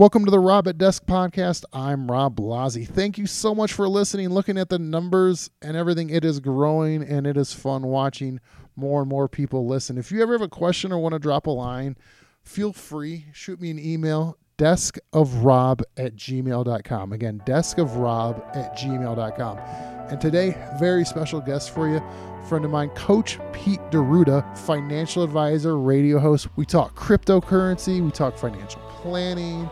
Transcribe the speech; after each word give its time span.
Welcome 0.00 0.24
to 0.24 0.30
the 0.30 0.40
Rob 0.40 0.66
at 0.66 0.78
Desk 0.78 1.04
podcast. 1.04 1.62
I'm 1.74 2.10
Rob 2.10 2.34
Blasi. 2.34 2.88
Thank 2.88 3.18
you 3.18 3.26
so 3.26 3.54
much 3.54 3.74
for 3.74 3.86
listening, 3.86 4.30
looking 4.30 4.56
at 4.56 4.70
the 4.70 4.78
numbers 4.78 5.50
and 5.60 5.76
everything. 5.76 6.08
It 6.08 6.24
is 6.24 6.40
growing 6.40 7.02
and 7.02 7.26
it 7.26 7.36
is 7.36 7.52
fun 7.52 7.82
watching 7.82 8.40
more 8.74 9.02
and 9.02 9.10
more 9.10 9.28
people 9.28 9.66
listen. 9.66 9.98
If 9.98 10.10
you 10.10 10.22
ever 10.22 10.32
have 10.32 10.40
a 10.40 10.48
question 10.48 10.90
or 10.90 10.98
want 11.00 11.12
to 11.12 11.18
drop 11.18 11.46
a 11.46 11.50
line, 11.50 11.98
feel 12.42 12.72
free. 12.72 13.26
Shoot 13.34 13.60
me 13.60 13.70
an 13.70 13.78
email, 13.78 14.38
deskofrob 14.56 15.82
at 15.98 16.16
gmail.com. 16.16 17.12
Again, 17.12 17.42
deskofrob 17.44 18.56
at 18.56 18.78
gmail.com. 18.78 19.58
And 19.58 20.18
today, 20.18 20.56
very 20.78 21.04
special 21.04 21.42
guest 21.42 21.74
for 21.74 21.86
you, 21.86 22.02
friend 22.48 22.64
of 22.64 22.70
mine, 22.70 22.88
Coach 22.94 23.38
Pete 23.52 23.82
D'Arruda, 23.90 24.56
financial 24.56 25.22
advisor, 25.22 25.76
radio 25.78 26.18
host. 26.18 26.48
We 26.56 26.64
talk 26.64 26.98
cryptocurrency, 26.98 28.02
we 28.02 28.10
talk 28.10 28.38
financial 28.38 28.80
planning, 29.02 29.68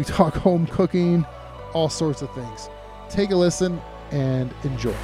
we 0.00 0.04
talk 0.04 0.32
home 0.32 0.66
cooking, 0.66 1.26
all 1.74 1.90
sorts 1.90 2.22
of 2.22 2.32
things. 2.34 2.70
Take 3.10 3.32
a 3.32 3.36
listen 3.36 3.78
and 4.10 4.50
enjoy. 4.64 4.94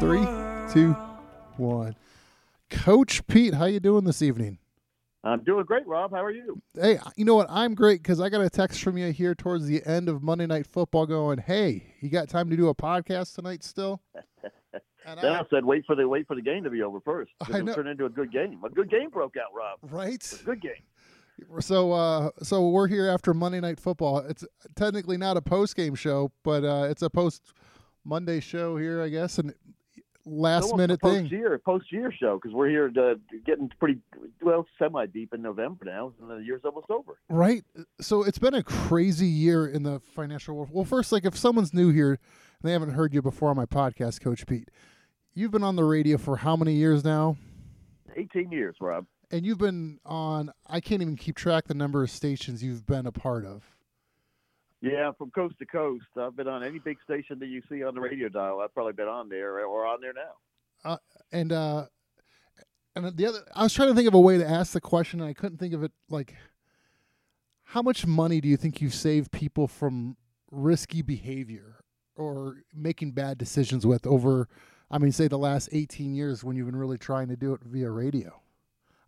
Three, 0.00 0.24
two, 0.72 0.96
one. 1.58 1.94
Coach 2.70 3.26
Pete, 3.26 3.52
how 3.52 3.66
you 3.66 3.80
doing 3.80 4.04
this 4.04 4.22
evening? 4.22 4.56
I'm 5.26 5.42
doing 5.42 5.64
great, 5.64 5.86
Rob. 5.86 6.12
How 6.12 6.24
are 6.24 6.30
you? 6.30 6.62
Hey, 6.80 6.98
you 7.16 7.24
know 7.24 7.34
what? 7.34 7.48
I'm 7.50 7.74
great 7.74 8.02
because 8.02 8.20
I 8.20 8.28
got 8.28 8.42
a 8.42 8.50
text 8.50 8.80
from 8.82 8.96
you 8.96 9.10
here 9.12 9.34
towards 9.34 9.66
the 9.66 9.84
end 9.84 10.08
of 10.08 10.22
Monday 10.22 10.46
Night 10.46 10.66
Football 10.66 11.06
going, 11.06 11.38
hey, 11.38 11.94
you 12.00 12.10
got 12.10 12.28
time 12.28 12.48
to 12.50 12.56
do 12.56 12.68
a 12.68 12.74
podcast 12.74 13.34
tonight 13.34 13.64
still? 13.64 14.00
And 15.08 15.20
then 15.20 15.32
I, 15.34 15.38
I, 15.38 15.42
said, 15.50 15.64
wait 15.64 15.86
for 15.86 15.94
the 15.94 16.08
wait 16.08 16.26
for 16.26 16.34
the 16.34 16.42
game 16.42 16.64
to 16.64 16.70
be 16.70 16.82
over 16.82 16.98
first. 17.00 17.30
I 17.40 17.60
know. 17.60 17.70
It 17.70 17.76
turned 17.76 17.88
into 17.88 18.06
a 18.06 18.10
good 18.10 18.32
game. 18.32 18.60
A 18.64 18.68
good 18.68 18.90
game 18.90 19.08
broke 19.08 19.36
out, 19.36 19.54
Rob. 19.54 19.78
Right? 19.82 20.42
good 20.44 20.60
game. 20.60 20.72
So, 21.60 21.92
uh, 21.92 22.30
so 22.42 22.70
we're 22.70 22.88
here 22.88 23.08
after 23.08 23.32
Monday 23.32 23.60
Night 23.60 23.78
Football. 23.78 24.18
It's 24.18 24.44
technically 24.74 25.16
not 25.16 25.36
a 25.36 25.42
post 25.42 25.76
game 25.76 25.94
show, 25.94 26.32
but 26.42 26.64
uh, 26.64 26.88
it's 26.90 27.02
a 27.02 27.10
post 27.10 27.52
Monday 28.04 28.40
show 28.40 28.76
here, 28.76 29.00
I 29.00 29.08
guess. 29.08 29.38
And 29.38 29.54
last 30.26 30.76
minute 30.76 31.00
post 31.00 31.14
thing. 31.14 31.26
Year 31.26 31.58
post 31.64 31.90
year 31.90 32.12
show 32.12 32.38
because 32.38 32.54
we're 32.54 32.68
here 32.68 32.88
to, 32.90 33.18
getting 33.46 33.70
pretty 33.78 34.00
well 34.42 34.66
semi 34.78 35.06
deep 35.06 35.32
in 35.32 35.40
November 35.40 35.84
now, 35.84 36.12
and 36.20 36.30
the 36.30 36.44
year's 36.44 36.62
almost 36.64 36.90
over. 36.90 37.18
Right. 37.30 37.64
So 38.00 38.22
it's 38.24 38.38
been 38.38 38.54
a 38.54 38.62
crazy 38.62 39.26
year 39.26 39.66
in 39.66 39.84
the 39.84 40.00
financial 40.14 40.56
world. 40.56 40.70
Well, 40.72 40.84
first, 40.84 41.12
like 41.12 41.24
if 41.24 41.36
someone's 41.36 41.72
new 41.72 41.90
here 41.90 42.10
and 42.10 42.18
they 42.62 42.72
haven't 42.72 42.90
heard 42.90 43.14
you 43.14 43.22
before 43.22 43.50
on 43.50 43.56
my 43.56 43.66
podcast, 43.66 44.20
Coach 44.20 44.46
Pete, 44.46 44.70
you've 45.32 45.52
been 45.52 45.64
on 45.64 45.76
the 45.76 45.84
radio 45.84 46.18
for 46.18 46.36
how 46.36 46.56
many 46.56 46.74
years 46.74 47.04
now? 47.04 47.36
Eighteen 48.16 48.50
years, 48.50 48.76
Rob. 48.80 49.06
And 49.30 49.46
you've 49.46 49.58
been 49.58 49.98
on. 50.04 50.52
I 50.66 50.80
can't 50.80 51.02
even 51.02 51.16
keep 51.16 51.36
track 51.36 51.64
the 51.66 51.74
number 51.74 52.02
of 52.02 52.10
stations 52.10 52.62
you've 52.62 52.86
been 52.86 53.06
a 53.06 53.12
part 53.12 53.44
of. 53.44 53.75
Yeah, 54.82 55.10
from 55.16 55.30
coast 55.30 55.58
to 55.58 55.66
coast. 55.66 56.04
I've 56.16 56.36
been 56.36 56.48
on 56.48 56.62
any 56.62 56.78
big 56.78 56.98
station 57.02 57.38
that 57.38 57.46
you 57.46 57.62
see 57.68 57.82
on 57.82 57.94
the 57.94 58.00
radio 58.00 58.28
dial. 58.28 58.60
I've 58.60 58.74
probably 58.74 58.92
been 58.92 59.08
on 59.08 59.28
there 59.28 59.66
or 59.66 59.86
on 59.86 60.00
there 60.00 60.12
now. 60.12 60.90
Uh, 60.90 60.96
and 61.32 61.50
uh, 61.50 61.86
and 62.94 63.16
the 63.16 63.26
other, 63.26 63.40
I 63.54 63.62
was 63.62 63.72
trying 63.72 63.88
to 63.88 63.94
think 63.94 64.06
of 64.06 64.14
a 64.14 64.20
way 64.20 64.38
to 64.38 64.46
ask 64.46 64.72
the 64.72 64.80
question, 64.80 65.20
and 65.20 65.28
I 65.28 65.32
couldn't 65.32 65.58
think 65.58 65.74
of 65.74 65.82
it. 65.82 65.92
Like, 66.08 66.34
how 67.64 67.82
much 67.82 68.06
money 68.06 68.40
do 68.40 68.48
you 68.48 68.56
think 68.56 68.80
you've 68.80 68.94
saved 68.94 69.32
people 69.32 69.66
from 69.66 70.16
risky 70.50 71.02
behavior 71.02 71.76
or 72.14 72.62
making 72.74 73.12
bad 73.12 73.38
decisions 73.38 73.86
with 73.86 74.06
over? 74.06 74.48
I 74.90 74.98
mean, 74.98 75.10
say 75.10 75.26
the 75.26 75.38
last 75.38 75.70
eighteen 75.72 76.14
years 76.14 76.44
when 76.44 76.54
you've 76.54 76.66
been 76.66 76.76
really 76.76 76.98
trying 76.98 77.28
to 77.28 77.36
do 77.36 77.54
it 77.54 77.60
via 77.64 77.90
radio. 77.90 78.40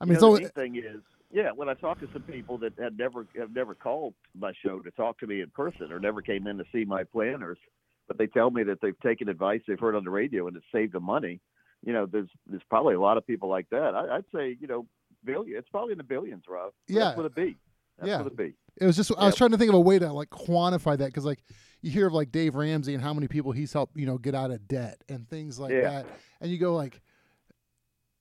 I 0.01 0.07
mean, 0.07 0.15
you 0.15 0.21
know, 0.21 0.37
so 0.37 0.43
the 0.43 0.49
thing 0.49 0.77
is, 0.77 1.03
yeah, 1.31 1.51
when 1.55 1.69
I 1.69 1.75
talk 1.75 2.01
to 2.01 2.09
some 2.13 2.23
people 2.23 2.59
that 2.59 2.73
had 2.79 2.97
never 2.97 3.27
have 3.39 3.55
never 3.55 3.75
called 3.75 4.15
my 4.39 4.53
show 4.65 4.81
to 4.81 4.91
talk 4.93 5.19
to 5.21 5.27
me 5.27 5.41
in 5.43 5.51
person 5.51 5.93
or 5.93 6.01
never 6.01 6.23
came 6.23 6.47
in 6.47 6.57
to 6.59 6.65
see 6.73 6.85
my 6.85 7.05
planners, 7.05 7.59
but 8.07 8.17
they 8.17 8.27
tell 8.27 8.51
me 8.51 8.63
that 8.65 8.81
they've 8.81 8.99
taken 9.01 9.29
advice 9.29 9.61
they've 9.69 9.79
heard 9.79 9.95
on 9.95 10.05
the 10.05 10.11
radio 10.11 10.47
and 10.47 10.57
it 10.57 10.63
saved 10.73 10.93
them 10.93 11.05
money. 11.05 11.41
You 11.85 11.93
know, 11.93 12.07
there's 12.07 12.31
there's 12.47 12.63
probably 12.71 12.95
a 12.95 13.01
lot 13.01 13.19
of 13.19 13.27
people 13.27 13.49
like 13.49 13.69
that. 13.71 13.95
I, 13.95 14.17
would 14.17 14.25
say, 14.35 14.57
you 14.59 14.67
know, 14.67 14.87
billion. 15.25 15.59
It's 15.59 15.69
probably 15.69 15.93
in 15.93 15.99
the 15.99 16.05
billions, 16.05 16.45
Rob. 16.49 16.73
Yeah, 16.89 17.01
that's 17.01 17.17
what 17.17 17.27
it 17.27 17.35
be. 17.35 17.57
That's 17.99 18.09
yeah, 18.09 18.19
what 18.19 18.27
it 18.29 18.37
be. 18.37 18.55
It 18.81 18.87
was 18.87 18.97
just 18.97 19.13
I 19.19 19.27
was 19.27 19.37
trying 19.37 19.51
to 19.51 19.59
think 19.59 19.69
of 19.69 19.75
a 19.75 19.81
way 19.81 19.99
to 19.99 20.13
like 20.13 20.31
quantify 20.31 20.97
that 20.97 21.07
because 21.07 21.25
like 21.25 21.41
you 21.83 21.91
hear 21.91 22.07
of 22.07 22.15
like 22.15 22.33
Dave 22.33 22.55
Ramsey 22.55 22.95
and 22.95 23.03
how 23.03 23.13
many 23.13 23.29
people 23.29 23.53
he's 23.53 23.73
helped 23.73 23.97
you 23.97 24.07
know 24.07 24.19
get 24.19 24.35
out 24.35 24.51
of 24.51 24.67
debt 24.67 25.03
and 25.09 25.29
things 25.29 25.59
like 25.59 25.73
yeah. 25.73 25.83
that, 25.83 26.07
and 26.41 26.51
you 26.51 26.59
go 26.59 26.75
like 26.75 27.01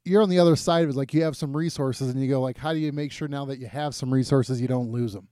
you're 0.08 0.22
on 0.22 0.30
the 0.30 0.40
other 0.40 0.56
side 0.56 0.84
of 0.84 0.90
it. 0.92 0.96
Like 0.96 1.14
you 1.14 1.24
have 1.24 1.36
some 1.36 1.56
resources, 1.56 2.10
and 2.10 2.22
you 2.22 2.30
go 2.30 2.42
like, 2.42 2.58
how 2.58 2.74
do 2.74 2.80
you 2.80 2.92
make 2.92 3.12
sure 3.12 3.28
now 3.28 3.46
that 3.46 3.60
you 3.60 3.68
have 3.68 3.94
some 3.94 4.14
resources, 4.14 4.62
you 4.62 4.68
don't 4.68 4.92
lose 4.92 5.14
them? 5.14 5.28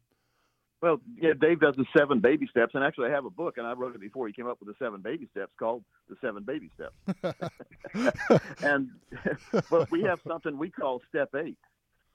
Well, 0.82 1.00
yeah, 1.20 1.32
Dave 1.40 1.62
does 1.62 1.76
the 1.78 1.86
seven 1.98 2.20
baby 2.20 2.48
steps, 2.48 2.76
and 2.76 2.84
actually, 2.84 3.08
I 3.08 3.12
have 3.12 3.26
a 3.26 3.30
book, 3.30 3.58
and 3.58 3.66
I 3.66 3.74
wrote 3.74 3.96
it 3.96 4.02
before 4.02 4.28
he 4.28 4.34
came 4.34 4.46
up 4.46 4.60
with 4.60 4.68
the 4.68 4.76
seven 4.78 5.02
baby 5.02 5.28
steps, 5.32 5.52
called 5.58 5.84
the 6.10 6.16
seven 6.22 6.44
baby 6.44 6.70
steps. 6.76 7.40
and 8.62 8.90
but 9.72 9.90
we 9.90 10.04
have 10.04 10.20
something 10.28 10.58
we 10.58 10.70
call 10.70 11.02
step 11.10 11.30
eight, 11.36 11.58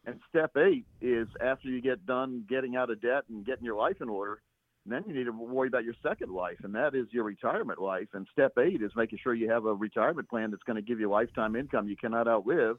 and 0.07 0.21
step 0.29 0.57
eight 0.57 0.85
is 1.01 1.27
after 1.41 1.69
you 1.69 1.81
get 1.81 2.07
done 2.07 2.45
getting 2.49 2.77
out 2.77 2.91
of 2.91 3.01
debt 3.01 3.25
and 3.29 3.45
getting 3.45 3.65
your 3.65 3.77
life 3.77 4.01
in 4.01 4.09
order. 4.09 4.41
Then 4.87 5.05
you 5.07 5.15
need 5.15 5.25
to 5.25 5.33
worry 5.33 5.69
about 5.69 5.85
your 5.85 5.95
second 6.03 6.33
life, 6.33 6.59
and 6.63 6.75
that 6.75 6.95
is 6.95 7.07
your 7.11 7.25
retirement 7.25 7.81
life. 7.81 8.09
And 8.15 8.27
step 8.33 8.53
eight 8.59 8.83
is 8.83 8.93
making 8.97 9.19
sure 9.23 9.35
you 9.35 9.51
have 9.51 9.67
a 9.67 9.75
retirement 9.75 10.29
plan 10.29 10.51
that's 10.51 10.63
going 10.63 10.77
to 10.77 10.83
give 10.83 11.01
you 11.01 11.09
lifetime 11.09 11.55
income 11.55 11.89
you 11.89 11.97
cannot 11.97 12.27
outlive, 12.27 12.79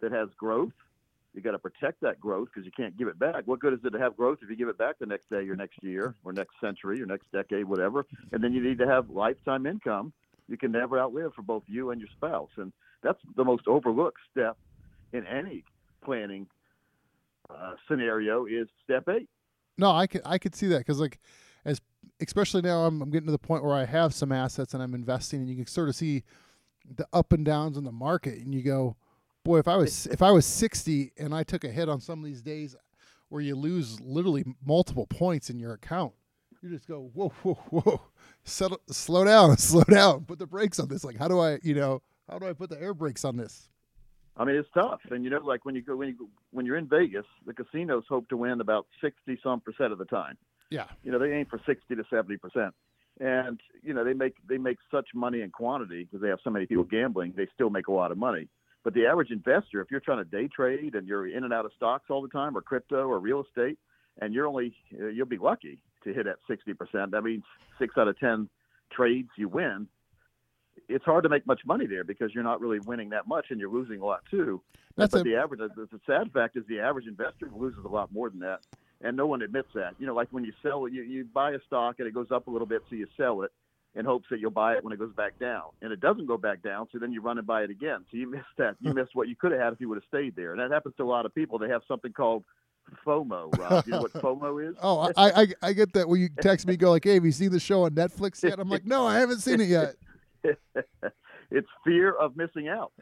that 0.00 0.12
has 0.12 0.28
growth. 0.36 0.72
You 1.34 1.42
got 1.42 1.52
to 1.52 1.58
protect 1.58 2.00
that 2.00 2.18
growth 2.18 2.48
because 2.52 2.64
you 2.64 2.72
can't 2.72 2.96
give 2.96 3.08
it 3.08 3.18
back. 3.18 3.42
What 3.44 3.60
good 3.60 3.74
is 3.74 3.80
it 3.84 3.90
to 3.90 3.98
have 3.98 4.16
growth 4.16 4.38
if 4.42 4.48
you 4.48 4.56
give 4.56 4.68
it 4.68 4.78
back 4.78 4.98
the 4.98 5.06
next 5.06 5.28
day 5.28 5.46
or 5.48 5.54
next 5.54 5.82
year 5.82 6.14
or 6.24 6.32
next 6.32 6.54
century 6.60 7.02
or 7.02 7.06
next 7.06 7.30
decade, 7.30 7.66
whatever? 7.66 8.06
And 8.32 8.42
then 8.42 8.52
you 8.52 8.62
need 8.62 8.78
to 8.78 8.86
have 8.86 9.10
lifetime 9.10 9.66
income 9.66 10.12
you 10.48 10.56
can 10.56 10.72
never 10.72 10.98
outlive 10.98 11.34
for 11.34 11.42
both 11.42 11.64
you 11.66 11.90
and 11.90 12.00
your 12.00 12.08
spouse. 12.16 12.50
And 12.56 12.72
that's 13.02 13.18
the 13.36 13.44
most 13.44 13.66
overlooked 13.66 14.18
step 14.30 14.56
in 15.12 15.26
any 15.26 15.64
planning 16.04 16.46
uh, 17.50 17.74
scenario 17.88 18.46
is 18.46 18.68
step 18.84 19.08
eight. 19.08 19.28
No, 19.78 19.90
I 19.90 20.06
could 20.06 20.22
I 20.24 20.38
could 20.38 20.54
see 20.54 20.68
that 20.68 20.78
because 20.78 21.00
like 21.00 21.18
as 21.64 21.80
especially 22.20 22.62
now 22.62 22.84
I'm, 22.84 23.02
I'm 23.02 23.10
getting 23.10 23.26
to 23.26 23.32
the 23.32 23.38
point 23.38 23.64
where 23.64 23.74
I 23.74 23.84
have 23.84 24.14
some 24.14 24.32
assets 24.32 24.74
and 24.74 24.82
I'm 24.82 24.94
investing 24.94 25.40
and 25.40 25.50
you 25.50 25.56
can 25.56 25.66
sort 25.66 25.88
of 25.88 25.96
see 25.96 26.24
the 26.94 27.06
up 27.12 27.32
and 27.32 27.44
downs 27.44 27.76
in 27.76 27.84
the 27.84 27.92
market 27.92 28.38
and 28.38 28.54
you 28.54 28.62
go, 28.62 28.96
boy, 29.44 29.58
if 29.58 29.68
I 29.68 29.76
was 29.76 30.06
if 30.06 30.22
I 30.22 30.30
was 30.30 30.46
60 30.46 31.12
and 31.18 31.34
I 31.34 31.42
took 31.42 31.64
a 31.64 31.68
hit 31.68 31.88
on 31.88 32.00
some 32.00 32.20
of 32.20 32.24
these 32.24 32.42
days 32.42 32.74
where 33.28 33.42
you 33.42 33.56
lose 33.56 34.00
literally 34.00 34.44
multiple 34.64 35.06
points 35.06 35.50
in 35.50 35.58
your 35.58 35.72
account, 35.72 36.12
you 36.62 36.70
just 36.70 36.86
go 36.86 37.10
whoa 37.12 37.28
whoa 37.42 37.54
whoa, 37.70 38.00
settle, 38.44 38.80
slow 38.88 39.24
down, 39.24 39.56
slow 39.58 39.84
down, 39.84 40.24
put 40.24 40.38
the 40.38 40.46
brakes 40.46 40.78
on 40.78 40.88
this. 40.88 41.04
Like 41.04 41.16
how 41.16 41.28
do 41.28 41.38
I 41.40 41.58
you 41.62 41.74
know 41.74 42.02
how 42.30 42.38
do 42.38 42.46
I 42.46 42.52
put 42.52 42.70
the 42.70 42.80
air 42.80 42.94
brakes 42.94 43.24
on 43.24 43.36
this? 43.36 43.68
I 44.38 44.44
mean, 44.44 44.56
it's 44.56 44.68
tough, 44.74 45.00
and 45.10 45.24
you 45.24 45.30
know, 45.30 45.40
like 45.40 45.64
when 45.64 45.74
you 45.74 45.82
go 45.82 45.96
when 45.96 46.08
you 46.08 46.28
when 46.50 46.66
you're 46.66 46.76
in 46.76 46.86
Vegas, 46.86 47.24
the 47.46 47.54
casinos 47.54 48.04
hope 48.08 48.28
to 48.28 48.36
win 48.36 48.60
about 48.60 48.86
sixty 49.00 49.38
some 49.42 49.60
percent 49.60 49.92
of 49.92 49.98
the 49.98 50.04
time. 50.04 50.36
Yeah, 50.70 50.86
you 51.02 51.10
know, 51.10 51.18
they 51.18 51.32
aim 51.32 51.46
for 51.46 51.60
sixty 51.66 51.94
to 51.94 52.04
seventy 52.10 52.36
percent, 52.36 52.74
and 53.18 53.60
you 53.82 53.94
know 53.94 54.04
they 54.04 54.12
make 54.12 54.34
they 54.46 54.58
make 54.58 54.76
such 54.90 55.08
money 55.14 55.40
in 55.40 55.50
quantity 55.50 56.04
because 56.04 56.20
they 56.20 56.28
have 56.28 56.40
so 56.44 56.50
many 56.50 56.66
people 56.66 56.84
gambling. 56.84 57.32
They 57.34 57.46
still 57.54 57.70
make 57.70 57.88
a 57.88 57.92
lot 57.92 58.12
of 58.12 58.18
money. 58.18 58.48
But 58.84 58.94
the 58.94 59.06
average 59.06 59.30
investor, 59.30 59.80
if 59.80 59.90
you're 59.90 60.00
trying 60.00 60.18
to 60.18 60.24
day 60.24 60.48
trade 60.48 60.94
and 60.94 61.08
you're 61.08 61.26
in 61.26 61.42
and 61.42 61.52
out 61.52 61.64
of 61.64 61.72
stocks 61.74 62.04
all 62.10 62.20
the 62.20 62.28
time, 62.28 62.56
or 62.56 62.60
crypto, 62.60 63.08
or 63.08 63.18
real 63.18 63.42
estate, 63.42 63.78
and 64.20 64.34
you're 64.34 64.46
only 64.46 64.74
you'll 64.90 65.26
be 65.26 65.38
lucky 65.38 65.78
to 66.04 66.12
hit 66.12 66.26
at 66.26 66.36
sixty 66.46 66.74
percent. 66.74 67.10
That 67.12 67.22
means 67.22 67.44
six 67.78 67.94
out 67.96 68.06
of 68.06 68.18
ten 68.18 68.50
trades 68.92 69.30
you 69.36 69.48
win 69.48 69.88
it's 70.88 71.04
hard 71.04 71.22
to 71.24 71.28
make 71.28 71.46
much 71.46 71.60
money 71.66 71.86
there 71.86 72.04
because 72.04 72.34
you're 72.34 72.44
not 72.44 72.60
really 72.60 72.78
winning 72.80 73.10
that 73.10 73.26
much 73.26 73.46
and 73.50 73.60
you're 73.60 73.70
losing 73.70 74.00
a 74.00 74.04
lot 74.04 74.20
too. 74.30 74.60
That's 74.96 75.12
but 75.12 75.22
a, 75.22 75.24
the 75.24 75.36
average, 75.36 75.60
the, 75.60 75.86
the 75.90 76.00
sad 76.06 76.32
fact 76.32 76.56
is 76.56 76.64
the 76.68 76.80
average 76.80 77.06
investor 77.06 77.50
loses 77.54 77.84
a 77.84 77.88
lot 77.88 78.12
more 78.12 78.30
than 78.30 78.40
that, 78.40 78.60
and 79.02 79.16
no 79.16 79.26
one 79.26 79.42
admits 79.42 79.68
that. 79.74 79.94
You 79.98 80.06
know, 80.06 80.14
like 80.14 80.28
when 80.30 80.44
you 80.44 80.52
sell, 80.62 80.88
you 80.88 81.02
you 81.02 81.24
buy 81.24 81.52
a 81.52 81.58
stock 81.66 81.96
and 81.98 82.08
it 82.08 82.14
goes 82.14 82.30
up 82.30 82.46
a 82.46 82.50
little 82.50 82.66
bit, 82.66 82.82
so 82.88 82.96
you 82.96 83.06
sell 83.16 83.42
it 83.42 83.52
in 83.94 84.04
hopes 84.04 84.26
that 84.30 84.40
you'll 84.40 84.50
buy 84.50 84.74
it 84.74 84.84
when 84.84 84.92
it 84.92 84.98
goes 84.98 85.12
back 85.14 85.38
down, 85.38 85.64
and 85.82 85.92
it 85.92 86.00
doesn't 86.00 86.26
go 86.26 86.36
back 86.36 86.62
down, 86.62 86.86
so 86.92 86.98
then 86.98 87.12
you 87.12 87.20
run 87.20 87.38
and 87.38 87.46
buy 87.46 87.62
it 87.62 87.70
again. 87.70 88.04
So 88.10 88.16
you 88.16 88.30
miss 88.30 88.44
that. 88.58 88.76
You 88.80 88.90
hmm. 88.90 88.98
miss 88.98 89.08
what 89.14 89.28
you 89.28 89.36
could 89.36 89.52
have 89.52 89.60
had 89.60 89.72
if 89.72 89.80
you 89.80 89.88
would 89.88 89.96
have 89.96 90.08
stayed 90.08 90.36
there, 90.36 90.52
and 90.52 90.60
that 90.60 90.70
happens 90.70 90.94
to 90.96 91.02
a 91.02 91.04
lot 91.04 91.26
of 91.26 91.34
people. 91.34 91.58
They 91.58 91.68
have 91.68 91.82
something 91.88 92.12
called 92.12 92.44
FOMO, 93.06 93.58
Rob. 93.58 93.86
You 93.86 93.92
know 93.92 94.02
what 94.02 94.12
FOMO 94.14 94.70
is? 94.70 94.76
oh, 94.82 95.12
I, 95.16 95.42
I 95.42 95.46
I 95.62 95.72
get 95.72 95.92
that 95.94 96.08
when 96.08 96.20
you 96.20 96.28
text 96.40 96.66
me, 96.66 96.76
go 96.76 96.90
like, 96.90 97.04
"Hey, 97.04 97.14
have 97.14 97.24
you 97.24 97.32
seen 97.32 97.50
the 97.50 97.60
show 97.60 97.84
on 97.84 97.90
Netflix 97.90 98.42
yet?" 98.42 98.58
I'm 98.58 98.68
like, 98.68 98.86
"No, 98.86 99.06
I 99.06 99.18
haven't 99.18 99.40
seen 99.40 99.60
it 99.60 99.68
yet." 99.68 99.96
it's 101.50 101.68
fear 101.84 102.12
of 102.12 102.36
missing 102.36 102.68
out. 102.68 102.92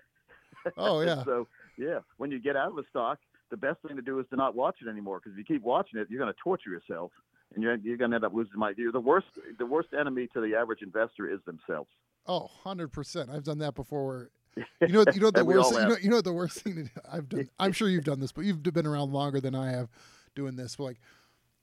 Oh 0.76 1.00
yeah. 1.00 1.22
so 1.24 1.46
yeah, 1.78 2.00
when 2.18 2.30
you 2.30 2.40
get 2.40 2.56
out 2.56 2.72
of 2.72 2.78
a 2.78 2.84
stock, 2.90 3.18
the 3.50 3.56
best 3.56 3.80
thing 3.86 3.96
to 3.96 4.02
do 4.02 4.18
is 4.18 4.26
to 4.30 4.36
not 4.36 4.54
watch 4.54 4.76
it 4.84 4.88
anymore 4.88 5.20
because 5.20 5.32
if 5.32 5.38
you 5.38 5.44
keep 5.44 5.62
watching 5.62 6.00
it, 6.00 6.08
you're 6.10 6.20
going 6.20 6.32
to 6.32 6.38
torture 6.42 6.70
yourself, 6.70 7.10
and 7.54 7.62
you're 7.62 7.76
you're 7.76 7.96
going 7.96 8.10
to 8.10 8.16
end 8.16 8.24
up 8.24 8.34
losing 8.34 8.58
money. 8.58 8.74
You're 8.78 8.92
the 8.92 9.00
worst 9.00 9.26
the 9.58 9.66
worst 9.66 9.88
enemy 9.98 10.28
to 10.34 10.40
the 10.40 10.54
average 10.54 10.82
investor 10.82 11.32
is 11.32 11.40
themselves. 11.46 11.90
Oh, 12.26 12.48
100%. 12.64 13.28
I've 13.28 13.44
done 13.44 13.58
that 13.58 13.74
before 13.74 14.06
where 14.06 14.30
you 14.80 14.88
know, 14.88 15.04
you 15.12 15.20
know 15.20 15.30
the 15.30 15.44
worst. 15.44 15.72
You 15.72 15.78
know, 15.80 15.96
you 16.00 16.10
know 16.10 16.20
the 16.20 16.32
worst 16.32 16.60
thing 16.60 16.76
to 16.76 16.82
do. 16.84 16.90
I've 17.10 17.28
done. 17.28 17.48
I'm 17.58 17.72
sure 17.72 17.88
you've 17.88 18.04
done 18.04 18.20
this, 18.20 18.32
but 18.32 18.44
you've 18.44 18.62
been 18.62 18.86
around 18.86 19.12
longer 19.12 19.40
than 19.40 19.54
I 19.54 19.72
have 19.72 19.88
doing 20.34 20.56
this. 20.56 20.76
But 20.76 20.84
like, 20.84 21.00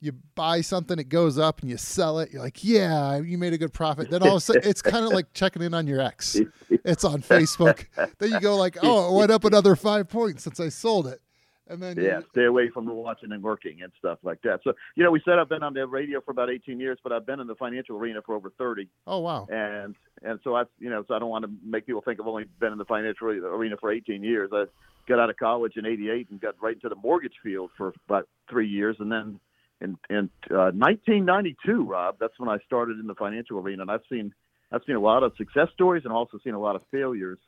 you 0.02 0.12
buy 0.34 0.60
something, 0.60 0.98
it 0.98 1.08
goes 1.08 1.38
up, 1.38 1.60
and 1.60 1.70
you 1.70 1.76
sell 1.76 2.18
it. 2.18 2.30
You're 2.32 2.42
like, 2.42 2.62
yeah, 2.64 3.18
you 3.18 3.38
made 3.38 3.52
a 3.52 3.58
good 3.58 3.72
profit. 3.72 4.10
Then 4.10 4.22
all 4.22 4.30
of 4.30 4.36
a 4.36 4.40
sudden, 4.40 4.62
it's 4.64 4.82
kind 4.82 5.04
of 5.06 5.12
like 5.12 5.32
checking 5.32 5.62
in 5.62 5.72
on 5.74 5.86
your 5.86 6.00
ex. 6.00 6.36
It's 6.84 7.04
on 7.04 7.22
Facebook. 7.22 7.86
then 8.18 8.32
you 8.32 8.40
go 8.40 8.56
like, 8.56 8.76
oh, 8.82 9.14
it 9.14 9.18
went 9.18 9.30
up 9.30 9.44
another 9.44 9.76
five 9.76 10.08
points 10.08 10.42
since 10.42 10.58
I 10.58 10.68
sold 10.70 11.06
it, 11.06 11.20
and 11.68 11.80
then 11.80 11.96
you- 11.96 12.02
Yeah, 12.04 12.20
stay 12.32 12.44
away 12.46 12.68
from 12.68 12.86
the 12.86 12.92
watching 12.92 13.30
and 13.30 13.42
working 13.42 13.80
and 13.82 13.92
stuff 13.98 14.18
like 14.24 14.42
that. 14.42 14.60
So, 14.64 14.72
you 14.96 15.04
know, 15.04 15.12
we 15.12 15.22
said 15.24 15.38
I've 15.38 15.48
been 15.48 15.62
on 15.62 15.72
the 15.72 15.86
radio 15.86 16.20
for 16.20 16.32
about 16.32 16.50
18 16.50 16.80
years, 16.80 16.98
but 17.04 17.12
I've 17.12 17.24
been 17.24 17.38
in 17.38 17.46
the 17.46 17.54
financial 17.54 17.96
arena 17.96 18.20
for 18.26 18.34
over 18.34 18.50
30. 18.58 18.88
oh 19.06 19.20
wow, 19.20 19.46
And 19.50 19.94
and 20.24 20.40
so 20.42 20.56
I, 20.56 20.64
you 20.80 20.90
know, 20.90 21.04
so 21.06 21.14
I 21.14 21.20
don't 21.20 21.30
want 21.30 21.44
to 21.44 21.50
make 21.64 21.86
people 21.86 22.02
think 22.02 22.18
I've 22.20 22.26
only 22.26 22.46
been 22.58 22.72
in 22.72 22.78
the 22.78 22.84
financial 22.84 23.28
arena 23.28 23.76
for 23.76 23.92
18 23.92 24.24
years. 24.24 24.50
I 24.52 24.64
got 25.08 25.20
out 25.20 25.30
of 25.30 25.36
college 25.36 25.76
in 25.76 25.86
'88 25.86 26.30
and 26.30 26.40
got 26.40 26.54
right 26.60 26.74
into 26.74 26.88
the 26.88 26.94
mortgage 26.96 27.34
field 27.42 27.70
for 27.76 27.92
about 28.08 28.28
three 28.50 28.68
years, 28.68 28.96
and 28.98 29.10
then 29.12 29.38
in 29.82 29.98
in 30.08 30.30
uh, 30.50 30.70
1992, 30.72 31.84
Rob, 31.84 32.16
that's 32.20 32.38
when 32.38 32.48
I 32.48 32.58
started 32.66 32.98
in 32.98 33.06
the 33.06 33.14
financial 33.14 33.58
arena, 33.58 33.82
and 33.82 33.90
I've 33.90 34.02
seen 34.08 34.32
I've 34.70 34.82
seen 34.86 34.96
a 34.96 35.00
lot 35.00 35.22
of 35.22 35.32
success 35.36 35.68
stories 35.74 36.04
and 36.04 36.12
also 36.12 36.38
seen 36.42 36.54
a 36.54 36.60
lot 36.60 36.76
of 36.76 36.82
failures 36.90 37.38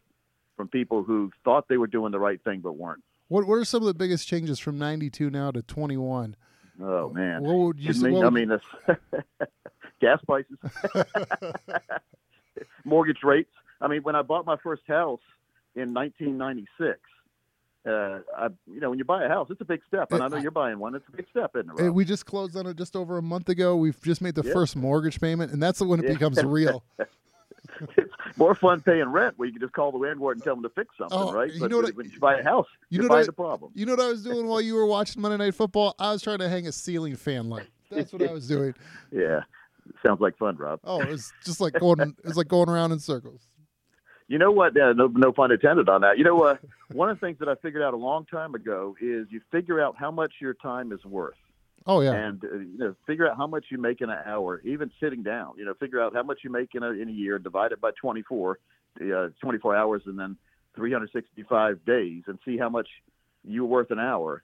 from 0.57 0.69
people 0.69 1.03
who 1.03 1.31
thought 1.45 1.67
they 1.69 1.77
were 1.77 1.87
doing 1.87 2.13
the 2.13 2.19
right 2.19 2.43
thing 2.45 2.61
but 2.61 2.73
weren't. 2.77 3.03
what 3.29 3.47
what 3.47 3.55
are 3.55 3.65
some 3.65 3.83
of 3.83 3.87
the 3.87 3.95
biggest 3.95 4.27
changes 4.29 4.59
from 4.59 4.79
'92 4.79 5.31
now 5.31 5.51
to 5.51 5.63
21? 5.63 6.37
Oh 6.83 7.09
man. 7.11 7.43
What 7.43 7.55
would 7.55 7.81
you 7.81 7.93
say? 7.93 8.15
I 8.15 8.31
mean, 8.31 8.49
this 8.49 8.63
gas 10.01 10.19
prices, 10.27 10.59
mortgage 12.85 13.23
rates. 13.23 13.53
I 13.81 13.89
mean, 13.89 14.03
when 14.03 14.17
I 14.17 14.23
bought 14.23 14.45
my 14.45 14.57
first 14.63 14.83
house 14.87 15.21
in 15.75 15.95
1996, 15.95 16.99
uh, 17.87 18.21
I, 18.37 18.49
you 18.67 18.81
know, 18.81 18.91
when 18.91 18.99
you 18.99 19.05
buy 19.05 19.25
a 19.25 19.29
house, 19.29 19.49
it's 19.51 19.61
a 19.61 19.65
big 19.65 19.81
step, 19.87 20.13
and 20.13 20.23
I 20.23 20.29
know 20.29 20.37
you're 20.39 20.51
buying 20.51 20.79
one. 20.79 20.95
It's 20.95 21.05
a 21.13 21.17
big 21.17 21.27
step, 21.31 21.53
isn't 21.55 21.69
it? 21.71 21.83
Rob? 21.83 21.95
we 21.95 22.05
just 22.05 22.25
closed 22.27 22.57
on 22.57 22.67
it 22.67 22.77
just 22.77 22.97
over 22.97 23.19
a 23.19 23.23
month 23.23 23.49
ago. 23.49 23.77
We've 23.77 24.01
just 24.03 24.21
made 24.23 24.35
the 24.35 24.43
Yeah. 24.45 24.53
first 24.53 24.75
mortgage 24.77 25.21
payment, 25.21 25.53
and 25.53 25.63
that's 25.63 25.81
when 25.81 26.01
it 26.01 26.05
Yeah. 26.07 26.13
becomes 26.15 26.43
real. 26.45 26.85
it's 27.97 28.13
more 28.37 28.55
fun 28.55 28.81
paying 28.81 29.09
rent 29.09 29.35
where 29.39 29.47
you 29.47 29.53
can 29.53 29.61
just 29.61 29.73
call 29.73 29.91
the 29.93 29.99
landlord 29.99 30.37
and 30.37 30.45
tell 30.45 30.55
them 30.55 30.63
to 30.63 30.69
fix 30.71 30.95
something, 30.99 31.17
Oh, 31.19 31.33
right? 31.33 31.53
you 31.53 31.61
but 31.61 31.71
know 31.71 31.79
what 31.79 31.95
when 31.97 32.11
you 32.11 32.19
buy 32.19 32.39
a 32.39 32.43
house, 32.45 32.67
you 32.91 33.01
know 33.03 33.09
what 33.09 33.27
the 33.27 33.33
problem. 33.33 33.73
You 33.75 33.87
know 33.87 33.93
what 33.93 34.01
I 34.05 34.09
was 34.09 34.23
doing 34.23 34.47
while 34.47 34.61
you 34.61 34.75
were 34.75 34.87
watching 34.87 35.21
Monday 35.23 35.39
Night 35.39 35.55
Football? 35.55 35.95
I 35.99 36.13
was 36.13 36.23
trying 36.23 36.39
to 36.39 36.49
hang 36.49 36.67
a 36.67 36.73
ceiling 36.73 37.17
fan 37.17 37.49
light. 37.49 37.69
That's 37.91 38.13
what 38.13 38.23
I 38.23 38.33
was 38.33 38.47
doing. 38.49 38.75
Yeah, 39.11 39.41
sounds 40.05 40.21
like 40.21 40.37
fun, 40.39 40.57
Rob. 40.57 40.81
Oh, 40.85 41.03
it 41.03 41.09
was 41.09 41.33
just 41.45 41.61
like 41.61 41.79
going. 41.79 42.01
It 42.01 42.25
was 42.25 42.37
like 42.37 42.49
going 42.49 42.69
around 42.69 42.93
in 42.93 42.99
circles. 42.99 43.43
You 44.27 44.39
know 44.39 44.51
what? 44.51 44.73
Yeah, 44.75 44.93
no, 44.97 45.07
no 45.09 45.33
pun 45.33 45.53
intended 45.53 45.89
on 45.89 46.01
that. 46.01 46.19
You 46.19 46.25
know 46.25 46.35
what? 46.35 46.61
One 46.93 47.11
of 47.11 47.21
the 47.21 47.27
things 47.27 47.39
that 47.41 47.49
I 47.49 47.55
figured 47.57 47.83
out 47.83 47.95
a 47.95 47.99
long 47.99 48.25
time 48.27 48.55
ago 48.55 48.97
is 49.01 49.27
you 49.31 49.41
figure 49.51 49.83
out 49.83 49.97
how 49.99 50.11
much 50.11 50.35
your 50.41 50.55
time 50.55 50.93
is 50.93 51.05
worth. 51.05 51.37
Oh 51.87 52.01
yeah, 52.01 52.13
and 52.13 52.43
uh, 52.43 52.57
you 52.57 52.79
know 52.79 52.95
figure 53.07 53.29
out 53.29 53.37
how 53.37 53.47
much 53.47 53.67
you 53.71 53.77
make 53.77 54.01
in 54.01 54.09
an 54.09 54.19
hour 54.25 54.63
even 54.65 54.91
sitting 54.99 55.23
down 55.23 55.53
you 55.59 55.67
know 55.67 55.75
figure 55.75 56.01
out 56.01 56.15
how 56.15 56.23
much 56.23 56.39
you 56.43 56.51
make 56.51 56.75
in 56.75 56.83
a, 56.83 56.91
in 56.91 57.11
a 57.11 57.13
year 57.13 57.39
divide 57.39 57.73
it 57.73 57.81
by 57.81 57.91
24 58.01 58.59
uh, 59.03 59.29
24 59.43 59.77
hours 59.77 60.03
and 60.07 60.19
then 60.19 60.37
365 60.77 61.85
days 61.85 62.23
and 62.27 62.39
see 62.43 62.57
how 62.57 62.71
much 62.71 62.89
you're 63.47 63.67
worth 63.67 63.91
an 63.91 63.99
hour 63.99 64.43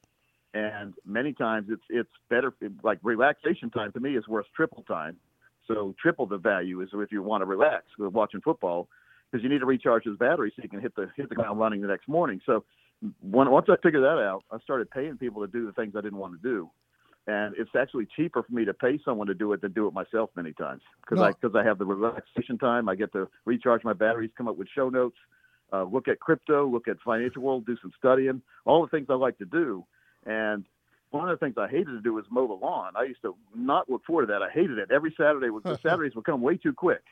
and 0.53 0.93
many 1.07 1.33
times 1.33 1.69
it's 1.71 1.83
it's 1.89 2.11
better 2.29 2.53
like 2.83 2.99
relaxation 3.03 3.71
time 3.71 3.91
to 3.93 4.01
me 4.01 4.17
is 4.17 4.29
worth 4.29 4.47
triple 4.55 4.83
time 4.83 5.17
so 5.67 5.95
triple 5.99 6.27
the 6.27 6.37
value 6.37 6.83
is 6.83 6.91
if 6.93 7.11
you 7.11 7.23
want 7.23 7.41
to 7.41 7.47
relax 7.47 7.85
with 7.99 8.13
watching 8.13 8.43
football 8.43 8.87
because 9.31 9.43
you 9.43 9.49
need 9.49 9.61
to 9.61 9.67
recharge 9.67 10.05
his 10.05 10.17
battery 10.17 10.53
so 10.57 10.63
you 10.63 10.69
can 10.69 10.81
hit 10.81 10.95
the 10.97 11.11
hit 11.17 11.29
the 11.29 11.35
ground 11.35 11.59
running 11.59 11.81
the 11.81 11.89
next 11.89 12.09
morning 12.09 12.41
so 12.47 12.65
when, 13.23 13.51
once 13.51 13.67
I 13.71 13.77
figured 13.83 14.03
that 14.03 14.19
out, 14.23 14.45
I 14.53 14.59
started 14.59 14.91
paying 14.91 15.17
people 15.17 15.41
to 15.41 15.51
do 15.51 15.65
the 15.65 15.73
things 15.73 15.95
I 15.97 16.03
didn't 16.03 16.19
want 16.19 16.41
to 16.41 16.49
do 16.49 16.71
and 17.27 17.55
it's 17.59 17.71
actually 17.79 18.07
cheaper 18.17 18.43
for 18.43 18.53
me 18.53 18.65
to 18.65 18.75
pay 18.75 18.99
someone 19.05 19.27
to 19.27 19.35
do 19.35 19.53
it 19.53 19.61
than 19.61 19.73
do 19.73 19.87
it 19.87 19.93
myself 19.95 20.31
many 20.37 20.53
times 20.53 20.83
because 21.03 21.19
No. 21.19 21.25
I 21.25 21.33
because 21.33 21.55
I 21.55 21.63
have 21.65 21.79
the 21.79 21.85
relaxation 21.87 22.59
time. 22.59 22.89
I 22.89 22.95
get 22.95 23.13
to 23.13 23.29
recharge 23.45 23.85
my 23.85 23.93
batteries, 23.93 24.31
come 24.37 24.49
up 24.49 24.57
with 24.57 24.69
show 24.75 24.89
notes, 24.89 25.17
uh, 25.73 25.85
look 25.85 26.09
at 26.09 26.19
crypto, 26.21 26.67
look 26.67 26.89
at 26.89 26.97
financial 27.05 27.43
world, 27.43 27.67
do 27.67 27.77
some 27.81 27.93
studying, 27.99 28.43
all 28.65 28.83
the 28.83 28.89
things 28.89 29.07
I 29.11 29.15
like 29.15 29.39
to 29.39 29.45
do. 29.45 29.85
And 30.27 30.65
one 31.11 31.29
of 31.29 31.39
the 31.39 31.45
things 31.45 31.57
I 31.59 31.69
hated 31.69 31.87
to 31.93 32.01
do 32.01 32.15
was 32.15 32.25
mow 32.31 32.47
the 32.47 32.55
lawn. 32.55 32.93
I 32.97 33.05
used 33.05 33.23
to 33.23 33.37
not 33.55 33.89
look 33.91 34.05
forward 34.05 34.27
to 34.27 34.33
that. 34.33 34.43
I 34.43 34.51
hated 34.51 34.79
it. 34.79 34.91
Every 34.91 35.15
Saturday, 35.17 35.51
was- 35.51 35.63
the 35.63 35.79
Saturdays 35.83 36.15
would 36.15 36.25
come 36.25 36.41
way 36.41 36.57
too 36.57 36.73
quick. 36.73 37.03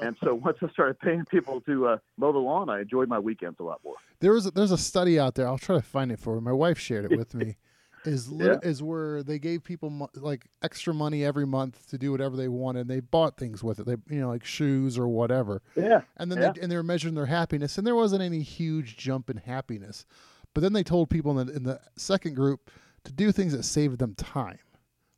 And 0.00 0.16
so 0.22 0.34
once 0.34 0.58
I 0.62 0.68
started 0.70 0.98
paying 1.00 1.24
people 1.24 1.60
to 1.62 1.86
uh, 1.88 1.98
mow 2.16 2.32
the 2.32 2.38
lawn, 2.38 2.68
I 2.70 2.80
enjoyed 2.80 3.08
my 3.08 3.18
weekends 3.18 3.58
a 3.60 3.64
lot 3.64 3.80
more. 3.84 3.96
there 4.20 4.32
was 4.32 4.44
there's 4.52 4.70
a 4.72 4.78
study 4.78 5.18
out 5.18 5.34
there. 5.34 5.46
I'll 5.48 5.58
try 5.58 5.76
to 5.76 5.82
find 5.82 6.12
it 6.12 6.20
for 6.20 6.34
you. 6.36 6.40
My 6.40 6.52
wife 6.52 6.78
shared 6.78 7.10
it 7.10 7.16
with 7.18 7.34
me. 7.34 7.56
Is 8.04 8.30
lit- 8.30 8.60
Yeah. 8.62 8.68
is 8.70 8.80
where 8.80 9.24
they 9.24 9.40
gave 9.40 9.64
people 9.64 9.90
mo- 9.90 10.08
like 10.14 10.46
extra 10.62 10.94
money 10.94 11.24
every 11.24 11.44
month 11.44 11.88
to 11.90 11.98
do 11.98 12.12
whatever 12.12 12.36
they 12.36 12.46
wanted. 12.46 12.82
and 12.82 12.90
They 12.90 13.00
bought 13.00 13.36
things 13.36 13.64
with 13.64 13.80
it. 13.80 13.86
They 13.86 13.96
you 14.08 14.20
know 14.20 14.28
like 14.28 14.44
shoes 14.44 14.96
or 14.96 15.08
whatever. 15.08 15.62
Yeah. 15.74 16.02
and 16.16 16.30
then 16.30 16.38
Yeah. 16.40 16.52
they 16.52 16.60
and 16.60 16.70
they 16.70 16.76
were 16.76 16.84
measuring 16.84 17.14
their 17.16 17.26
happiness, 17.26 17.76
and 17.76 17.84
there 17.84 17.96
wasn't 17.96 18.22
any 18.22 18.40
huge 18.42 18.96
jump 18.96 19.28
in 19.28 19.38
happiness. 19.38 20.06
But 20.54 20.60
then 20.60 20.74
they 20.74 20.84
told 20.84 21.10
people 21.10 21.36
in 21.40 21.48
the, 21.48 21.52
in 21.56 21.62
the 21.64 21.80
second 21.96 22.34
group 22.36 22.70
to 23.02 23.12
do 23.12 23.32
things 23.32 23.52
that 23.52 23.64
saved 23.64 23.98
them 23.98 24.14
time, 24.14 24.60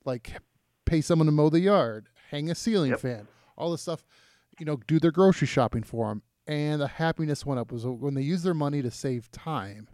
like 0.06 0.32
pay 0.86 1.02
someone 1.02 1.26
to 1.26 1.32
mow 1.32 1.50
the 1.50 1.60
yard, 1.60 2.08
hang 2.30 2.50
a 2.50 2.54
ceiling 2.54 2.92
Yep. 2.92 3.00
fan, 3.00 3.28
all 3.58 3.70
this 3.72 3.82
stuff. 3.82 4.02
You 4.60 4.66
know, 4.66 4.76
do 4.86 5.00
their 5.00 5.10
grocery 5.10 5.48
shopping 5.48 5.82
for 5.82 6.08
them, 6.08 6.22
and 6.46 6.80
the 6.80 6.86
happiness 6.86 7.44
went 7.44 7.58
up. 7.58 7.72
Was 7.72 7.86
when 7.86 8.14
they 8.14 8.22
used 8.22 8.44
their 8.44 8.54
money 8.54 8.82
to 8.82 8.90
save 8.90 9.30
time. 9.32 9.88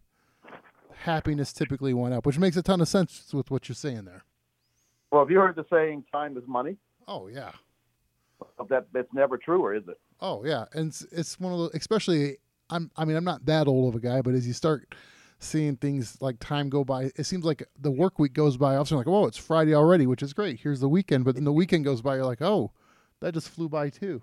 Happiness 1.05 1.53
typically 1.53 1.95
went 1.95 2.15
up, 2.15 2.27
which 2.27 2.39
makes 2.39 2.57
a 2.57 2.63
ton 2.63 2.81
of 2.81 2.89
sense 2.89 3.33
with 3.33 3.51
what 3.51 3.69
you're 3.69 3.77
saying 3.77 4.07
there. 4.07 4.25
Well, 5.11 5.23
have 5.23 5.31
you 5.31 5.39
heard 5.39 5.57
the 5.57 5.65
saying 5.71 6.05
"time 6.13 6.37
is 6.37 6.43
money"? 6.47 6.77
Oh 7.07 7.29
yeah. 7.29 7.53
That 8.69 8.87
that's 8.93 9.13
never 9.15 9.39
true, 9.39 9.63
or 9.63 9.75
is 9.75 9.85
it? 9.89 9.99
Oh 10.21 10.45
yeah, 10.45 10.65
and 10.73 10.89
it's, 10.89 11.03
it's 11.13 11.39
one 11.39 11.53
of 11.53 11.59
the 11.59 11.77
especially 11.77 12.39
I'm 12.71 12.91
I 12.97 13.05
mean 13.05 13.17
I'm 13.17 13.25
not 13.25 13.47
that 13.47 13.69
old 13.69 13.95
of 13.95 13.99
a 13.99 14.05
guy, 14.05 14.21
but 14.21 14.35
as 14.35 14.47
you 14.47 14.53
start 14.53 14.95
seeing 15.39 15.77
things 15.77 16.17
like 16.21 16.39
time 16.41 16.69
go 16.69 16.85
by, 16.85 17.13
it 17.17 17.25
seems 17.25 17.45
like 17.45 17.63
the 17.79 17.91
work 17.91 18.19
week 18.19 18.33
goes 18.33 18.57
by. 18.57 18.77
Also, 18.77 18.97
like 18.97 19.07
oh, 19.07 19.27
it's 19.27 19.39
Friday 19.39 19.75
already, 19.75 20.07
which 20.07 20.23
is 20.23 20.33
great. 20.33 20.61
Here's 20.61 20.81
the 20.81 20.89
weekend, 20.89 21.25
but 21.25 21.35
then 21.35 21.45
the 21.45 21.53
weekend 21.53 21.85
goes 21.85 22.03
by. 22.03 22.17
You're 22.17 22.25
like 22.25 22.43
oh, 22.43 22.73
that 23.21 23.35
just 23.35 23.49
flew 23.49 23.69
by 23.69 23.91
too, 23.91 24.23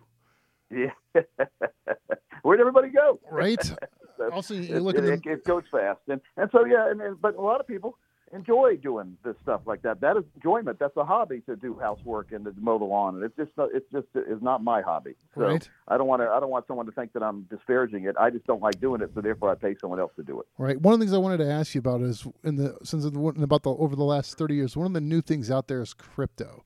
Yeah. 0.74 1.22
Where'd 2.42 2.60
everybody 2.60 2.90
go? 2.90 3.20
right? 3.32 3.58
That's- 4.18 4.32
also, 4.32 4.54
you 4.54 4.76
It, 4.76 4.82
look 4.82 4.98
at 4.98 5.04
it, 5.04 5.26
it 5.26 5.44
goes 5.44 5.64
fast, 5.72 6.00
and 6.08 6.22
and 6.38 6.50
so 6.52 6.66
yeah, 6.66 6.90
and, 6.90 7.02
and 7.02 7.20
but 7.22 7.36
a 7.36 7.42
lot 7.42 7.60
of 7.60 7.68
people 7.68 7.98
enjoy 8.32 8.76
doing 8.78 9.16
this 9.24 9.36
stuff 9.44 9.62
like 9.66 9.82
that. 9.84 10.02
That 10.02 10.18
is 10.18 10.24
enjoyment. 10.36 10.80
That's 10.80 10.96
a 10.98 11.04
hobby 11.04 11.42
to 11.42 11.56
do 11.56 11.78
housework 11.80 12.32
and 12.32 12.46
to 12.46 12.54
mow 12.60 12.78
the 12.80 12.86
lawn, 12.86 13.16
and 13.16 13.24
it's 13.24 13.36
just 13.36 13.52
not, 13.58 13.70
it's 13.74 13.86
just 13.92 14.08
is 14.16 14.42
not 14.42 14.64
my 14.64 14.82
hobby. 14.82 15.16
So 15.36 15.42
right, 15.42 15.68
I 15.88 15.98
don't 15.98 16.08
want 16.08 16.22
to 16.22 16.30
I 16.30 16.40
don't 16.40 16.50
want 16.50 16.68
someone 16.68 16.86
to 16.86 16.92
think 16.92 17.14
that 17.14 17.24
I'm 17.24 17.44
disparaging 17.50 18.06
it. 18.06 18.16
I 18.20 18.30
just 18.30 18.46
don't 18.46 18.62
like 18.62 18.80
doing 18.80 19.02
it, 19.02 19.12
so 19.16 19.22
therefore 19.22 19.50
I 19.50 19.56
pay 19.56 19.76
someone 19.80 20.00
else 20.00 20.12
to 20.18 20.24
do 20.24 20.40
it. 20.40 20.48
right. 20.58 20.80
One 20.80 20.94
of 20.94 21.00
the 21.00 21.06
things 21.06 21.14
I 21.14 21.18
wanted 21.18 21.38
to 21.38 21.50
ask 21.52 21.74
you 21.76 21.80
about 21.80 22.02
is 22.02 22.26
in 22.44 22.56
the 22.56 22.78
since 22.84 23.04
about 23.06 23.64
the 23.64 23.72
over 23.72 23.96
the 23.96 24.04
last 24.04 24.38
thirty 24.38 24.56
years, 24.56 24.76
one 24.78 24.88
of 24.88 24.94
the 24.94 25.02
new 25.02 25.22
things 25.22 25.50
out 25.52 25.68
there 25.68 25.82
is 25.82 25.94
crypto, 25.94 26.66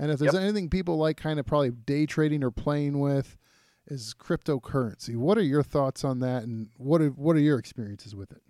and 0.00 0.10
if 0.10 0.18
there's 0.18 0.32
Yep. 0.34 0.42
anything 0.42 0.68
people 0.70 0.96
like, 0.96 1.16
kind 1.16 1.38
of 1.38 1.46
probably 1.46 1.70
day 1.70 2.06
trading 2.06 2.42
or 2.42 2.50
playing 2.50 2.98
with. 2.98 3.36
Is 3.86 4.14
cryptocurrency? 4.14 5.16
What 5.16 5.36
are 5.36 5.42
your 5.42 5.64
thoughts 5.64 6.04
on 6.04 6.20
that, 6.20 6.44
and 6.44 6.68
what 6.76 7.00
are 7.02 7.08
what 7.08 7.34
are 7.34 7.40
your 7.40 7.58
experiences 7.58 8.14
with 8.14 8.30
it? 8.30 8.40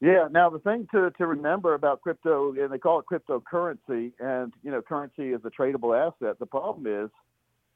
Yeah. 0.00 0.28
Now 0.30 0.48
the 0.48 0.60
thing 0.60 0.88
to, 0.92 1.10
to 1.18 1.26
remember 1.26 1.74
about 1.74 2.00
crypto, 2.00 2.52
and 2.54 2.72
they 2.72 2.78
call 2.78 3.00
it 3.00 3.06
cryptocurrency, 3.06 4.12
and 4.18 4.54
you 4.62 4.70
know 4.70 4.80
currency 4.80 5.32
is 5.32 5.40
a 5.44 5.50
tradable 5.50 5.94
asset. 5.94 6.38
The 6.38 6.46
problem 6.46 6.86
is 6.86 7.10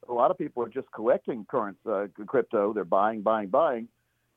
a 0.08 0.12
lot 0.14 0.30
of 0.30 0.38
people 0.38 0.62
are 0.62 0.68
just 0.68 0.90
collecting 0.92 1.44
current 1.50 1.76
uh, 1.86 2.06
crypto. 2.26 2.72
They're 2.72 2.84
buying, 2.84 3.20
buying, 3.20 3.48
buying, 3.48 3.88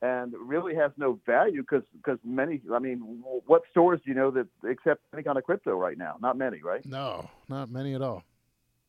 and 0.01 0.33
really 0.37 0.75
has 0.75 0.91
no 0.97 1.19
value 1.25 1.61
because 1.61 2.19
many. 2.25 2.61
I 2.73 2.79
mean, 2.79 2.99
what 3.45 3.61
stores 3.71 4.01
do 4.03 4.11
you 4.11 4.15
know 4.15 4.31
that 4.31 4.47
accept 4.69 5.03
any 5.13 5.23
kind 5.23 5.37
of 5.37 5.45
crypto 5.45 5.77
right 5.77 5.97
now? 5.97 6.17
Not 6.21 6.37
many, 6.37 6.61
right? 6.61 6.85
No, 6.85 7.29
not 7.47 7.69
many 7.71 7.93
at 7.93 8.01
all. 8.01 8.23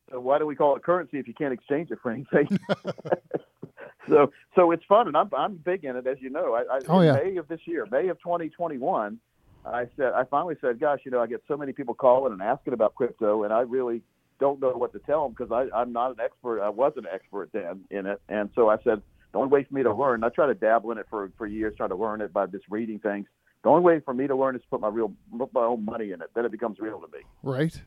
So 0.09 0.19
why 0.19 0.39
do 0.39 0.45
we 0.45 0.55
call 0.55 0.75
it 0.75 0.83
currency 0.83 1.19
if 1.19 1.27
you 1.27 1.33
can't 1.33 1.53
exchange 1.53 1.91
it 1.91 1.99
for 2.01 2.11
anything? 2.11 2.47
so 4.09 4.31
so 4.55 4.71
it's 4.71 4.83
fun, 4.85 5.07
and 5.07 5.17
I'm 5.17 5.29
I'm 5.35 5.55
big 5.57 5.83
in 5.83 5.95
it, 5.95 6.07
as 6.07 6.17
you 6.21 6.29
know. 6.29 6.53
I, 6.53 6.77
I 6.77 6.79
Oh, 6.87 7.01
yeah. 7.01 7.13
May 7.13 7.37
of 7.37 7.47
this 7.47 7.59
year, 7.65 7.85
May 7.91 8.07
of 8.07 8.17
2021, 8.19 9.19
I 9.65 9.85
said 9.97 10.13
I 10.13 10.23
finally 10.25 10.55
said, 10.61 10.79
gosh, 10.79 10.99
you 11.03 11.11
know, 11.11 11.19
I 11.19 11.27
get 11.27 11.43
so 11.47 11.57
many 11.57 11.73
people 11.73 11.93
calling 11.93 12.33
and 12.33 12.41
asking 12.41 12.73
about 12.73 12.95
crypto, 12.95 13.43
and 13.43 13.51
I 13.51 13.61
really 13.61 14.01
don't 14.39 14.61
know 14.61 14.69
what 14.69 14.93
to 14.93 14.99
tell 14.99 15.23
them 15.23 15.35
because 15.37 15.69
I'm 15.75 15.91
not 15.91 16.11
an 16.11 16.17
expert. 16.23 16.61
I 16.61 16.69
was 16.69 16.93
an 16.95 17.05
expert 17.11 17.49
then 17.51 17.83
in 17.89 18.05
it, 18.05 18.21
and 18.29 18.49
so 18.55 18.69
I 18.69 18.77
said, 18.83 19.01
the 19.33 19.39
only 19.39 19.49
way 19.49 19.65
for 19.65 19.73
me 19.73 19.83
to 19.83 19.93
learn, 19.93 20.23
I 20.23 20.29
try 20.29 20.47
to 20.47 20.53
dabble 20.53 20.91
in 20.91 20.97
it 20.99 21.07
for 21.09 21.31
for 21.37 21.47
years, 21.47 21.73
try 21.75 21.87
to 21.87 21.95
learn 21.95 22.21
it 22.21 22.31
by 22.31 22.45
just 22.45 22.65
reading 22.69 22.99
things. 22.99 23.27
The 23.63 23.69
only 23.69 23.83
way 23.83 23.99
for 23.99 24.13
me 24.13 24.27
to 24.27 24.35
learn 24.35 24.55
is 24.55 24.61
to 24.61 24.67
put 24.69 24.79
my 24.79 24.87
real 24.87 25.11
put 25.37 25.53
my 25.53 25.63
own 25.65 25.83
money 25.83 26.11
in 26.11 26.21
it. 26.21 26.29
Then 26.33 26.45
it 26.45 26.51
becomes 26.51 26.79
real 26.79 27.01
to 27.01 27.07
me. 27.07 27.23
Right. 27.43 27.81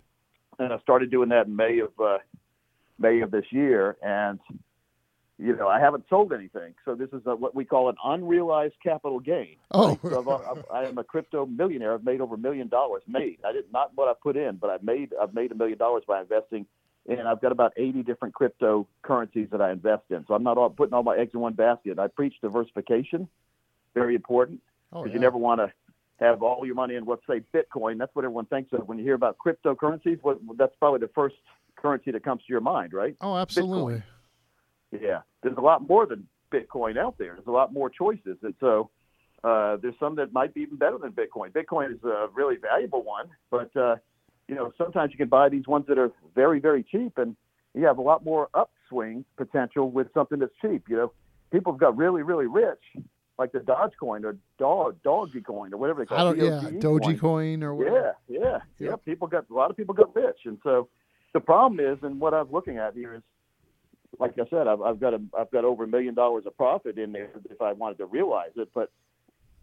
And 0.58 0.72
I 0.72 0.78
started 0.80 1.10
doing 1.10 1.30
that 1.30 1.46
in 1.46 1.56
May 1.56 1.78
of 1.78 1.90
uh, 1.98 2.18
May 2.98 3.20
of 3.20 3.30
this 3.30 3.46
year, 3.50 3.96
and 4.02 4.38
you 5.38 5.56
know 5.56 5.68
I 5.68 5.80
haven't 5.80 6.04
sold 6.10 6.32
anything. 6.32 6.74
So 6.84 6.94
this 6.94 7.08
is 7.12 7.22
a, 7.26 7.34
what 7.34 7.54
we 7.54 7.64
call 7.64 7.88
an 7.88 7.96
unrealized 8.04 8.74
capital 8.82 9.20
gain. 9.20 9.56
Oh, 9.70 9.98
So 10.02 10.64
I 10.72 10.84
am 10.84 10.98
a 10.98 11.04
crypto 11.04 11.46
millionaire. 11.46 11.94
I've 11.94 12.04
made 12.04 12.20
over 12.20 12.34
a 12.34 12.38
million 12.38 12.68
dollars. 12.68 13.02
Made. 13.06 13.38
I 13.44 13.52
did 13.52 13.72
not 13.72 13.92
what 13.94 14.08
I 14.08 14.12
put 14.20 14.36
in, 14.36 14.56
but 14.56 14.70
I've 14.70 14.82
made 14.82 15.12
I've 15.20 15.34
made 15.34 15.52
a 15.52 15.54
million 15.54 15.78
dollars 15.78 16.04
by 16.06 16.20
investing. 16.20 16.66
And 17.08 17.26
I've 17.26 17.40
got 17.40 17.50
about 17.50 17.72
80 17.78 18.02
different 18.02 18.34
cryptocurrencies 18.34 19.50
that 19.50 19.62
I 19.62 19.72
invest 19.72 20.02
in. 20.10 20.24
So 20.28 20.34
I'm 20.34 20.42
not 20.42 20.58
all, 20.58 20.68
putting 20.68 20.92
all 20.92 21.02
my 21.02 21.16
eggs 21.16 21.30
in 21.32 21.40
one 21.40 21.54
basket. 21.54 21.98
I 21.98 22.08
preach 22.08 22.34
diversification, 22.42 23.26
very 23.94 24.14
important 24.14 24.60
oh, 24.92 25.02
because 25.02 25.12
yeah. 25.12 25.14
you 25.14 25.20
never 25.20 25.38
want 25.38 25.60
to 25.60 25.72
have 26.20 26.42
all 26.42 26.64
your 26.66 26.74
money 26.74 26.94
in 26.96 27.06
what's 27.06 27.26
say 27.26 27.42
Bitcoin. 27.54 27.98
That's 27.98 28.14
what 28.14 28.24
everyone 28.24 28.46
thinks 28.46 28.72
of 28.72 28.86
when 28.86 28.98
you 28.98 29.04
hear 29.04 29.14
about 29.14 29.36
cryptocurrencies. 29.38 30.18
What 30.22 30.38
that's 30.56 30.74
probably 30.78 31.00
the 31.00 31.10
first 31.14 31.36
currency 31.76 32.10
that 32.10 32.22
comes 32.22 32.42
to 32.42 32.46
your 32.48 32.60
mind, 32.60 32.92
right? 32.92 33.16
oh, 33.20 33.36
absolutely. 33.36 34.02
Yeah, 34.92 35.20
there's 35.42 35.56
a 35.56 35.62
lot 35.62 35.88
more 35.88 36.06
than 36.06 36.26
Bitcoin 36.52 36.98
out 36.98 37.16
there. 37.18 37.34
There's 37.34 37.46
a 37.46 37.52
lot 37.52 37.72
more 37.72 37.88
choices, 37.88 38.36
and 38.42 38.54
so 38.60 38.90
uh, 39.44 39.76
there's 39.76 39.94
some 39.98 40.16
that 40.16 40.32
might 40.32 40.52
be 40.52 40.62
even 40.62 40.76
better 40.76 40.98
than 40.98 41.12
Bitcoin. 41.12 41.52
Bitcoin 41.52 41.94
is 41.94 42.02
a 42.04 42.26
really 42.34 42.56
valuable 42.56 43.02
one, 43.02 43.28
but 43.50 43.74
uh, 43.76 43.96
you 44.48 44.54
know 44.54 44.72
sometimes 44.76 45.12
you 45.12 45.16
can 45.16 45.28
buy 45.28 45.48
these 45.48 45.66
ones 45.66 45.86
that 45.88 45.98
are 45.98 46.10
very 46.34 46.60
very 46.60 46.82
cheap, 46.82 47.16
and 47.16 47.36
you 47.74 47.84
have 47.86 47.98
a 47.98 48.02
lot 48.02 48.24
more 48.24 48.48
upswing 48.52 49.24
potential 49.36 49.90
with 49.90 50.08
something 50.12 50.38
that's 50.38 50.52
cheap. 50.60 50.84
You 50.88 50.96
know, 50.96 51.12
people 51.50 51.72
have 51.72 51.80
got 51.80 51.96
really 51.96 52.22
really 52.22 52.46
rich, 52.46 52.82
like 53.40 53.52
the 53.52 53.58
Dogecoin 53.58 54.22
or 54.24 54.36
Dog 54.58 54.96
Dogecoin 55.02 55.44
Coin 55.44 55.74
or 55.74 55.78
whatever 55.78 56.02
they 56.02 56.06
call 56.06 56.18
I 56.18 56.24
don't. 56.24 56.40
it. 56.40 56.44
Yeah, 56.44 56.78
DOGE 56.78 57.02
Doji 57.02 57.18
coin 57.18 57.62
or 57.64 57.74
whatever. 57.74 58.14
yeah, 58.28 58.38
yeah, 58.38 58.58
yeah. 58.78 58.96
People 59.04 59.26
got 59.28 59.46
a 59.50 59.54
lot 59.54 59.70
of 59.70 59.76
people 59.76 59.94
got 59.94 60.14
rich, 60.14 60.40
and 60.44 60.58
so 60.62 60.88
the 61.32 61.40
problem 61.40 61.80
is, 61.80 61.98
and 62.02 62.20
what 62.20 62.34
I'm 62.34 62.52
looking 62.52 62.76
at 62.76 62.94
here 62.94 63.14
is, 63.14 63.22
like 64.18 64.38
I 64.38 64.48
said, 64.50 64.68
I've, 64.68 64.82
I've 64.82 65.00
got 65.00 65.14
a, 65.14 65.20
I've 65.36 65.50
got 65.50 65.64
over 65.64 65.84
a 65.84 65.88
million 65.88 66.14
dollars 66.14 66.44
of 66.46 66.54
profit 66.56 66.98
in 66.98 67.12
there 67.12 67.30
if 67.48 67.62
I 67.62 67.72
wanted 67.72 67.96
to 67.98 68.06
realize 68.06 68.50
it, 68.56 68.68
but 68.74 68.90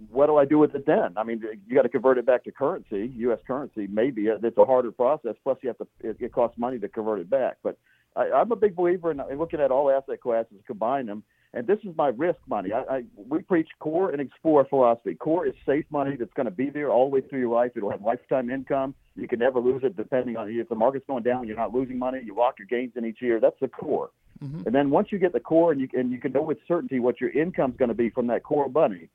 what 0.10 0.26
do 0.26 0.38
I 0.38 0.46
do 0.46 0.58
with 0.58 0.74
it 0.74 0.86
then? 0.88 1.14
I 1.16 1.24
mean, 1.24 1.42
you 1.68 1.76
got 1.76 1.84
to 1.84 1.90
convert 1.90 2.18
it 2.18 2.26
back 2.26 2.44
to 2.46 2.52
currency, 2.52 3.12
U.S. 3.18 3.40
currency. 3.46 3.88
Maybe 3.88 4.30
uh, 4.30 4.38
it's 4.42 4.58
a 4.58 4.66
harder 4.66 4.92
process. 4.92 5.36
Plus, 5.44 5.58
you 5.62 5.70
have 5.70 5.78
to 5.78 5.88
it, 6.02 6.18
it 6.20 6.32
costs 6.32 6.58
money 6.58 6.80
to 6.80 6.88
convert 6.88 7.20
it 7.20 7.30
back. 7.30 7.58
But 7.64 7.78
I, 8.16 8.32
I'm 8.32 8.52
a 8.52 8.56
big 8.56 8.76
believer 8.76 9.12
in, 9.12 9.20
in 9.32 9.38
looking 9.38 9.60
at 9.60 9.72
all 9.72 9.90
asset 9.92 10.22
classes, 10.22 10.58
combine 10.66 11.06
them, 11.08 11.24
and 11.58 11.66
this 11.66 11.80
is 11.84 11.96
my 11.98 12.10
risk 12.10 12.38
money. 12.48 12.72
I, 12.72 12.98
I 12.98 13.04
we 13.16 13.42
preach 13.42 13.68
core 13.80 14.12
and 14.12 14.22
explore 14.22 14.64
philosophy. 14.66 15.16
Core 15.16 15.48
is 15.48 15.56
safe 15.66 15.86
money 15.90 16.16
that's 16.16 16.34
going 16.34 16.46
to 16.46 16.52
be 16.52 16.70
there 16.70 16.92
all 16.92 17.10
the 17.10 17.16
way 17.16 17.22
through 17.22 17.40
your 17.40 17.54
life. 17.54 17.72
It'll 17.76 17.90
have 17.90 18.04
lifetime 18.04 18.52
income. 18.52 18.94
You 19.16 19.28
can 19.28 19.40
never 19.40 19.60
lose 19.60 19.82
it, 19.84 19.98
depending 19.98 20.38
on 20.38 20.50
if 20.50 20.70
the 20.70 20.76
market's 20.76 21.08
going 21.08 21.24
down. 21.24 21.48
You're 21.48 21.58
not 21.58 21.74
losing 21.74 21.98
money. 21.98 22.22
You 22.24 22.36
lock 22.36 22.60
your 22.60 22.68
gains 22.68 22.94
in 22.96 23.06
each 23.06 23.22
year. 23.22 23.40
That's 23.40 23.60
the 23.60 23.68
core. 23.68 24.12
Mhm. 24.44 24.68
And 24.68 24.76
then 24.76 24.92
once 24.92 25.12
you 25.12 25.18
get 25.18 25.34
the 25.34 25.40
core, 25.40 25.72
and 25.72 25.82
you 25.82 25.90
and 25.94 26.12
you 26.12 26.20
can 26.20 26.32
know 26.32 26.44
with 26.44 26.60
certainty 26.68 27.00
what 27.00 27.20
your 27.20 27.32
income's 27.32 27.76
going 27.78 27.90
to 27.90 27.96
be 27.96 28.12
from 28.12 28.28
that 28.28 28.44
core 28.44 28.70
money, 28.70 29.10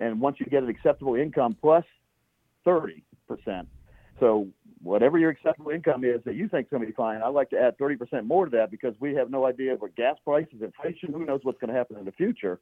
and 0.00 0.20
once 0.20 0.40
you 0.40 0.46
get 0.46 0.64
an 0.64 0.68
acceptable 0.68 1.14
income 1.14 1.56
plus 1.60 1.84
thirty 2.64 3.04
percent. 3.28 3.68
So 4.18 4.48
whatever 4.82 5.18
your 5.18 5.30
acceptable 5.30 5.70
income 5.70 6.04
is 6.04 6.22
that 6.24 6.34
you 6.34 6.48
think 6.48 6.66
is 6.66 6.70
going 6.70 6.82
to 6.82 6.86
be 6.86 6.94
fine, 6.94 7.22
I'd 7.22 7.28
like 7.28 7.50
to 7.50 7.58
add 7.58 7.78
thirty 7.78 7.96
percent 7.96 8.26
more 8.26 8.44
to 8.44 8.50
that 8.56 8.70
because 8.70 8.94
we 9.00 9.14
have 9.14 9.30
no 9.30 9.46
idea 9.46 9.74
what 9.74 9.94
gas 9.96 10.16
prices, 10.24 10.62
inflation, 10.62 11.12
who 11.12 11.24
knows 11.24 11.40
what's 11.42 11.58
going 11.58 11.72
to 11.72 11.76
happen 11.76 11.96
in 11.96 12.04
the 12.04 12.12
future. 12.12 12.60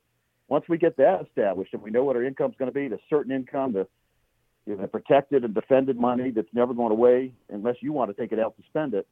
Once 0.48 0.64
we 0.68 0.78
get 0.78 0.96
that 0.96 1.22
established 1.26 1.74
and 1.74 1.82
we 1.82 1.90
know 1.90 2.04
what 2.04 2.14
our 2.16 2.24
income 2.24 2.50
is 2.50 2.56
going 2.56 2.70
to 2.70 2.74
be, 2.74 2.88
the 2.88 2.98
certain 3.10 3.32
income, 3.32 3.72
the 3.72 3.86
you 4.66 4.76
know, 4.76 4.86
protected 4.86 5.44
and 5.44 5.54
defended 5.54 5.98
money 5.98 6.30
that's 6.30 6.48
never 6.52 6.74
going 6.74 6.92
away 6.92 7.32
unless 7.50 7.76
you 7.80 7.92
want 7.92 8.14
to 8.14 8.20
take 8.20 8.32
it 8.32 8.38
out 8.38 8.56
to 8.56 8.62
spend 8.68 8.94
it. 8.94 9.06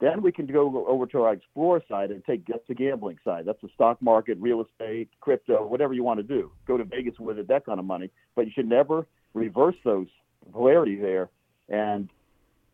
Then 0.00 0.22
we 0.22 0.32
can 0.32 0.46
go 0.46 0.86
over 0.86 1.06
to 1.06 1.22
our 1.22 1.34
explore 1.34 1.82
side 1.86 2.10
and 2.10 2.24
take 2.24 2.46
that's 2.46 2.66
the 2.68 2.74
gambling 2.74 3.18
side. 3.22 3.44
That's 3.44 3.60
the 3.60 3.68
stock 3.74 4.00
market, 4.00 4.38
real 4.40 4.64
estate, 4.64 5.10
crypto, 5.20 5.66
whatever 5.66 5.92
you 5.92 6.02
want 6.02 6.18
to 6.20 6.22
do. 6.22 6.50
Go 6.66 6.78
to 6.78 6.84
Vegas 6.84 7.18
with 7.18 7.38
it, 7.38 7.48
that 7.48 7.66
kind 7.66 7.78
of 7.78 7.84
money. 7.84 8.10
But 8.34 8.46
you 8.46 8.52
should 8.54 8.68
never 8.68 9.06
reverse 9.34 9.76
those 9.84 10.06
polarity 10.52 10.96
there 10.96 11.28
and 11.68 12.08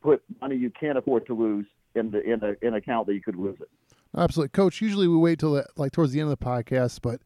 put 0.07 0.23
money 0.41 0.55
you 0.57 0.71
can't 0.71 0.97
afford 0.97 1.27
to 1.27 1.35
lose 1.35 1.67
in 1.97 2.13
the 2.13 2.23
in 2.23 2.43
a 2.45 2.55
in 2.63 2.69
an 2.69 2.75
account 2.75 3.09
that 3.09 3.15
you 3.15 3.21
could 3.21 3.35
lose 3.35 3.57
it. 3.61 3.69
Absolutely, 4.17 4.51
Coach. 4.51 4.81
Usually 4.81 5.09
we 5.09 5.17
wait 5.17 5.41
till 5.41 5.55
the, 5.55 5.67
like 5.77 5.91
towards 5.93 6.13
the 6.13 6.21
end 6.21 6.31
of 6.31 6.39
the 6.39 6.45
podcast, 6.45 7.01
but 7.03 7.21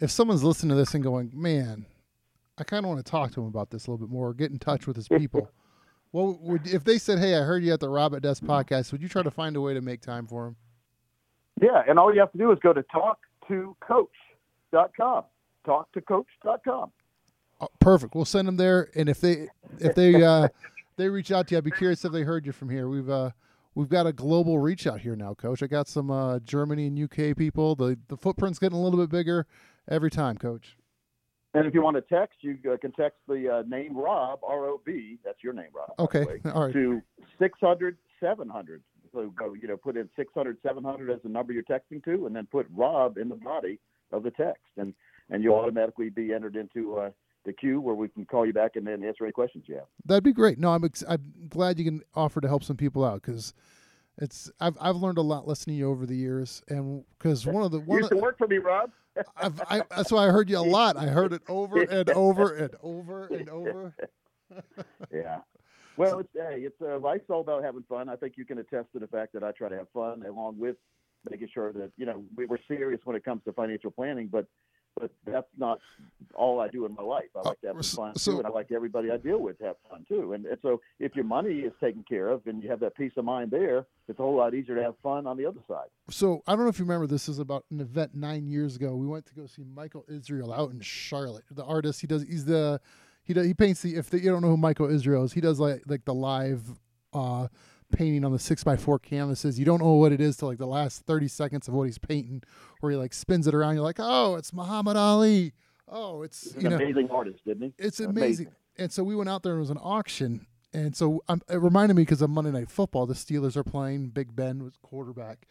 if 0.00 0.10
someone's 0.10 0.42
listening 0.42 0.70
to 0.70 0.74
this 0.74 0.92
and 0.94 1.04
going, 1.04 1.30
"Man, 1.32 1.86
I 2.58 2.64
kind 2.64 2.84
of 2.84 2.88
want 2.88 3.04
to 3.04 3.10
talk 3.10 3.30
to 3.32 3.40
him 3.40 3.46
about 3.46 3.70
this 3.70 3.86
a 3.86 3.90
little 3.90 4.04
bit 4.04 4.12
more, 4.12 4.34
get 4.34 4.50
in 4.50 4.58
touch 4.58 4.88
with 4.88 4.96
his 4.96 5.06
people," 5.06 5.48
well, 6.12 6.36
would 6.42 6.66
if 6.66 6.82
they 6.82 6.98
said, 6.98 7.20
"Hey, 7.20 7.36
I 7.36 7.42
heard 7.42 7.62
you 7.62 7.72
at 7.72 7.78
the 7.78 7.88
Rob 7.88 8.12
at 8.16 8.22
Desk 8.22 8.42
podcast," 8.42 8.90
would 8.90 9.00
you 9.00 9.08
try 9.08 9.22
to 9.22 9.30
find 9.30 9.54
a 9.54 9.60
way 9.60 9.74
to 9.74 9.80
make 9.80 10.00
time 10.00 10.26
for 10.26 10.48
him? 10.48 10.56
Yeah, 11.62 11.84
and 11.88 11.96
all 11.98 12.12
you 12.12 12.18
have 12.20 12.32
to 12.32 12.38
do 12.38 12.50
is 12.50 12.58
go 12.58 12.72
to 12.72 12.82
talktocoach.com. 13.48 15.24
Talktocoach.com. 15.66 16.92
Oh, 17.60 17.68
perfect. 17.78 18.14
We'll 18.14 18.26
send 18.26 18.48
them 18.48 18.56
there, 18.56 18.90
and 18.96 19.08
if 19.08 19.20
they 19.20 19.48
if 19.78 19.94
they 19.94 20.22
uh, 20.22 20.48
they 20.96 21.08
reach 21.08 21.30
out 21.30 21.48
to 21.48 21.54
you, 21.54 21.58
I'd 21.58 21.64
be 21.64 21.70
curious 21.70 22.04
if 22.04 22.12
they 22.12 22.22
heard 22.22 22.46
you 22.46 22.52
from 22.52 22.70
here. 22.70 22.88
We've 22.88 23.08
uh, 23.08 23.30
we've 23.74 23.88
got 23.88 24.06
a 24.06 24.12
global 24.12 24.58
reach 24.58 24.86
out 24.86 25.00
here 25.00 25.16
now, 25.16 25.34
Coach. 25.34 25.62
I 25.62 25.66
got 25.66 25.88
some 25.88 26.10
uh, 26.10 26.38
Germany 26.40 26.86
and 26.86 26.98
UK 26.98 27.36
people. 27.36 27.74
The 27.74 27.98
the 28.08 28.16
footprint's 28.16 28.58
getting 28.58 28.78
a 28.78 28.80
little 28.80 28.98
bit 28.98 29.10
bigger 29.10 29.46
every 29.88 30.10
time, 30.10 30.36
Coach. 30.36 30.76
And 31.54 31.66
if 31.66 31.72
you 31.72 31.82
want 31.82 31.96
to 31.96 32.02
text, 32.02 32.38
you 32.42 32.58
uh, 32.70 32.76
can 32.76 32.92
text 32.92 33.18
the 33.26 33.48
uh, 33.48 33.62
name 33.66 33.96
Rob, 33.96 34.40
R 34.46 34.66
O 34.66 34.80
B, 34.84 35.18
that's 35.24 35.42
your 35.42 35.54
name, 35.54 35.68
Rob. 35.74 35.92
Okay, 35.98 36.24
way, 36.24 36.40
all 36.52 36.66
right. 36.66 36.72
To 36.72 37.00
600 37.38 37.96
700. 38.20 38.82
So 39.12 39.32
go, 39.38 39.54
you 39.54 39.66
know, 39.66 39.76
put 39.78 39.96
in 39.96 40.08
600 40.16 40.58
700 40.62 41.10
as 41.10 41.22
the 41.22 41.30
number 41.30 41.54
you're 41.54 41.62
texting 41.62 42.04
to, 42.04 42.26
and 42.26 42.36
then 42.36 42.46
put 42.50 42.66
Rob 42.74 43.16
in 43.16 43.30
the 43.30 43.36
body 43.36 43.78
of 44.12 44.22
the 44.22 44.30
text, 44.30 44.64
and 44.76 44.92
and 45.30 45.42
you'll 45.42 45.54
automatically 45.54 46.10
be 46.10 46.32
entered 46.32 46.56
into 46.56 46.96
uh, 46.96 47.10
the 47.46 47.52
queue 47.52 47.80
where 47.80 47.94
we 47.94 48.08
can 48.08 48.26
call 48.26 48.44
you 48.44 48.52
back 48.52 48.76
and 48.76 48.86
then 48.86 49.02
answer 49.02 49.24
any 49.24 49.32
questions 49.32 49.64
you 49.66 49.76
have. 49.76 49.86
That'd 50.04 50.24
be 50.24 50.32
great. 50.32 50.58
No, 50.58 50.70
I'm 50.72 50.84
ex- 50.84 51.04
I'm 51.08 51.32
glad 51.48 51.78
you 51.78 51.84
can 51.84 52.02
offer 52.14 52.40
to 52.40 52.48
help 52.48 52.64
some 52.64 52.76
people 52.76 53.04
out 53.04 53.22
because 53.22 53.54
it's 54.18 54.50
I've 54.60 54.76
I've 54.80 54.96
learned 54.96 55.18
a 55.18 55.22
lot 55.22 55.46
listening 55.46 55.76
to 55.76 55.78
you 55.78 55.90
over 55.90 56.04
the 56.04 56.16
years, 56.16 56.62
and 56.68 57.04
because 57.18 57.46
one 57.46 57.62
of 57.62 57.70
the 57.70 57.78
You 57.78 57.84
one 57.84 57.98
used 57.98 58.12
of, 58.12 58.18
to 58.18 58.22
work 58.22 58.36
for 58.36 58.46
me, 58.46 58.58
Rob. 58.58 58.90
I've, 59.36 59.60
I, 59.70 59.82
that's 59.90 60.12
why 60.12 60.26
I 60.26 60.30
heard 60.30 60.50
you 60.50 60.58
a 60.58 60.60
lot. 60.60 60.96
I 60.98 61.06
heard 61.06 61.32
it 61.32 61.42
over 61.48 61.80
and 61.90 62.10
over 62.10 62.54
and 62.54 62.74
over 62.82 63.26
and 63.28 63.48
over. 63.48 63.94
yeah. 65.12 65.38
Well, 65.96 66.18
it's 66.18 66.28
hey, 66.34 66.60
it's 66.60 66.80
uh, 66.82 66.98
life's 66.98 67.30
all 67.30 67.40
about 67.40 67.62
having 67.64 67.84
fun. 67.88 68.08
I 68.08 68.16
think 68.16 68.34
you 68.36 68.44
can 68.44 68.58
attest 68.58 68.88
to 68.92 68.98
the 68.98 69.06
fact 69.06 69.32
that 69.32 69.42
I 69.42 69.52
try 69.52 69.68
to 69.68 69.76
have 69.76 69.88
fun 69.94 70.22
along 70.26 70.58
with 70.58 70.76
making 71.30 71.48
sure 71.52 71.72
that 71.72 71.92
you 71.96 72.06
know 72.06 72.24
we, 72.36 72.46
we're 72.46 72.58
serious 72.68 73.00
when 73.04 73.16
it 73.16 73.24
comes 73.24 73.42
to 73.44 73.52
financial 73.52 73.90
planning. 73.90 74.28
But 74.30 74.46
but 74.98 75.10
that's 75.26 75.46
not 75.58 75.78
all 76.34 76.60
I 76.60 76.68
do 76.68 76.86
in 76.86 76.94
my 76.94 77.02
life. 77.02 77.24
I 77.36 77.40
like 77.48 77.60
to 77.62 77.68
have 77.68 77.76
Uh, 77.76 77.82
fun 77.82 78.14
so- 78.16 78.32
too, 78.32 78.38
and 78.38 78.46
I 78.46 78.50
like 78.50 78.72
everybody 78.72 79.10
I 79.10 79.16
deal 79.16 79.38
with 79.38 79.58
to 79.58 79.64
have 79.66 79.76
fun 79.88 80.04
too. 80.08 80.32
And, 80.32 80.46
and 80.46 80.58
so 80.62 80.80
if 80.98 81.14
your 81.14 81.24
money 81.24 81.60
is 81.60 81.72
taken 81.80 82.02
care 82.02 82.28
of 82.28 82.46
and 82.46 82.62
you 82.62 82.68
have 82.70 82.80
that 82.80 82.94
peace 82.96 83.12
of 83.16 83.24
mind 83.24 83.50
there, 83.50 83.86
it's 84.08 84.18
a 84.18 84.22
whole 84.22 84.36
lot 84.36 84.54
easier 84.54 84.74
to 84.74 84.82
have 84.82 84.94
fun 85.02 85.26
on 85.26 85.36
the 85.36 85.46
other 85.46 85.60
side. 85.68 85.88
So 86.10 86.42
I 86.46 86.52
don't 86.54 86.62
know 86.64 86.68
if 86.68 86.78
you 86.78 86.84
remember. 86.84 87.06
This 87.06 87.28
is 87.28 87.38
about 87.38 87.64
an 87.70 87.80
event 87.80 88.14
nine 88.14 88.46
years 88.46 88.76
ago. 88.76 88.94
We 88.96 89.06
went 89.06 89.26
to 89.26 89.34
go 89.34 89.46
see 89.46 89.64
Michael 89.64 90.04
Israel 90.08 90.52
out 90.52 90.70
in 90.72 90.80
Charlotte. 90.80 91.44
The 91.50 91.64
artist 91.64 92.00
he 92.00 92.06
does 92.06 92.22
he's 92.22 92.44
the 92.44 92.80
he 93.24 93.32
does, 93.34 93.46
he 93.46 93.54
paints 93.54 93.82
the 93.82 93.96
if 93.96 94.10
the, 94.10 94.20
you 94.20 94.30
don't 94.30 94.42
know 94.42 94.48
who 94.50 94.56
Michael 94.56 94.88
Israel 94.88 95.24
is 95.24 95.32
he 95.32 95.40
does 95.40 95.58
like 95.60 95.82
like 95.86 96.04
the 96.04 96.14
live 96.14 96.62
uh 97.12 97.48
painting 97.92 98.24
on 98.24 98.32
the 98.32 98.38
six 98.38 98.64
by 98.64 98.76
four 98.76 98.98
canvases. 98.98 99.58
You 99.58 99.64
don't 99.64 99.80
know 99.80 99.92
what 99.94 100.12
it 100.12 100.20
is 100.20 100.36
till 100.36 100.48
like 100.48 100.58
the 100.58 100.66
last 100.66 101.02
thirty 101.02 101.28
seconds 101.28 101.68
of 101.68 101.74
what 101.74 101.84
he's 101.84 101.98
painting, 101.98 102.42
where 102.80 102.92
he 102.92 102.98
like 102.98 103.14
spins 103.14 103.46
it 103.46 103.54
around. 103.54 103.74
You're 103.74 103.84
like, 103.84 103.98
oh, 103.98 104.36
it's 104.36 104.52
Muhammad 104.52 104.96
Ali. 104.96 105.52
Oh, 105.88 106.22
it's 106.22 106.52
He's 106.54 106.62
you 106.62 106.68
an 106.68 106.70
know 106.70 106.76
amazing 106.76 107.10
artist, 107.10 107.44
didn't 107.44 107.62
he? 107.62 107.74
it's 107.78 108.00
amazing. 108.00 108.16
Amazing. 108.46 108.52
And 108.78 108.92
so 108.92 109.04
we 109.04 109.16
went 109.16 109.28
out 109.30 109.42
there 109.42 109.52
and 109.52 109.58
it 109.58 109.60
was 109.60 109.70
an 109.70 109.78
auction. 109.80 110.46
And 110.72 110.94
so 110.94 111.22
um, 111.28 111.40
it 111.48 111.56
reminded 111.60 111.94
me 111.94 112.02
because 112.02 112.20
of 112.20 112.28
Monday 112.28 112.50
Night 112.50 112.70
Football, 112.70 113.06
the 113.06 113.14
Steelers 113.14 113.56
are 113.56 113.64
playing. 113.64 114.08
Big 114.08 114.36
Ben 114.36 114.62
was 114.62 114.74
quarterback, 114.82 115.46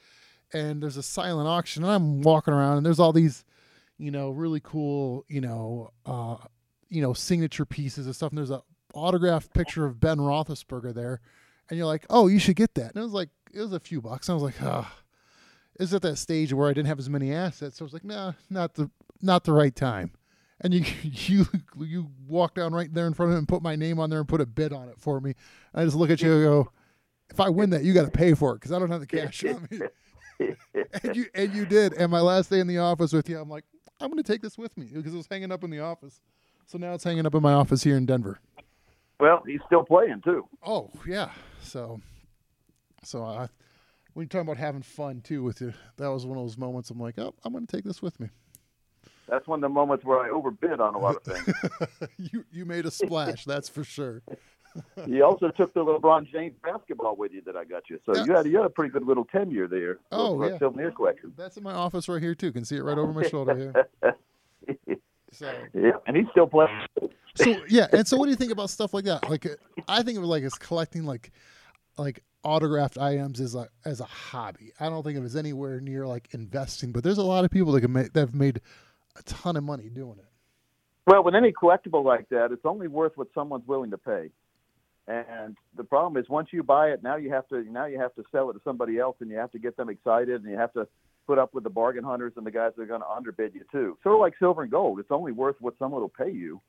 and 0.54 0.84
there's 0.84 0.98
a 0.98 1.04
silent 1.04 1.48
auction. 1.48 1.84
And 1.84 1.92
I'm 1.92 2.22
walking 2.22 2.54
around, 2.54 2.77
and 2.77 2.86
there's 2.86 3.00
all 3.00 3.13
these, 3.13 3.44
you 3.98 4.12
know, 4.12 4.30
really 4.30 4.60
cool, 4.60 5.25
you 5.27 5.42
know, 5.42 5.89
uh, 6.06 6.36
you 6.89 7.01
know, 7.01 7.13
signature 7.13 7.65
pieces 7.65 8.06
and 8.06 8.15
stuff. 8.15 8.32
And 8.32 8.38
there's 8.38 8.51
a 8.51 8.62
autographed 8.94 9.54
picture 9.54 9.86
of 9.86 10.00
Ben 10.00 10.18
Roethlisberger 10.20 10.94
there, 10.94 11.22
and 11.70 11.78
you're 11.78 11.88
like, 11.88 12.06
oh, 12.10 12.28
you 12.28 12.40
should 12.40 12.56
get 12.56 12.76
that. 12.76 12.94
And 12.94 12.98
it 12.98 13.02
was 13.02 13.14
like 13.14 13.30
it 13.54 13.60
was 13.60 13.74
a 13.74 13.80
few 13.80 14.02
bucks. 14.02 14.30
And 14.30 14.34
I 14.34 14.42
was 14.42 14.44
like, 14.44 14.62
ah. 14.62 14.94
It's 15.78 15.94
at 15.94 16.04
that 16.04 16.16
stage 16.16 16.54
where 16.54 16.70
I 16.70 16.74
didn't 16.74 16.88
have 16.88 17.00
as 17.00 17.10
many 17.10 17.34
assets, 17.34 17.78
so 17.78 17.84
I 17.84 17.88
was 17.88 17.92
like, 17.92 18.06
nah, 18.06 18.32
not 18.50 18.76
the 18.76 18.90
not 19.22 19.44
the 19.44 19.52
right 19.52 19.76
time 19.76 20.14
and 20.62 20.74
you 20.74 20.86
you 21.04 21.46
you 21.80 22.08
walk 22.28 22.56
down 22.56 22.74
right 22.74 22.94
there 22.94 23.08
in 23.08 23.14
front 23.14 23.32
of 23.32 23.34
him 23.34 23.40
and 23.40 23.48
put 23.48 23.62
my 23.62 23.76
name 23.76 24.00
on 24.00 24.10
there 24.10 24.20
and 24.20 24.28
put 24.28 24.42
a 24.42 24.46
bid 24.46 24.74
on 24.74 24.90
it 24.90 25.00
for 25.00 25.20
me. 25.20 25.34
And 25.74 25.82
I 25.82 25.86
just 25.86 25.96
look 25.96 26.10
at 26.10 26.22
you 26.22 26.34
and 26.34 26.44
go, 26.44 26.72
if 27.30 27.40
I 27.40 27.50
win 27.50 27.72
that, 27.72 27.84
you 27.84 27.94
got 27.94 28.06
to 28.06 28.12
pay 28.12 28.34
for 28.34 28.54
it 28.54 28.56
because 28.56 28.72
I 28.72 28.80
don't 28.80 28.90
have 28.90 29.02
the 29.02 29.08
cash 29.08 29.44
on 29.46 29.68
me. 29.72 29.80
and 31.04 31.16
you 31.16 31.26
and 31.34 31.54
you 31.54 31.66
did. 31.66 31.94
And 31.94 32.12
my 32.12 32.20
last 32.20 32.50
day 32.50 32.60
in 32.60 32.68
the 32.68 32.80
office 32.80 33.14
with 33.14 33.30
you, 33.30 33.40
I'm 33.40 33.50
like, 33.50 33.64
I'm 34.02 34.10
going 34.10 34.22
to 34.22 34.32
take 34.32 34.42
this 34.42 34.58
with 34.58 34.78
me 34.78 34.88
because 34.94 35.14
it 35.14 35.18
was 35.18 35.28
hanging 35.30 35.52
up 35.52 35.64
in 35.64 35.70
the 35.70 35.80
office. 35.80 36.20
So 36.66 36.78
now 36.78 36.94
it's 36.94 37.04
hanging 37.04 37.26
up 37.26 37.36
in 37.36 37.42
my 37.42 37.54
office 37.54 37.84
here 37.84 37.96
in 37.96 38.06
Denver. 38.06 38.40
Well, 39.20 39.44
he's 39.48 39.62
still 39.66 39.86
playing 39.86 40.22
too. 40.26 40.46
Oh 40.66 40.90
yeah. 41.08 41.30
So, 41.66 42.00
so 43.04 43.24
I, 43.24 43.48
when 44.14 44.24
you're 44.24 44.28
talking 44.28 44.48
about 44.48 44.58
having 44.58 44.82
fun 44.82 45.22
too 45.22 45.44
with 45.44 45.62
you, 45.62 45.74
that 45.98 46.08
was 46.08 46.26
one 46.26 46.38
of 46.38 46.44
those 46.44 46.58
moments. 46.58 46.90
I'm 46.90 47.00
like, 47.00 47.18
oh, 47.18 47.34
I'm 47.44 47.54
going 47.54 47.66
to 47.66 47.76
take 47.76 47.86
this 47.86 48.02
with 48.02 48.20
me. 48.20 48.30
That's 49.28 49.48
one 49.48 49.58
of 49.58 49.62
the 49.62 49.74
moments 49.74 50.06
where 50.06 50.20
I 50.20 50.30
overbid 50.30 50.80
on 50.80 50.94
a 50.94 51.00
lot 51.00 51.16
of 51.16 51.24
things. 51.24 52.10
you 52.18 52.46
you 52.52 52.66
made 52.66 52.86
a 52.86 52.92
splash, 52.92 53.44
that's 53.44 53.68
for 53.68 53.84
sure. 53.84 54.22
you 55.08 55.24
also 55.24 55.50
took 55.50 55.74
the 55.74 55.84
LeBron 55.84 56.32
James 56.32 56.54
basketball 56.64 57.16
with 57.16 57.32
you 57.32 57.42
that 57.46 57.56
I 57.56 57.66
got 57.66 57.90
you, 57.90 58.00
so 58.06 58.16
yeah. 58.16 58.26
you 58.26 58.34
had 58.34 58.46
you 58.46 58.58
had 58.58 58.66
a 58.66 58.70
pretty 58.70 58.92
good 58.92 59.04
little 59.04 59.26
tenure 59.26 59.68
there. 59.68 59.98
Oh 60.12 60.48
yeah, 60.48 60.60
souvenir 60.60 60.92
collection. 60.92 61.34
That's 61.36 61.58
in 61.58 61.64
my 61.64 61.74
office 61.74 62.08
right 62.08 62.22
here 62.22 62.36
too. 62.36 62.52
Can 62.52 62.66
see 62.66 62.76
it 62.76 62.84
right 62.84 62.98
over 62.98 63.14
my 63.14 63.28
shoulder 63.28 63.58
here. 63.58 64.16
So 65.32 65.54
yeah, 65.74 65.92
and 66.08 66.16
he's 66.16 66.28
still 66.32 66.48
playing. 66.48 66.70
So 67.36 67.58
yeah, 67.68 67.88
and 67.92 68.08
so 68.08 68.16
what 68.16 68.26
do 68.26 68.30
you 68.30 68.38
think 68.38 68.54
about 68.54 68.70
stuff 68.70 68.94
like 68.94 69.04
that? 69.04 69.30
Like 69.30 69.46
I 69.88 70.02
think 70.02 70.18
of 70.18 70.24
it 70.24 70.28
like 70.28 70.44
as 70.44 70.54
collecting 70.54 71.04
like 71.04 71.32
like 71.98 72.24
autographed 72.44 72.98
items 72.98 73.42
as 73.42 73.56
a 73.56 73.68
as 73.84 74.00
a 74.00 74.06
hobby. 74.06 74.72
I 74.80 74.90
don't 74.90 75.04
think 75.04 75.18
it 75.18 75.22
was 75.22 75.36
anywhere 75.36 75.82
near 75.82 76.06
like 76.06 76.30
investing, 76.32 76.92
but 76.92 77.04
there's 77.04 77.18
a 77.18 77.24
lot 77.24 77.46
of 77.46 77.52
people 77.52 77.72
that 77.74 77.82
can 77.82 77.94
make 77.94 78.14
that 78.14 78.20
have 78.20 78.36
made 78.36 78.62
a 79.16 79.24
ton 79.24 79.58
of 79.58 79.64
money 79.64 79.90
doing 79.90 80.18
it. 80.20 80.25
Well, 81.08 81.24
with 81.24 81.36
any 81.36 81.52
collectible 81.52 82.04
like 82.04 82.30
that, 82.30 82.52
it's 82.52 82.66
only 82.66 82.88
worth 82.88 83.14
what 83.16 83.28
someone's 83.34 83.68
willing 83.68 83.92
to 83.92 83.98
pay. 83.98 84.30
And 85.08 85.56
the 85.78 85.84
problem 85.84 86.20
is, 86.22 86.28
once 86.30 86.50
you 86.52 86.64
buy 86.64 86.90
it, 86.90 87.04
now 87.04 87.16
you 87.16 87.32
have 87.32 87.48
to 87.50 87.64
now 87.72 87.86
you 87.86 88.00
have 88.00 88.16
to 88.16 88.24
sell 88.32 88.50
it 88.50 88.54
to 88.54 88.62
somebody 88.64 88.98
else, 88.98 89.18
and 89.20 89.30
you 89.30 89.38
have 89.38 89.52
to 89.52 89.60
get 89.60 89.78
them 89.78 89.90
excited, 89.90 90.42
and 90.42 90.50
you 90.50 90.58
have 90.58 90.74
to 90.74 90.88
put 91.28 91.38
up 91.38 91.54
with 91.54 91.64
the 91.64 91.70
bargain 91.70 92.04
hunters 92.04 92.34
and 92.38 92.46
the 92.46 92.52
guys 92.52 92.72
that 92.75 92.84
are 92.84 92.88
going 92.88 93.02
to 93.02 93.10
underbid 93.10 93.54
you 93.54 93.62
too. 93.72 93.98
Sort 94.04 94.16
of 94.16 94.22
like 94.22 94.34
silver 94.40 94.64
and 94.64 94.72
gold, 94.72 95.00
it's 95.00 95.12
only 95.12 95.32
worth 95.32 95.56
what 95.60 95.75
someone 95.78 96.02
will 96.02 96.10
pay 96.10 96.32
you. 96.32 96.62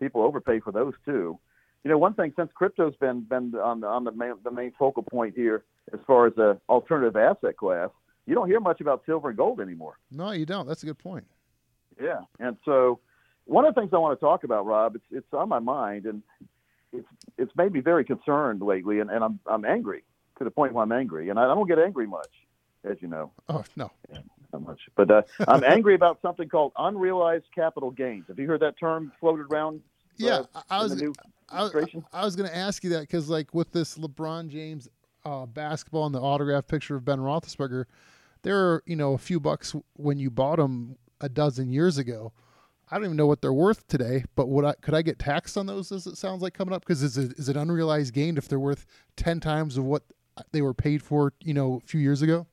People 0.00 0.22
overpay 0.22 0.60
for 0.60 0.72
those 0.72 0.94
too. 1.04 1.38
You 1.84 1.90
know, 1.90 1.98
one 1.98 2.14
thing 2.14 2.32
since 2.34 2.50
crypto's 2.54 2.96
been 2.96 3.20
been 3.22 3.54
on 3.54 3.80
the 3.80 3.86
on 3.86 4.04
the 4.04 4.12
main 4.12 4.34
the 4.42 4.50
main 4.50 4.72
focal 4.78 5.02
point 5.02 5.34
here 5.36 5.64
as 5.92 6.00
far 6.06 6.26
as 6.26 6.36
a 6.38 6.58
alternative 6.68 7.14
asset 7.14 7.58
class, 7.58 7.90
you 8.26 8.34
don't 8.34 8.48
hear 8.48 8.60
much 8.60 8.80
about 8.80 9.02
silver 9.04 9.28
and 9.28 9.36
gold 9.36 9.60
anymore. 9.60 9.98
No, 10.10 10.30
you 10.32 10.46
don't. 10.46 10.66
That's 10.66 10.82
a 10.82 10.86
good 10.86 10.98
point. 10.98 11.26
Yeah, 12.00 12.20
and 12.40 12.56
so 12.64 13.00
one 13.44 13.66
of 13.66 13.74
the 13.74 13.80
things 13.80 13.92
I 13.92 13.98
want 13.98 14.18
to 14.18 14.24
talk 14.24 14.44
about, 14.44 14.64
Rob, 14.64 14.96
it's 14.96 15.04
it's 15.10 15.32
on 15.32 15.48
my 15.48 15.58
mind, 15.58 16.06
and 16.06 16.22
it's 16.92 17.06
it's 17.36 17.54
made 17.56 17.72
me 17.72 17.80
very 17.80 18.04
concerned 18.04 18.62
lately, 18.62 19.00
and, 19.00 19.10
and 19.10 19.22
I'm 19.22 19.38
I'm 19.46 19.64
angry 19.64 20.04
to 20.38 20.44
the 20.44 20.50
point 20.50 20.72
where 20.72 20.82
I'm 20.82 20.92
angry, 20.92 21.28
and 21.28 21.38
I, 21.38 21.44
I 21.44 21.54
don't 21.54 21.68
get 21.68 21.78
angry 21.78 22.06
much, 22.06 22.30
as 22.82 22.96
you 23.00 23.08
know. 23.08 23.30
Oh 23.50 23.62
no, 23.76 23.90
yeah, 24.10 24.20
not 24.54 24.62
much. 24.62 24.80
But 24.96 25.10
uh, 25.10 25.22
I'm 25.46 25.64
angry 25.66 25.94
about 25.94 26.20
something 26.22 26.48
called 26.48 26.72
unrealized 26.78 27.46
capital 27.54 27.90
gains. 27.90 28.24
Have 28.28 28.38
you 28.38 28.46
heard 28.46 28.60
that 28.60 28.78
term 28.78 29.12
floated 29.20 29.52
around? 29.52 29.76
Uh, 29.76 29.80
yeah, 30.16 30.42
I 30.70 30.82
was. 30.82 31.02
I, 31.50 31.68
I 32.12 32.24
was 32.24 32.36
going 32.36 32.48
to 32.48 32.56
ask 32.56 32.82
you 32.84 32.90
that 32.90 33.00
because, 33.00 33.28
like, 33.28 33.54
with 33.54 33.72
this 33.72 33.98
LeBron 33.98 34.48
James 34.48 34.88
uh, 35.24 35.46
basketball 35.46 36.06
and 36.06 36.14
the 36.14 36.20
autograph 36.20 36.66
picture 36.66 36.96
of 36.96 37.04
Ben 37.04 37.18
Roethlisberger, 37.18 37.84
there 38.42 38.58
are 38.58 38.82
you 38.86 38.96
know 38.96 39.14
a 39.14 39.18
few 39.18 39.40
bucks 39.40 39.74
when 39.94 40.18
you 40.18 40.30
bought 40.30 40.58
them 40.58 40.96
a 41.20 41.28
dozen 41.28 41.70
years 41.70 41.98
ago. 41.98 42.32
I 42.90 42.96
don't 42.96 43.06
even 43.06 43.16
know 43.16 43.26
what 43.26 43.40
they're 43.40 43.52
worth 43.52 43.86
today, 43.86 44.24
but 44.36 44.48
would 44.48 44.64
I 44.64 44.74
could 44.74 44.94
I 44.94 45.02
get 45.02 45.18
taxed 45.18 45.56
on 45.56 45.66
those? 45.66 45.90
As 45.90 46.06
it 46.06 46.16
sounds 46.16 46.42
like 46.42 46.54
coming 46.54 46.74
up, 46.74 46.82
because 46.82 47.02
is 47.02 47.16
it 47.16 47.32
is 47.38 47.48
it 47.48 47.56
unrealized 47.56 48.12
gain 48.12 48.36
if 48.36 48.48
they're 48.48 48.60
worth 48.60 48.86
ten 49.16 49.40
times 49.40 49.78
of 49.78 49.84
what 49.84 50.02
they 50.52 50.62
were 50.62 50.74
paid 50.74 51.02
for, 51.02 51.32
you 51.40 51.54
know, 51.54 51.80
a 51.82 51.86
few 51.86 52.00
years 52.00 52.22
ago? 52.22 52.46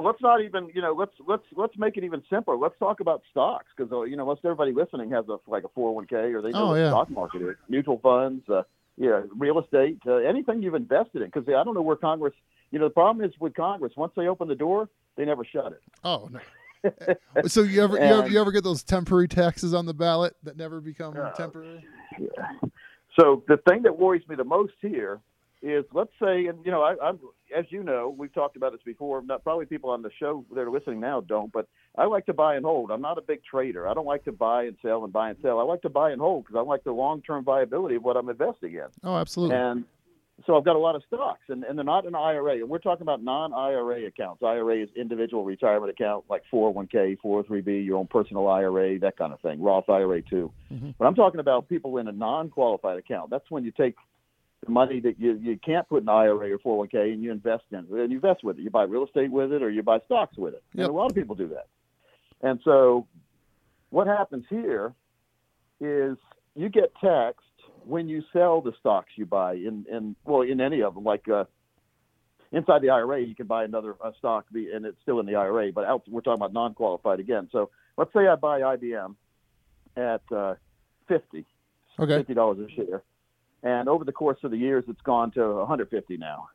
Let's 0.00 0.20
not 0.20 0.42
even, 0.42 0.70
you 0.74 0.82
know, 0.82 0.92
let's 0.92 1.12
let's 1.26 1.44
let's 1.56 1.76
make 1.76 1.96
it 1.96 2.04
even 2.04 2.22
simpler. 2.30 2.56
Let's 2.56 2.78
talk 2.78 3.00
about 3.00 3.22
stocks 3.30 3.66
because 3.76 3.92
uh, 3.92 4.02
you 4.02 4.16
know 4.16 4.26
most 4.26 4.40
everybody 4.44 4.72
listening 4.72 5.10
has 5.10 5.24
a 5.28 5.38
like 5.46 5.64
a 5.64 5.68
401k 5.68 6.34
or 6.34 6.42
they 6.42 6.50
know 6.50 6.64
oh, 6.64 6.66
what 6.68 6.76
yeah. 6.76 6.82
the 6.84 6.90
stock 6.90 7.10
market 7.10 7.42
is, 7.42 7.56
mutual 7.68 7.98
funds, 7.98 8.48
uh, 8.48 8.62
yeah, 8.96 9.22
real 9.36 9.58
estate, 9.58 9.98
uh, 10.06 10.16
anything 10.16 10.62
you've 10.62 10.74
invested 10.74 11.22
in. 11.22 11.28
Because 11.28 11.48
I 11.48 11.64
don't 11.64 11.74
know 11.74 11.82
where 11.82 11.96
Congress. 11.96 12.34
You 12.70 12.78
know, 12.78 12.86
the 12.86 12.94
problem 12.94 13.24
is 13.24 13.34
with 13.40 13.54
Congress. 13.54 13.92
Once 13.96 14.12
they 14.16 14.28
open 14.28 14.46
the 14.46 14.54
door, 14.54 14.88
they 15.16 15.24
never 15.24 15.44
shut 15.44 15.72
it. 15.72 15.82
Oh 16.04 16.28
no. 16.30 16.40
so 17.46 17.62
you 17.62 17.82
ever, 17.82 17.98
and, 17.98 18.08
you 18.08 18.16
ever 18.16 18.28
you 18.28 18.40
ever 18.40 18.52
get 18.52 18.64
those 18.64 18.82
temporary 18.82 19.28
taxes 19.28 19.74
on 19.74 19.86
the 19.86 19.94
ballot 19.94 20.34
that 20.42 20.56
never 20.56 20.80
become 20.80 21.16
uh, 21.16 21.30
temporary? 21.32 21.84
Yeah. 22.18 22.28
So 23.18 23.42
the 23.48 23.58
thing 23.68 23.82
that 23.82 23.98
worries 23.98 24.26
me 24.28 24.36
the 24.36 24.44
most 24.44 24.72
here 24.80 25.20
is, 25.62 25.84
let's 25.92 26.12
say, 26.20 26.46
and 26.46 26.64
you 26.64 26.70
know, 26.70 26.82
I, 26.82 26.94
I'm 27.02 27.18
as 27.56 27.64
you 27.70 27.82
know, 27.82 28.14
we've 28.16 28.32
talked 28.32 28.56
about 28.56 28.72
this 28.72 28.80
before. 28.84 29.22
Not 29.22 29.42
probably 29.42 29.66
people 29.66 29.90
on 29.90 30.02
the 30.02 30.10
show 30.18 30.44
that 30.54 30.60
are 30.60 30.70
listening 30.70 31.00
now 31.00 31.20
don't, 31.20 31.52
but 31.52 31.68
I 31.96 32.04
like 32.04 32.26
to 32.26 32.32
buy 32.32 32.56
and 32.56 32.64
hold. 32.64 32.90
I'm 32.90 33.00
not 33.00 33.18
a 33.18 33.22
big 33.22 33.40
trader. 33.44 33.88
I 33.88 33.94
don't 33.94 34.06
like 34.06 34.24
to 34.24 34.32
buy 34.32 34.64
and 34.64 34.76
sell 34.82 35.04
and 35.04 35.12
buy 35.12 35.30
and 35.30 35.38
sell. 35.42 35.58
I 35.58 35.62
like 35.62 35.82
to 35.82 35.88
buy 35.88 36.10
and 36.10 36.20
hold 36.20 36.44
because 36.44 36.58
I 36.58 36.62
like 36.62 36.84
the 36.84 36.92
long-term 36.92 37.44
viability 37.44 37.96
of 37.96 38.04
what 38.04 38.16
I'm 38.16 38.28
investing 38.28 38.74
in. 38.74 38.86
Oh, 39.02 39.16
absolutely. 39.16 39.56
And 39.56 39.84
so 40.46 40.56
I've 40.56 40.64
got 40.64 40.76
a 40.76 40.78
lot 40.78 40.96
of 40.96 41.02
stocks, 41.06 41.42
and, 41.48 41.64
and 41.64 41.76
they're 41.76 41.84
not 41.84 42.06
an 42.06 42.14
IRA. 42.14 42.54
And 42.54 42.68
we're 42.68 42.78
talking 42.78 43.02
about 43.02 43.22
non-IRA 43.22 44.06
accounts. 44.06 44.42
IRA 44.42 44.82
is 44.82 44.88
individual 44.96 45.44
retirement 45.44 45.90
account, 45.90 46.24
like 46.30 46.42
401k, 46.52 47.18
403b, 47.22 47.84
your 47.84 47.98
own 47.98 48.06
personal 48.06 48.48
IRA, 48.48 48.98
that 49.00 49.18
kind 49.18 49.32
of 49.32 49.40
thing. 49.40 49.60
Roth 49.60 49.88
IRA 49.88 50.22
too. 50.22 50.50
Mm-hmm. 50.72 50.90
But 50.98 51.06
I'm 51.06 51.14
talking 51.14 51.40
about 51.40 51.68
people 51.68 51.98
in 51.98 52.08
a 52.08 52.12
non-qualified 52.12 52.98
account. 52.98 53.30
That's 53.30 53.50
when 53.50 53.64
you 53.64 53.72
take 53.72 53.96
the 54.64 54.70
money 54.70 55.00
that 55.00 55.18
you, 55.18 55.38
you 55.40 55.58
can't 55.58 55.88
put 55.88 56.02
in 56.02 56.08
IRA 56.08 56.52
or 56.52 56.86
401k 56.86 57.12
and 57.12 57.22
you 57.22 57.32
invest 57.32 57.64
in 57.70 57.78
it. 57.78 57.90
And 57.90 58.10
you 58.10 58.18
invest 58.18 58.44
with 58.44 58.58
it. 58.58 58.62
You 58.62 58.70
buy 58.70 58.82
real 58.82 59.04
estate 59.04 59.30
with 59.30 59.52
it 59.52 59.62
or 59.62 59.70
you 59.70 59.82
buy 59.82 60.00
stocks 60.04 60.36
with 60.36 60.54
it. 60.54 60.62
Yep. 60.74 60.86
And 60.86 60.94
a 60.94 60.96
lot 60.96 61.10
of 61.10 61.14
people 61.14 61.34
do 61.34 61.48
that. 61.48 61.66
And 62.42 62.60
so 62.64 63.06
what 63.90 64.06
happens 64.06 64.44
here 64.48 64.94
is 65.80 66.16
you 66.54 66.68
get 66.68 66.92
taxed 67.02 67.40
when 67.84 68.08
you 68.08 68.22
sell 68.32 68.60
the 68.60 68.72
stocks 68.78 69.10
you 69.16 69.26
buy 69.26 69.54
in, 69.54 69.86
in 69.90 70.14
well 70.24 70.42
in 70.42 70.60
any 70.60 70.82
of 70.82 70.94
them 70.94 71.04
like 71.04 71.26
uh, 71.28 71.44
inside 72.52 72.82
the 72.82 72.90
IRA 72.90 73.20
you 73.20 73.34
can 73.34 73.46
buy 73.46 73.64
another 73.64 73.96
uh, 74.02 74.10
stock 74.18 74.46
and 74.52 74.84
it's 74.84 74.98
still 75.02 75.20
in 75.20 75.26
the 75.26 75.34
IRA 75.34 75.72
but 75.72 75.84
out, 75.84 76.02
we're 76.08 76.20
talking 76.20 76.40
about 76.40 76.52
non-qualified 76.52 77.20
again 77.20 77.48
so 77.50 77.70
let's 77.96 78.12
say 78.12 78.26
I 78.26 78.36
buy 78.36 78.60
IBM 78.60 79.14
at 79.96 80.22
uh, 80.30 80.54
50 81.08 81.46
okay. 81.98 82.22
$50 82.22 82.66
a 82.66 82.74
share 82.74 83.02
and 83.62 83.88
over 83.88 84.04
the 84.04 84.12
course 84.12 84.38
of 84.44 84.50
the 84.50 84.56
years 84.56 84.84
it's 84.88 85.00
gone 85.02 85.30
to 85.32 85.54
150 85.56 86.16
now 86.16 86.48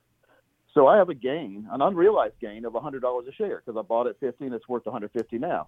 so 0.73 0.87
I 0.87 0.97
have 0.97 1.09
a 1.09 1.13
gain 1.13 1.67
an 1.71 1.81
unrealized 1.81 2.39
gain 2.41 2.65
of 2.65 2.73
$100 2.73 3.01
a 3.01 3.31
share 3.33 3.61
because 3.65 3.79
I 3.79 3.81
bought 3.81 4.07
it 4.07 4.17
50 4.19 4.45
and 4.45 4.53
it's 4.53 4.67
worth 4.67 4.85
150 4.85 5.37
now 5.37 5.67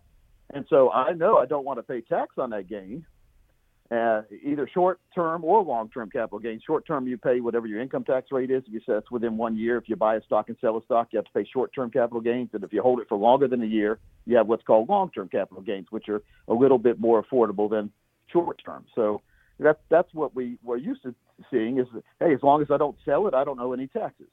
and 0.53 0.65
so 0.69 0.91
I 0.91 1.13
know 1.13 1.37
I 1.37 1.45
don't 1.45 1.65
want 1.65 1.79
to 1.79 1.83
pay 1.83 2.01
tax 2.01 2.35
on 2.37 2.51
that 2.51 2.69
gain 2.69 3.05
uh, 3.89 4.21
either 4.43 4.69
short 4.73 4.99
term 5.15 5.45
or 5.45 5.63
long 5.63 5.89
term 5.89 6.09
capital 6.09 6.39
gains. 6.39 6.61
Short 6.65 6.85
term, 6.85 7.07
you 7.07 7.17
pay 7.17 7.39
whatever 7.39 7.67
your 7.67 7.81
income 7.81 8.03
tax 8.03 8.27
rate 8.31 8.51
is. 8.51 8.63
If 8.67 8.73
you 8.73 8.95
it's 8.95 9.09
within 9.09 9.37
one 9.37 9.57
year, 9.57 9.77
if 9.77 9.87
you 9.87 9.95
buy 9.95 10.15
a 10.15 10.23
stock 10.23 10.49
and 10.49 10.57
sell 10.59 10.77
a 10.77 10.83
stock, 10.83 11.07
you 11.11 11.17
have 11.17 11.25
to 11.25 11.31
pay 11.31 11.47
short 11.51 11.73
term 11.73 11.89
capital 11.89 12.19
gains. 12.19 12.49
And 12.53 12.63
if 12.63 12.73
you 12.73 12.81
hold 12.81 12.99
it 12.99 13.07
for 13.07 13.17
longer 13.17 13.47
than 13.47 13.63
a 13.63 13.67
year, 13.67 13.99
you 14.25 14.35
have 14.35 14.47
what's 14.47 14.63
called 14.63 14.89
long 14.89 15.09
term 15.11 15.29
capital 15.29 15.63
gains, 15.63 15.87
which 15.89 16.09
are 16.09 16.21
a 16.49 16.53
little 16.53 16.77
bit 16.77 16.99
more 16.99 17.23
affordable 17.23 17.69
than 17.69 17.89
short 18.31 18.61
term. 18.63 18.85
So 18.93 19.21
that's 19.57 19.79
that's 19.89 20.13
what 20.13 20.35
we 20.35 20.57
we're 20.63 20.77
used 20.77 21.03
to 21.03 21.15
seeing 21.51 21.79
is 21.79 21.87
hey, 22.19 22.33
as 22.33 22.41
long 22.43 22.61
as 22.61 22.69
I 22.71 22.77
don't 22.77 22.97
sell 23.05 23.27
it, 23.27 23.33
I 23.33 23.43
don't 23.43 23.59
owe 23.59 23.73
any 23.73 23.87
taxes. 23.87 24.27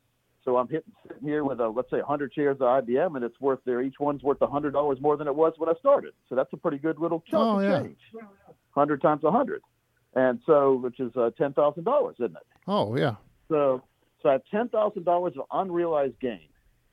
So 0.44 0.58
I'm 0.58 0.68
hitting 0.68 0.92
sitting 1.06 1.26
here 1.26 1.42
with 1.42 1.60
a 1.60 1.68
let's 1.68 1.90
say 1.90 1.98
100 1.98 2.32
shares 2.34 2.56
of 2.60 2.84
IBM, 2.84 3.16
and 3.16 3.24
it's 3.24 3.40
worth 3.40 3.60
there 3.64 3.80
each 3.80 3.98
one's 3.98 4.22
worth 4.22 4.38
$100 4.40 5.00
more 5.00 5.16
than 5.16 5.26
it 5.26 5.34
was 5.34 5.54
when 5.56 5.68
I 5.68 5.74
started. 5.80 6.12
So 6.28 6.34
that's 6.34 6.52
a 6.52 6.56
pretty 6.56 6.78
good 6.78 6.98
little 6.98 7.22
chunk 7.30 7.42
oh, 7.42 7.58
of 7.60 7.64
yeah. 7.64 7.80
change. 7.80 7.98
100 8.74 9.00
times 9.00 9.22
100, 9.22 9.62
and 10.14 10.40
so 10.46 10.74
which 10.74 10.98
is 11.00 11.12
uh, 11.16 11.30
$10,000, 11.38 12.12
isn't 12.14 12.24
it? 12.24 12.36
Oh 12.66 12.96
yeah. 12.96 13.14
So 13.48 13.82
so 14.22 14.28
I 14.28 14.32
have 14.32 14.42
$10,000 14.52 15.26
of 15.26 15.44
unrealized 15.52 16.18
gain. 16.20 16.48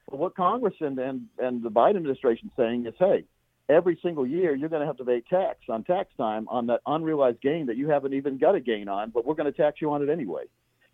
Well, 0.09 0.19
what 0.19 0.35
Congress 0.35 0.75
and, 0.79 0.99
and 0.99 1.23
and 1.39 1.63
the 1.63 1.71
Biden 1.71 1.97
administration 1.97 2.49
is 2.49 2.53
saying 2.57 2.85
is, 2.85 2.93
hey, 2.99 3.25
every 3.69 3.99
single 4.01 4.25
year 4.25 4.55
you're 4.55 4.69
going 4.69 4.81
to 4.81 4.87
have 4.87 4.97
to 4.97 5.05
pay 5.05 5.21
tax 5.21 5.59
on 5.69 5.83
tax 5.83 6.09
time 6.17 6.47
on 6.49 6.67
that 6.67 6.81
unrealized 6.85 7.41
gain 7.41 7.65
that 7.67 7.77
you 7.77 7.89
haven't 7.89 8.13
even 8.13 8.37
got 8.37 8.55
a 8.55 8.59
gain 8.59 8.87
on, 8.87 9.09
but 9.09 9.25
we're 9.25 9.35
going 9.35 9.51
to 9.51 9.57
tax 9.57 9.81
you 9.81 9.91
on 9.91 10.01
it 10.01 10.09
anyway 10.09 10.43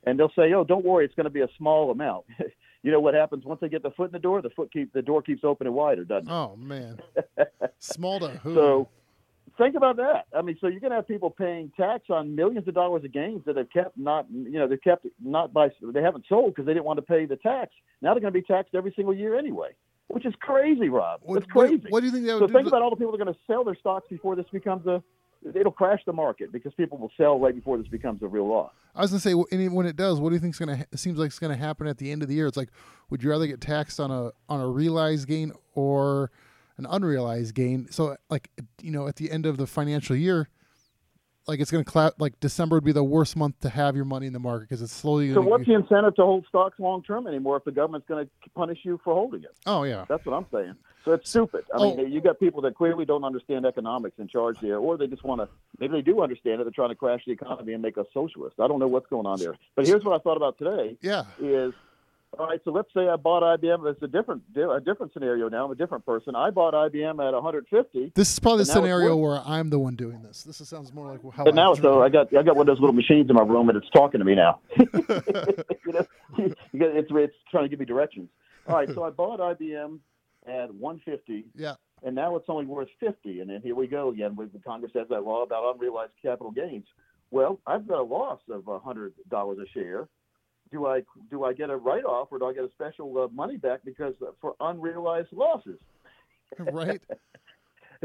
and 0.08 0.18
they'll 0.18 0.32
say, 0.36 0.54
"Oh, 0.54 0.64
don't 0.64 0.86
worry, 0.86 1.06
it's 1.06 1.16
going 1.16 1.26
to 1.26 1.30
be 1.30 1.42
a 1.42 1.50
small 1.58 1.92
amount." 1.92 2.26
you 2.84 2.92
know 2.92 3.00
what 3.00 3.14
happens 3.14 3.44
once 3.46 3.60
they 3.62 3.70
get 3.70 3.84
the 3.84 3.92
foot 3.92 4.06
in 4.06 4.12
the 4.14 4.20
door? 4.20 4.42
The 4.42 4.50
foot 4.50 4.72
keep 4.72 4.94
the 4.94 5.02
door 5.02 5.22
keeps 5.22 5.44
opening 5.44 5.74
wider, 5.74 6.06
doesn't 6.06 6.30
it? 6.30 6.34
Oh 6.34 6.56
man, 6.56 7.00
small 7.80 8.20
to 8.22 8.30
who? 8.30 8.56
So 8.56 8.90
think 9.58 9.76
about 9.76 9.98
that. 9.98 10.26
I 10.36 10.42
mean, 10.42 10.58
so 10.62 10.68
you're 10.68 10.80
going 10.80 10.92
to 10.92 10.98
have 10.98 11.08
people 11.08 11.30
paying 11.30 11.72
tax 11.76 12.06
on 12.10 12.36
millions 12.36 12.68
of 12.68 12.74
dollars 12.74 13.04
of 13.04 13.12
gains 13.12 13.44
that 13.46 13.56
they've 13.56 13.70
kept 13.70 13.98
not, 13.98 14.28
you 14.32 14.60
know, 14.60 14.68
they 14.68 14.78
kept 14.78 15.06
not 15.24 15.52
by 15.52 15.70
they 15.82 16.02
haven't 16.02 16.26
sold 16.30 16.54
because 16.54 16.66
they 16.66 16.74
didn't 16.74 16.86
want 16.86 16.98
to 16.98 17.06
pay 17.06 17.26
the 17.26 17.36
tax. 17.36 17.72
Now 18.02 18.14
they're 18.14 18.22
going 18.22 18.34
to 18.34 18.40
be 18.40 18.46
taxed 18.46 18.76
every 18.76 18.94
single 18.96 19.14
year 19.14 19.38
anyway, 19.38 19.72
which 20.08 20.26
is 20.26 20.34
crazy, 20.40 20.90
Rob. 20.90 21.22
What, 21.24 21.38
it's 21.38 21.52
crazy. 21.52 21.76
What, 21.76 21.92
what, 21.92 22.00
do 22.02 22.06
you 22.08 22.12
think 22.12 22.26
they 22.26 22.34
would 22.34 22.40
so 22.40 22.48
do? 22.48 22.54
think 22.54 22.66
to... 22.66 22.70
about 22.70 22.82
all 22.82 22.90
the 22.90 22.96
people 22.96 23.12
that 23.12 23.22
are 23.22 23.26
going 23.26 23.36
to 23.36 23.40
sell 23.48 23.64
their 23.64 23.76
stocks 23.76 24.08
before 24.10 24.36
this 24.36 24.46
becomes 24.52 24.86
a 24.88 25.04
it'll 25.56 25.72
crash 25.72 26.02
the 26.06 26.14
market 26.14 26.52
because 26.52 26.74
people 26.74 26.98
will 26.98 27.12
sell 27.18 27.40
right 27.40 27.56
before 27.56 27.78
this 27.78 27.88
becomes 27.88 28.22
a 28.24 28.28
real 28.28 28.48
law. 28.48 28.72
I 28.96 29.02
was 29.02 29.12
gonna 29.12 29.20
say, 29.20 29.34
when 29.34 29.86
it 29.86 29.96
does, 29.96 30.20
what 30.20 30.30
do 30.30 30.36
you 30.36 30.40
think 30.40 30.56
is 30.56 30.60
gonna? 30.60 30.86
It 30.92 31.00
seems 31.00 31.20
like 31.20 31.28
it's 31.28 31.40
gonna 31.40 31.56
happen 31.56 31.88
at 31.88 31.98
the 31.98 32.12
end 32.12 32.24
of 32.24 32.30
the 32.30 32.36
year. 32.36 32.48
It's 32.48 32.58
like, 32.58 32.70
would 33.10 33.24
you 33.24 33.30
rather 33.30 33.48
get 33.48 33.62
taxed 33.62 34.00
on 34.00 34.10
a 34.12 34.32
on 34.50 34.60
a 34.60 34.68
realized 34.68 35.28
gain 35.28 35.52
or 35.76 36.32
an 36.78 36.88
unrealized 36.90 37.54
gain? 37.54 37.88
So, 37.92 38.18
like, 38.30 38.50
you 38.82 38.92
know, 38.92 39.08
at 39.08 39.18
the 39.18 39.32
end 39.32 39.46
of 39.46 39.58
the 39.58 39.68
financial 39.68 40.16
year, 40.16 40.50
like 41.48 41.60
it's 41.60 41.72
going 41.72 41.84
to 41.84 41.90
clap. 41.90 42.14
Like 42.20 42.40
December 42.40 42.76
would 42.78 42.84
be 42.84 42.92
the 42.92 43.04
worst 43.04 43.36
month 43.36 43.60
to 43.62 43.70
have 43.70 43.96
your 43.96 44.06
money 44.06 44.28
in 44.28 44.34
the 44.34 44.40
market 44.40 44.70
because 44.70 44.82
it's 44.82 44.94
slowly. 44.94 45.34
So 45.34 45.42
what's 45.42 45.66
the 45.66 45.74
incentive 45.74 46.16
to 46.16 46.24
hold 46.24 46.46
stocks 46.48 46.80
long 46.80 47.04
term 47.04 47.28
anymore 47.28 47.58
if 47.58 47.64
the 47.64 47.72
government's 47.72 48.08
going 48.08 48.26
to 48.26 48.50
punish 48.56 48.80
you 48.84 49.00
for 49.04 49.14
holding 49.14 49.44
it? 49.44 49.56
Oh 49.66 49.84
yeah, 49.84 50.06
That's 50.10 50.26
what 50.26 50.34
I'm 50.36 50.46
saying. 50.52 50.76
So 51.06 51.14
it's 51.14 51.30
stupid. 51.30 51.64
I 51.74 51.78
Oh. 51.78 51.96
mean, 51.96 52.12
you 52.12 52.20
got 52.20 52.38
people 52.38 52.62
that 52.64 52.76
clearly 52.76 53.06
don't 53.06 53.24
understand 53.24 53.66
economics 53.66 54.20
in 54.20 54.28
charge 54.28 54.60
there, 54.60 54.78
or 54.78 54.98
they 54.98 55.08
just 55.08 55.24
want 55.24 55.40
to. 55.40 55.48
Maybe 55.80 55.94
they 55.94 56.02
do 56.02 56.22
understand 56.22 56.60
it. 56.60 56.66
They're 56.66 56.72
trying 56.72 56.90
to 56.90 56.96
crash 56.96 57.22
the 57.26 57.32
economy 57.32 57.72
and 57.72 57.82
make 57.82 57.98
us 57.98 58.08
socialist. 58.14 58.60
I 58.60 58.68
don't 58.68 58.80
know 58.80 58.88
what's 58.88 59.08
going 59.08 59.26
on 59.26 59.40
there. 59.40 59.56
But 59.76 59.88
here's 59.88 60.04
what 60.04 60.16
I 60.20 60.22
thought 60.22 60.36
about 60.38 60.58
today: 60.58 60.98
yeah. 61.02 61.24
is 61.40 61.74
all 62.40 62.48
right. 62.48 62.60
So 62.64 62.72
let's 62.72 62.90
say 62.94 63.08
I 63.08 63.16
bought 63.16 63.44
IBM. 63.44 63.90
It's 63.90 64.02
a 64.02 64.08
different 64.08 64.44
a 64.56 64.80
different 64.80 65.14
scenario 65.14 65.50
now. 65.50 65.66
I'm 65.66 65.72
a 65.72 65.76
different 65.76 66.06
person. 66.06 66.36
I 66.36 66.50
bought 66.50 66.74
IBM 66.74 67.26
at 67.26 67.34
150. 67.34 68.12
This 68.16 68.32
is 68.32 68.40
probably 68.40 68.64
the 68.64 68.70
now 68.70 68.74
scenario 68.76 69.16
where 69.16 69.42
I'm 69.46 69.70
the 69.70 69.80
one 69.80 69.96
doing 69.96 70.22
this. 70.22 70.44
This 70.44 70.58
sounds 70.68 70.94
more 70.94 71.12
like 71.12 71.22
how. 71.34 71.44
But 71.44 71.56
now, 71.56 71.74
I 71.74 71.80
so 71.80 72.02
uh, 72.02 72.06
I 72.06 72.10
got 72.10 72.36
I 72.36 72.44
got 72.44 72.56
one 72.56 72.68
of 72.70 72.76
those 72.76 72.80
little 72.80 72.96
machines 72.96 73.30
in 73.30 73.36
my 73.36 73.44
room, 73.44 73.70
and 73.70 73.78
it's 73.78 73.90
talking 73.90 74.20
to 74.20 74.26
me 74.26 74.36
now. 74.36 74.60
you 74.78 75.94
know, 75.94 76.06
it's 76.74 77.10
it's 77.12 77.36
trying 77.50 77.66
to 77.66 77.70
give 77.70 77.80
me 77.80 77.86
directions. 77.86 78.30
All 78.68 78.76
right, 78.76 78.90
so 78.94 79.04
I 79.04 79.10
bought 79.10 79.40
IBM 79.40 80.00
at 80.46 80.74
150, 80.74 81.46
yeah. 81.56 81.76
and 82.04 82.16
now 82.16 82.36
it's 82.36 82.46
only 82.50 82.66
worth 82.66 82.90
50. 83.00 83.40
And 83.40 83.50
then 83.50 83.62
here 83.62 83.76
we 83.76 83.88
go 83.88 84.10
again. 84.10 84.36
With 84.36 84.52
the 84.52 84.60
Congress 84.60 84.92
has 84.96 85.08
that 85.10 85.24
law 85.24 85.44
about 85.44 85.74
unrealized 85.74 86.12
capital 86.22 86.52
gains. 86.52 86.86
Well, 87.32 87.60
I've 87.66 87.88
got 87.88 88.00
a 88.00 88.04
loss 88.04 88.40
of 88.50 88.66
hundred 88.84 89.14
dollars 89.30 89.58
a 89.60 89.68
share. 89.72 90.08
Do 90.72 90.86
I 90.86 91.02
do 91.30 91.44
I 91.44 91.54
get 91.54 91.70
a 91.70 91.78
write 91.78 92.06
off 92.06 92.30
or 92.32 92.40
do 92.40 92.46
I 92.46 92.54
get 92.54 92.64
a 92.64 92.72
special 92.74 93.18
uh, 93.18 93.28
money 93.34 93.58
back 93.58 93.82
because 93.86 94.16
uh, 94.22 94.32
for 94.42 94.56
unrealized 94.60 95.32
losses? 95.32 95.80
right. 96.60 97.02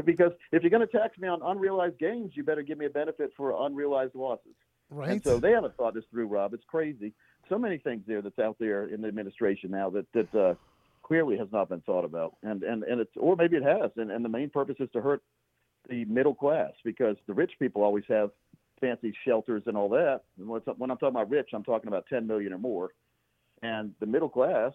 Because 0.05 0.31
if 0.51 0.63
you're 0.63 0.71
going 0.71 0.87
to 0.87 0.91
tax 0.91 1.19
me 1.19 1.27
on 1.27 1.43
unrealized 1.43 1.99
gains, 1.99 2.31
you 2.33 2.43
better 2.43 2.63
give 2.63 2.79
me 2.79 2.87
a 2.87 2.89
benefit 2.89 3.31
for 3.37 3.63
unrealized 3.63 4.15
losses. 4.15 4.55
Right. 4.89 5.09
And 5.09 5.23
so 5.23 5.39
they 5.39 5.51
haven't 5.51 5.75
thought 5.77 5.93
this 5.93 6.03
through, 6.09 6.27
Rob. 6.27 6.53
It's 6.55 6.63
crazy. 6.67 7.13
So 7.49 7.57
many 7.57 7.77
things 7.77 8.03
there 8.07 8.21
that's 8.21 8.39
out 8.39 8.57
there 8.59 8.87
in 8.87 9.01
the 9.01 9.07
administration 9.07 9.71
now 9.71 9.89
that 9.91 10.05
that 10.13 10.35
uh, 10.35 10.55
clearly 11.03 11.37
has 11.37 11.47
not 11.51 11.69
been 11.69 11.81
thought 11.81 12.05
about, 12.05 12.35
and 12.43 12.63
and 12.63 12.83
and 12.83 13.01
it's 13.01 13.11
or 13.17 13.35
maybe 13.35 13.57
it 13.57 13.63
has, 13.63 13.91
and 13.97 14.11
and 14.11 14.23
the 14.23 14.29
main 14.29 14.49
purpose 14.49 14.77
is 14.79 14.89
to 14.93 15.01
hurt 15.01 15.21
the 15.89 16.05
middle 16.05 16.33
class 16.33 16.71
because 16.83 17.17
the 17.27 17.33
rich 17.33 17.51
people 17.59 17.83
always 17.83 18.05
have 18.07 18.31
fancy 18.79 19.13
shelters 19.25 19.63
and 19.65 19.77
all 19.77 19.89
that. 19.89 20.21
And 20.37 20.47
when 20.47 20.91
I'm 20.91 20.97
talking 20.97 21.15
about 21.15 21.29
rich, 21.29 21.49
I'm 21.53 21.63
talking 21.63 21.87
about 21.87 22.05
10 22.07 22.27
million 22.27 22.53
or 22.53 22.57
more, 22.57 22.91
and 23.61 23.93
the 23.99 24.05
middle 24.05 24.29
class 24.29 24.73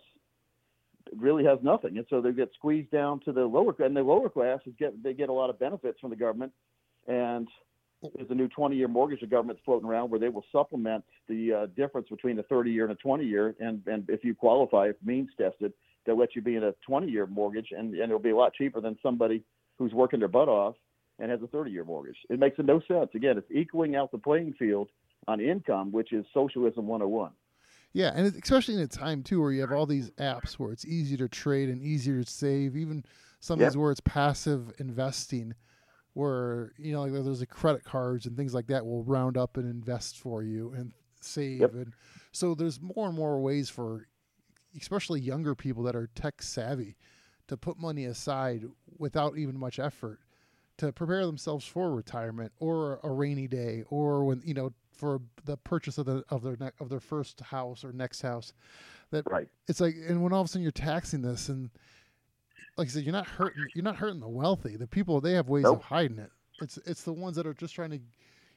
really 1.16 1.44
has 1.44 1.58
nothing, 1.62 1.96
and 1.96 2.06
so 2.10 2.20
they 2.20 2.32
get 2.32 2.50
squeezed 2.54 2.90
down 2.90 3.20
to 3.20 3.32
the 3.32 3.44
lower 3.44 3.74
and 3.78 3.96
the 3.96 4.02
lower 4.02 4.28
class 4.28 4.60
is 4.66 4.74
get 4.78 5.02
they 5.02 5.14
get 5.14 5.28
a 5.28 5.32
lot 5.32 5.50
of 5.50 5.58
benefits 5.58 5.98
from 6.00 6.10
the 6.10 6.16
government, 6.16 6.52
and 7.06 7.48
there's 8.14 8.30
a 8.30 8.34
new 8.34 8.48
20-year 8.48 8.88
mortgage 8.88 9.20
the 9.20 9.26
government's 9.26 9.62
floating 9.64 9.88
around 9.88 10.10
where 10.10 10.20
they 10.20 10.28
will 10.28 10.44
supplement 10.52 11.04
the 11.28 11.52
uh, 11.52 11.66
difference 11.76 12.08
between 12.08 12.38
a 12.38 12.42
30-year 12.44 12.86
and 12.86 12.92
a 12.92 13.06
20-year, 13.06 13.54
and 13.60 13.82
and 13.86 14.04
if 14.08 14.24
you 14.24 14.34
qualify, 14.34 14.88
if 14.88 14.96
means 15.04 15.30
tested, 15.38 15.72
they'll 16.04 16.18
let 16.18 16.36
you 16.36 16.42
be 16.42 16.56
in 16.56 16.64
a 16.64 16.74
20-year 16.88 17.26
mortgage, 17.26 17.68
and 17.76 17.94
and 17.94 18.04
it'll 18.04 18.18
be 18.18 18.30
a 18.30 18.36
lot 18.36 18.52
cheaper 18.54 18.80
than 18.80 18.98
somebody 19.02 19.42
who's 19.78 19.92
working 19.92 20.18
their 20.18 20.28
butt 20.28 20.48
off 20.48 20.74
and 21.18 21.30
has 21.30 21.40
a 21.42 21.46
30-year 21.46 21.84
mortgage. 21.84 22.16
It 22.30 22.38
makes 22.38 22.56
no 22.58 22.80
sense. 22.86 23.10
Again, 23.14 23.38
it's 23.38 23.50
equaling 23.50 23.96
out 23.96 24.12
the 24.12 24.18
playing 24.18 24.54
field 24.58 24.88
on 25.26 25.40
income, 25.40 25.92
which 25.92 26.12
is 26.12 26.24
socialism 26.32 26.86
101. 26.86 27.32
Yeah, 27.92 28.12
and 28.14 28.26
especially 28.26 28.74
in 28.74 28.80
a 28.80 28.86
time 28.86 29.22
too 29.22 29.40
where 29.40 29.50
you 29.50 29.62
have 29.62 29.72
all 29.72 29.86
these 29.86 30.10
apps 30.12 30.52
where 30.54 30.72
it's 30.72 30.84
easier 30.84 31.16
to 31.18 31.28
trade 31.28 31.68
and 31.70 31.82
easier 31.82 32.22
to 32.22 32.30
save, 32.30 32.76
even 32.76 33.04
some 33.40 33.60
of 33.60 33.66
these 33.66 33.76
where 33.76 33.90
it's 33.90 34.00
passive 34.00 34.72
investing, 34.78 35.54
where 36.12 36.72
you 36.76 36.92
know 36.92 37.02
like 37.02 37.12
there's 37.12 37.40
a 37.40 37.46
credit 37.46 37.84
cards 37.84 38.26
and 38.26 38.36
things 38.36 38.52
like 38.54 38.66
that 38.66 38.84
will 38.84 39.04
round 39.04 39.36
up 39.38 39.56
and 39.56 39.68
invest 39.68 40.18
for 40.18 40.42
you 40.42 40.72
and 40.76 40.92
save, 41.20 41.60
Yep. 41.60 41.72
and 41.72 41.92
so 42.30 42.54
there's 42.54 42.80
more 42.80 43.08
and 43.08 43.16
more 43.16 43.40
ways 43.40 43.70
for, 43.70 44.06
especially 44.78 45.20
younger 45.20 45.54
people 45.54 45.82
that 45.84 45.96
are 45.96 46.08
tech 46.14 46.42
savvy, 46.42 46.94
to 47.48 47.56
put 47.56 47.78
money 47.78 48.04
aside 48.04 48.64
without 48.98 49.38
even 49.38 49.58
much 49.58 49.78
effort 49.78 50.20
to 50.78 50.92
prepare 50.92 51.26
themselves 51.26 51.64
for 51.66 51.92
retirement 51.92 52.52
or 52.60 53.00
a 53.02 53.10
rainy 53.10 53.46
day 53.46 53.84
or 53.90 54.24
when 54.24 54.40
you 54.44 54.54
know 54.54 54.72
for 54.92 55.20
the 55.44 55.56
purchase 55.56 55.98
of 55.98 56.06
the 56.06 56.24
of 56.30 56.42
their 56.42 56.56
ne- 56.58 56.70
of 56.80 56.88
their 56.88 57.00
first 57.00 57.40
house 57.40 57.84
or 57.84 57.92
next 57.92 58.22
house 58.22 58.52
that 59.10 59.24
Right. 59.30 59.48
it's 59.68 59.80
like 59.80 59.94
and 60.08 60.22
when 60.22 60.32
all 60.32 60.40
of 60.40 60.46
a 60.46 60.48
sudden 60.48 60.62
you're 60.62 60.70
taxing 60.72 61.22
this 61.22 61.48
and 61.48 61.70
like 62.76 62.86
I 62.88 62.90
said 62.90 63.02
you're 63.04 63.12
not 63.12 63.26
hurting 63.26 63.66
you're 63.74 63.84
not 63.84 63.96
hurting 63.96 64.20
the 64.20 64.28
wealthy 64.28 64.76
the 64.76 64.86
people 64.86 65.20
they 65.20 65.32
have 65.34 65.48
ways 65.48 65.64
Nope. 65.64 65.78
of 65.78 65.82
hiding 65.84 66.18
it 66.18 66.30
it's 66.60 66.78
it's 66.86 67.02
the 67.02 67.12
ones 67.12 67.36
that 67.36 67.46
are 67.46 67.54
just 67.54 67.74
trying 67.74 67.90
to 67.90 68.00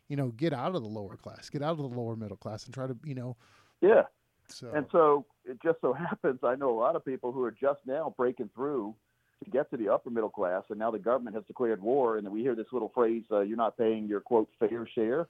you 0.07 0.15
know 0.15 0.29
get 0.29 0.53
out 0.53 0.75
of 0.75 0.81
the 0.81 0.87
lower 0.89 1.15
class 1.17 1.49
get 1.49 1.61
out 1.61 1.71
of 1.71 1.77
the 1.77 1.83
lower 1.99 2.15
middle 2.15 2.37
class 2.37 2.65
and 2.65 2.73
try 2.73 2.87
to 2.87 2.95
you 3.03 3.15
know 3.15 3.35
Yeah. 3.81 4.03
so 4.47 4.71
And 4.73 4.85
so 4.91 5.25
it 5.45 5.57
just 5.63 5.79
so 5.81 5.93
happens 5.93 6.39
I 6.43 6.55
know 6.55 6.69
a 6.71 6.79
lot 6.79 6.95
of 6.95 7.03
people 7.03 7.31
who 7.31 7.43
are 7.43 7.51
just 7.51 7.79
now 7.85 8.13
breaking 8.17 8.49
through 8.55 8.95
to 9.43 9.49
get 9.49 9.69
to 9.71 9.77
the 9.77 9.89
upper 9.89 10.09
middle 10.09 10.29
class, 10.29 10.63
and 10.69 10.77
now 10.79 10.91
the 10.91 10.99
government 10.99 11.35
has 11.35 11.45
declared 11.45 11.81
war, 11.81 12.17
and 12.17 12.27
we 12.29 12.41
hear 12.41 12.55
this 12.55 12.67
little 12.71 12.91
phrase, 12.93 13.23
uh, 13.31 13.41
"You're 13.41 13.57
not 13.57 13.77
paying 13.77 14.05
your 14.07 14.21
quote 14.21 14.49
fair 14.59 14.87
share." 14.93 15.27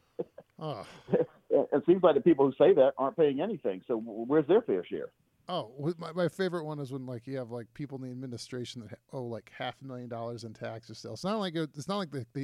oh 0.60 0.86
it 1.50 1.84
seems 1.86 2.04
like 2.04 2.16
the 2.16 2.22
people 2.22 2.46
who 2.46 2.54
say 2.64 2.74
that 2.74 2.92
aren't 2.98 3.18
paying 3.18 3.42
anything. 3.42 3.82
So 3.88 3.98
where's 3.98 4.48
their 4.48 4.62
fair 4.62 4.86
share? 4.86 5.12
Oh, 5.50 5.72
my, 5.98 6.12
my 6.14 6.28
favorite 6.30 6.64
one 6.66 6.80
is 6.80 6.92
when 6.94 7.06
like 7.06 7.28
you 7.28 7.38
have 7.38 7.52
like 7.52 7.74
people 7.74 7.98
in 7.98 8.04
the 8.04 8.12
administration 8.12 8.82
that 8.82 8.92
ha- 8.92 9.18
owe 9.18 9.24
like 9.24 9.52
half 9.58 9.82
a 9.82 9.86
million 9.86 10.08
dollars 10.08 10.44
in 10.44 10.54
taxes 10.54 11.00
still. 11.00 11.14
It's 11.14 11.24
not 11.24 11.40
like 11.40 11.56
it- 11.56 11.72
it's 11.76 11.88
not 11.88 11.98
like 11.98 12.12
they, 12.12 12.26
they 12.34 12.42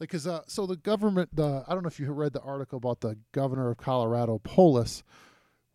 like 0.00 0.08
because 0.10 0.26
uh, 0.26 0.42
so 0.46 0.64
the 0.66 0.76
government 0.76 1.34
the 1.34 1.64
I 1.66 1.74
don't 1.74 1.82
know 1.82 1.88
if 1.88 1.98
you 2.00 2.10
read 2.12 2.32
the 2.32 2.40
article 2.40 2.76
about 2.78 3.00
the 3.00 3.18
governor 3.32 3.70
of 3.70 3.76
Colorado 3.78 4.38
Polis 4.38 5.02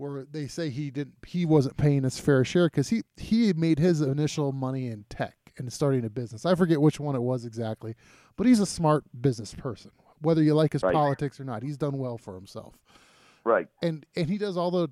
where 0.03 0.25
they 0.29 0.47
say 0.47 0.69
he 0.69 0.91
didn't 0.91 1.15
he 1.25 1.45
wasn't 1.45 1.77
paying 1.77 2.03
his 2.03 2.19
fair 2.19 2.43
share 2.43 2.67
because 2.67 2.89
he 2.89 3.03
he 3.17 3.53
made 3.53 3.79
his 3.79 4.01
initial 4.01 4.51
money 4.51 4.87
in 4.87 5.05
tech 5.09 5.35
and 5.57 5.71
starting 5.71 6.03
a 6.03 6.09
business. 6.09 6.45
I 6.45 6.55
forget 6.55 6.81
which 6.81 6.99
one 6.99 7.15
it 7.15 7.21
was 7.21 7.45
exactly, 7.45 7.95
but 8.35 8.45
he's 8.47 8.59
a 8.59 8.65
smart 8.65 9.05
business 9.21 9.53
person. 9.53 9.91
Whether 10.21 10.41
you 10.43 10.53
like 10.55 10.73
his 10.73 10.83
Right. 10.83 10.93
politics 10.93 11.39
or 11.39 11.43
not, 11.45 11.63
he's 11.63 11.77
done 11.77 11.97
well 11.97 12.17
for 12.17 12.35
himself 12.35 12.77
Right. 13.43 13.67
and 13.81 14.05
and 14.15 14.29
he 14.29 14.37
does 14.37 14.57
all 14.57 14.71
the 14.71 14.89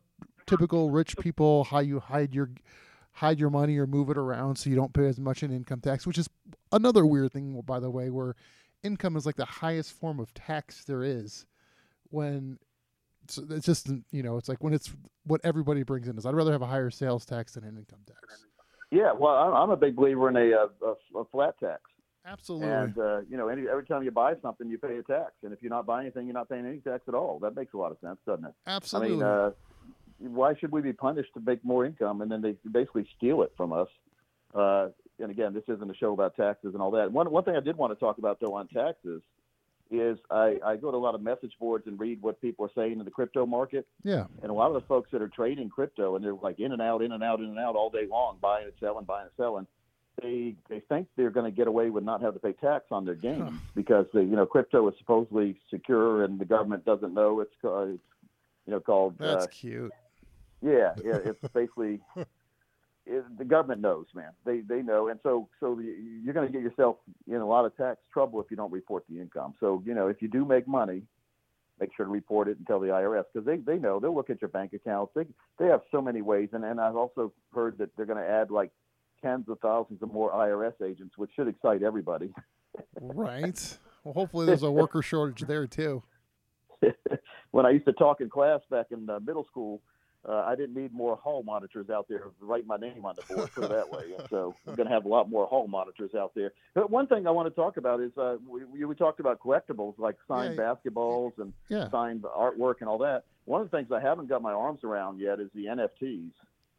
typical 0.47 0.89
rich 0.89 1.17
people 1.17 1.63
how 1.65 1.79
you 1.79 1.99
hide 1.99 2.33
your 2.33 2.49
hide 3.13 3.39
your 3.39 3.49
money 3.49 3.77
or 3.77 3.85
move 3.87 4.09
it 4.09 4.17
around 4.17 4.55
so 4.57 4.69
you 4.69 4.75
don't 4.75 4.93
pay 4.93 5.07
as 5.07 5.19
much 5.19 5.43
in 5.43 5.51
income 5.51 5.79
tax 5.81 6.05
which 6.07 6.17
is 6.17 6.29
another 6.71 7.05
weird 7.05 7.31
thing 7.31 7.59
by 7.65 7.79
the 7.79 7.89
way 7.89 8.09
where 8.09 8.35
income 8.83 9.15
is 9.15 9.25
like 9.25 9.35
the 9.35 9.45
highest 9.45 9.91
form 9.93 10.19
of 10.19 10.33
tax 10.33 10.83
there 10.85 11.03
is 11.03 11.45
when 12.09 12.57
so 13.27 13.43
it's 13.49 13.65
just 13.65 13.89
you 14.11 14.23
know 14.23 14.37
it's 14.37 14.49
like 14.49 14.63
when 14.63 14.73
it's 14.73 14.91
what 15.25 15.41
everybody 15.43 15.83
brings 15.83 16.07
in 16.07 16.17
is 16.17 16.25
i'd 16.25 16.33
rather 16.33 16.51
have 16.51 16.61
a 16.61 16.67
higher 16.67 16.89
sales 16.89 17.25
tax 17.25 17.53
than 17.53 17.63
an 17.63 17.77
income 17.77 17.99
tax 18.05 18.45
Yeah. 18.91 19.13
Well, 19.13 19.33
I'm, 19.33 19.53
I'm 19.53 19.69
a 19.69 19.77
big 19.77 19.95
believer 19.95 20.29
in 20.29 20.35
a, 20.35 20.51
a, 20.51 21.19
a 21.19 21.25
flat 21.31 21.57
tax. 21.59 21.81
absolutely 22.25 22.67
And 22.67 22.97
uh, 22.97 23.21
you 23.29 23.37
know, 23.37 23.47
any, 23.47 23.67
every 23.67 23.85
time 23.85 24.03
you 24.03 24.11
buy 24.11 24.33
something, 24.41 24.69
you 24.69 24.77
pay 24.77 24.97
a 24.97 25.03
tax, 25.03 25.31
and 25.43 25.53
if 25.53 25.61
you're 25.61 25.69
not 25.69 25.85
buying 25.85 26.07
anything, 26.07 26.25
you're 26.27 26.33
not 26.33 26.49
paying 26.49 26.65
any 26.65 26.79
tax 26.79 27.03
at 27.07 27.13
all. 27.13 27.39
That 27.39 27.55
makes 27.55 27.73
a 27.73 27.77
lot 27.77 27.91
of 27.91 27.97
sense, 27.99 28.19
doesn't 28.27 28.45
it? 28.45 28.53
absolutely 28.67 29.13
I 29.13 29.17
mean, 29.17 29.23
uh, 29.23 29.51
why 30.19 30.53
should 30.59 30.71
we 30.71 30.81
be 30.81 30.93
punished 30.93 31.33
to 31.35 31.39
make 31.39 31.63
more 31.63 31.85
income 31.85 32.21
and 32.21 32.29
then 32.29 32.41
they 32.41 32.55
basically 32.69 33.07
steal 33.17 33.41
it 33.43 33.53
from 33.57 33.71
us? 33.73 33.87
Uh, 34.53 34.89
and 35.19 35.31
again, 35.31 35.53
this 35.53 35.63
isn't 35.67 35.89
a 35.89 35.95
show 35.95 36.13
about 36.13 36.35
taxes 36.35 36.73
and 36.73 36.81
all 36.81 36.91
that. 36.91 37.11
One 37.11 37.31
one 37.31 37.43
thing 37.43 37.55
I 37.55 37.61
did 37.61 37.77
want 37.77 37.93
to 37.93 37.99
talk 37.99 38.17
about 38.17 38.39
though 38.41 38.55
on 38.55 38.67
taxes 38.67 39.21
is 39.91 40.17
I, 40.29 40.57
I 40.65 40.75
go 40.77 40.89
to 40.91 40.97
a 40.97 40.99
lot 40.99 41.15
of 41.15 41.21
message 41.21 41.53
boards 41.59 41.85
and 41.87 41.99
read 41.99 42.21
what 42.21 42.39
people 42.41 42.65
are 42.65 42.71
saying 42.75 42.93
in 42.99 43.05
the 43.05 43.11
crypto 43.11 43.45
market, 43.45 43.85
yeah 44.03 44.25
and 44.41 44.49
a 44.49 44.53
lot 44.53 44.67
of 44.67 44.73
the 44.73 44.87
folks 44.87 45.09
that 45.11 45.21
are 45.21 45.27
trading 45.27 45.69
crypto 45.69 46.15
and 46.15 46.23
they're 46.23 46.33
like 46.33 46.59
in 46.59 46.71
and 46.71 46.81
out, 46.81 47.01
in 47.01 47.11
and 47.11 47.21
out, 47.23 47.39
in 47.39 47.45
and 47.47 47.59
out 47.59 47.75
all 47.75 47.89
day 47.89 48.07
long, 48.09 48.37
buying 48.41 48.63
and 48.65 48.73
selling, 48.79 49.05
buying 49.05 49.23
and 49.23 49.31
selling. 49.37 49.67
They 50.21 50.55
they 50.69 50.81
think 50.81 51.07
they're 51.15 51.29
going 51.31 51.49
to 51.49 51.55
get 51.55 51.67
away 51.67 51.89
with 51.89 52.03
not 52.03 52.21
having 52.21 52.39
to 52.39 52.45
pay 52.45 52.53
tax 52.53 52.85
on 52.91 53.05
their 53.05 53.15
gains 53.15 53.41
Huh. 53.43 53.51
because 53.75 54.05
the 54.13 54.21
you 54.23 54.35
know 54.35 54.45
crypto 54.45 54.87
is 54.89 54.95
supposedly 54.97 55.57
secure 55.69 56.23
and 56.23 56.39
the 56.39 56.45
government 56.45 56.85
doesn't 56.85 57.13
know 57.13 57.39
it's, 57.39 57.53
ca- 57.61 57.83
it's 57.83 58.01
you 58.65 58.71
know 58.73 58.79
called 58.79 59.15
that's 59.19 59.45
uh, 59.45 59.47
cute 59.51 59.91
yeah, 60.61 60.93
yeah, 61.03 61.17
it's 61.25 61.39
basically 61.53 61.99
it, 63.05 63.37
the 63.37 63.45
government 63.45 63.81
knows, 63.81 64.05
man. 64.13 64.31
They 64.45 64.61
they 64.61 64.81
know, 64.81 65.07
and 65.07 65.19
so 65.23 65.49
so 65.59 65.75
the, 65.75 65.83
you're 66.23 66.33
going 66.33 66.47
to 66.47 66.53
get 66.53 66.61
yourself 66.61 66.97
in 67.27 67.35
a 67.35 67.47
lot 67.47 67.65
of 67.65 67.75
tax 67.75 67.99
trouble 68.11 68.41
if 68.41 68.47
you 68.49 68.57
don't 68.57 68.71
report 68.71 69.03
the 69.09 69.19
income. 69.19 69.53
So 69.59 69.81
you 69.85 69.93
know, 69.93 70.07
if 70.07 70.21
you 70.21 70.27
do 70.27 70.45
make 70.45 70.67
money, 70.67 71.03
make 71.79 71.91
sure 71.95 72.05
to 72.05 72.11
report 72.11 72.47
it 72.47 72.57
and 72.57 72.67
tell 72.67 72.79
the 72.79 72.87
IRS 72.87 73.23
because 73.33 73.45
they 73.45 73.57
they 73.57 73.79
know 73.79 73.99
they'll 73.99 74.15
look 74.15 74.29
at 74.29 74.41
your 74.41 74.49
bank 74.49 74.73
accounts. 74.73 75.13
They 75.15 75.25
they 75.57 75.65
have 75.67 75.81
so 75.91 76.01
many 76.01 76.21
ways, 76.21 76.49
and 76.53 76.63
and 76.63 76.79
I've 76.79 76.95
also 76.95 77.33
heard 77.53 77.77
that 77.79 77.89
they're 77.95 78.05
going 78.05 78.23
to 78.23 78.29
add 78.29 78.51
like 78.51 78.71
tens 79.21 79.49
of 79.49 79.59
thousands 79.59 80.01
of 80.01 80.11
more 80.11 80.31
IRS 80.31 80.81
agents, 80.83 81.17
which 81.17 81.31
should 81.35 81.47
excite 81.47 81.83
everybody. 81.83 82.33
right 83.01 83.77
well 84.05 84.13
hopefully 84.13 84.45
there's 84.45 84.63
a 84.63 84.71
worker 84.71 85.01
shortage 85.01 85.45
there 85.45 85.67
too 85.67 86.01
when 87.51 87.65
I 87.65 87.71
used 87.71 87.85
to 87.85 87.93
talk 87.93 88.21
in 88.21 88.29
class 88.29 88.61
back 88.69 88.87
in 88.91 89.09
uh, 89.09 89.19
middle 89.19 89.45
school, 89.45 89.81
uh, 90.27 90.43
I 90.47 90.55
didn't 90.55 90.75
need 90.75 90.93
more 90.93 91.15
hall 91.15 91.41
monitors 91.43 91.89
out 91.89 92.05
there 92.07 92.23
write 92.39 92.67
my 92.67 92.77
name 92.77 93.05
on 93.05 93.15
the 93.15 93.33
board, 93.33 93.49
put 93.55 93.63
it 93.65 93.69
that 93.71 93.89
way. 93.89 94.03
And 94.17 94.27
so 94.29 94.55
I'm 94.67 94.75
going 94.75 94.87
to 94.87 94.93
have 94.93 95.05
a 95.05 95.09
lot 95.09 95.29
more 95.29 95.47
hall 95.47 95.67
monitors 95.67 96.13
out 96.15 96.31
there. 96.35 96.51
But 96.75 96.91
one 96.91 97.07
thing 97.07 97.25
I 97.25 97.31
want 97.31 97.47
to 97.47 97.55
talk 97.55 97.77
about 97.77 97.99
is 98.01 98.11
uh, 98.17 98.37
we, 98.47 98.85
we 98.85 98.95
talked 98.95 99.19
about 99.19 99.39
collectibles 99.39 99.97
like 99.97 100.15
signed 100.27 100.57
Yeah. 100.57 100.75
basketballs 100.75 101.31
and 101.39 101.53
Yeah. 101.69 101.89
signed 101.89 102.21
artwork 102.23 102.75
and 102.81 102.89
all 102.89 102.99
that. 102.99 103.23
One 103.45 103.61
of 103.61 103.71
the 103.71 103.75
things 103.75 103.91
I 103.91 103.99
haven't 103.99 104.27
got 104.29 104.41
my 104.43 104.53
arms 104.53 104.83
around 104.83 105.19
yet 105.19 105.39
is 105.39 105.49
the 105.55 105.65
NFTs, 105.65 106.31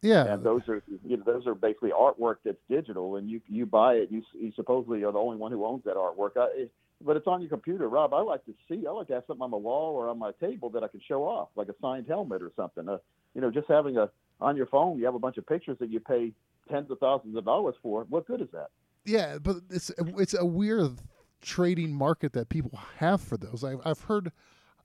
Yeah. 0.02 0.32
and 0.32 0.44
those 0.44 0.62
are 0.68 0.80
you 1.04 1.16
know 1.16 1.24
those 1.26 1.46
are 1.48 1.54
basically 1.56 1.90
artwork 1.90 2.36
that's 2.44 2.62
digital, 2.70 3.16
and 3.16 3.28
you 3.28 3.40
you 3.48 3.66
buy 3.66 3.94
it. 3.94 4.10
You, 4.12 4.22
you 4.34 4.52
supposedly 4.54 5.02
are 5.02 5.10
the 5.12 5.18
only 5.18 5.36
one 5.36 5.50
who 5.50 5.64
owns 5.66 5.82
that 5.84 5.96
artwork. 5.96 6.36
I, 6.36 6.46
it, 6.62 6.72
but 7.04 7.16
it's 7.16 7.26
on 7.26 7.40
your 7.40 7.50
computer, 7.50 7.88
Rob. 7.88 8.14
I 8.14 8.20
like 8.20 8.44
to 8.46 8.54
see. 8.68 8.86
I 8.86 8.90
like 8.90 9.08
to 9.08 9.14
have 9.14 9.24
something 9.26 9.42
on 9.42 9.50
my 9.50 9.56
wall 9.56 9.94
or 9.94 10.08
on 10.08 10.18
my 10.18 10.32
table 10.40 10.70
that 10.70 10.82
I 10.82 10.88
can 10.88 11.00
show 11.06 11.24
off, 11.24 11.48
like 11.56 11.68
a 11.68 11.74
signed 11.80 12.06
helmet 12.08 12.42
or 12.42 12.52
something. 12.56 12.88
Uh, 12.88 12.98
you 13.34 13.40
know, 13.40 13.50
just 13.50 13.68
having 13.68 13.96
a 13.96 14.10
on 14.40 14.56
your 14.56 14.66
phone, 14.66 14.98
you 14.98 15.04
have 15.04 15.14
a 15.14 15.18
bunch 15.18 15.36
of 15.38 15.46
pictures 15.46 15.76
that 15.80 15.90
you 15.90 16.00
pay 16.00 16.32
tens 16.70 16.90
of 16.90 16.98
thousands 16.98 17.36
of 17.36 17.44
dollars 17.44 17.74
for. 17.82 18.04
What 18.08 18.26
good 18.26 18.40
is 18.40 18.48
that? 18.52 18.68
Yeah, 19.04 19.38
but 19.38 19.56
it's 19.70 19.90
it's 19.98 20.34
a 20.34 20.44
weird 20.44 20.98
trading 21.40 21.92
market 21.92 22.32
that 22.34 22.48
people 22.48 22.78
have 22.98 23.20
for 23.20 23.36
those. 23.36 23.64
I've 23.64 23.80
I've 23.84 24.00
heard. 24.02 24.32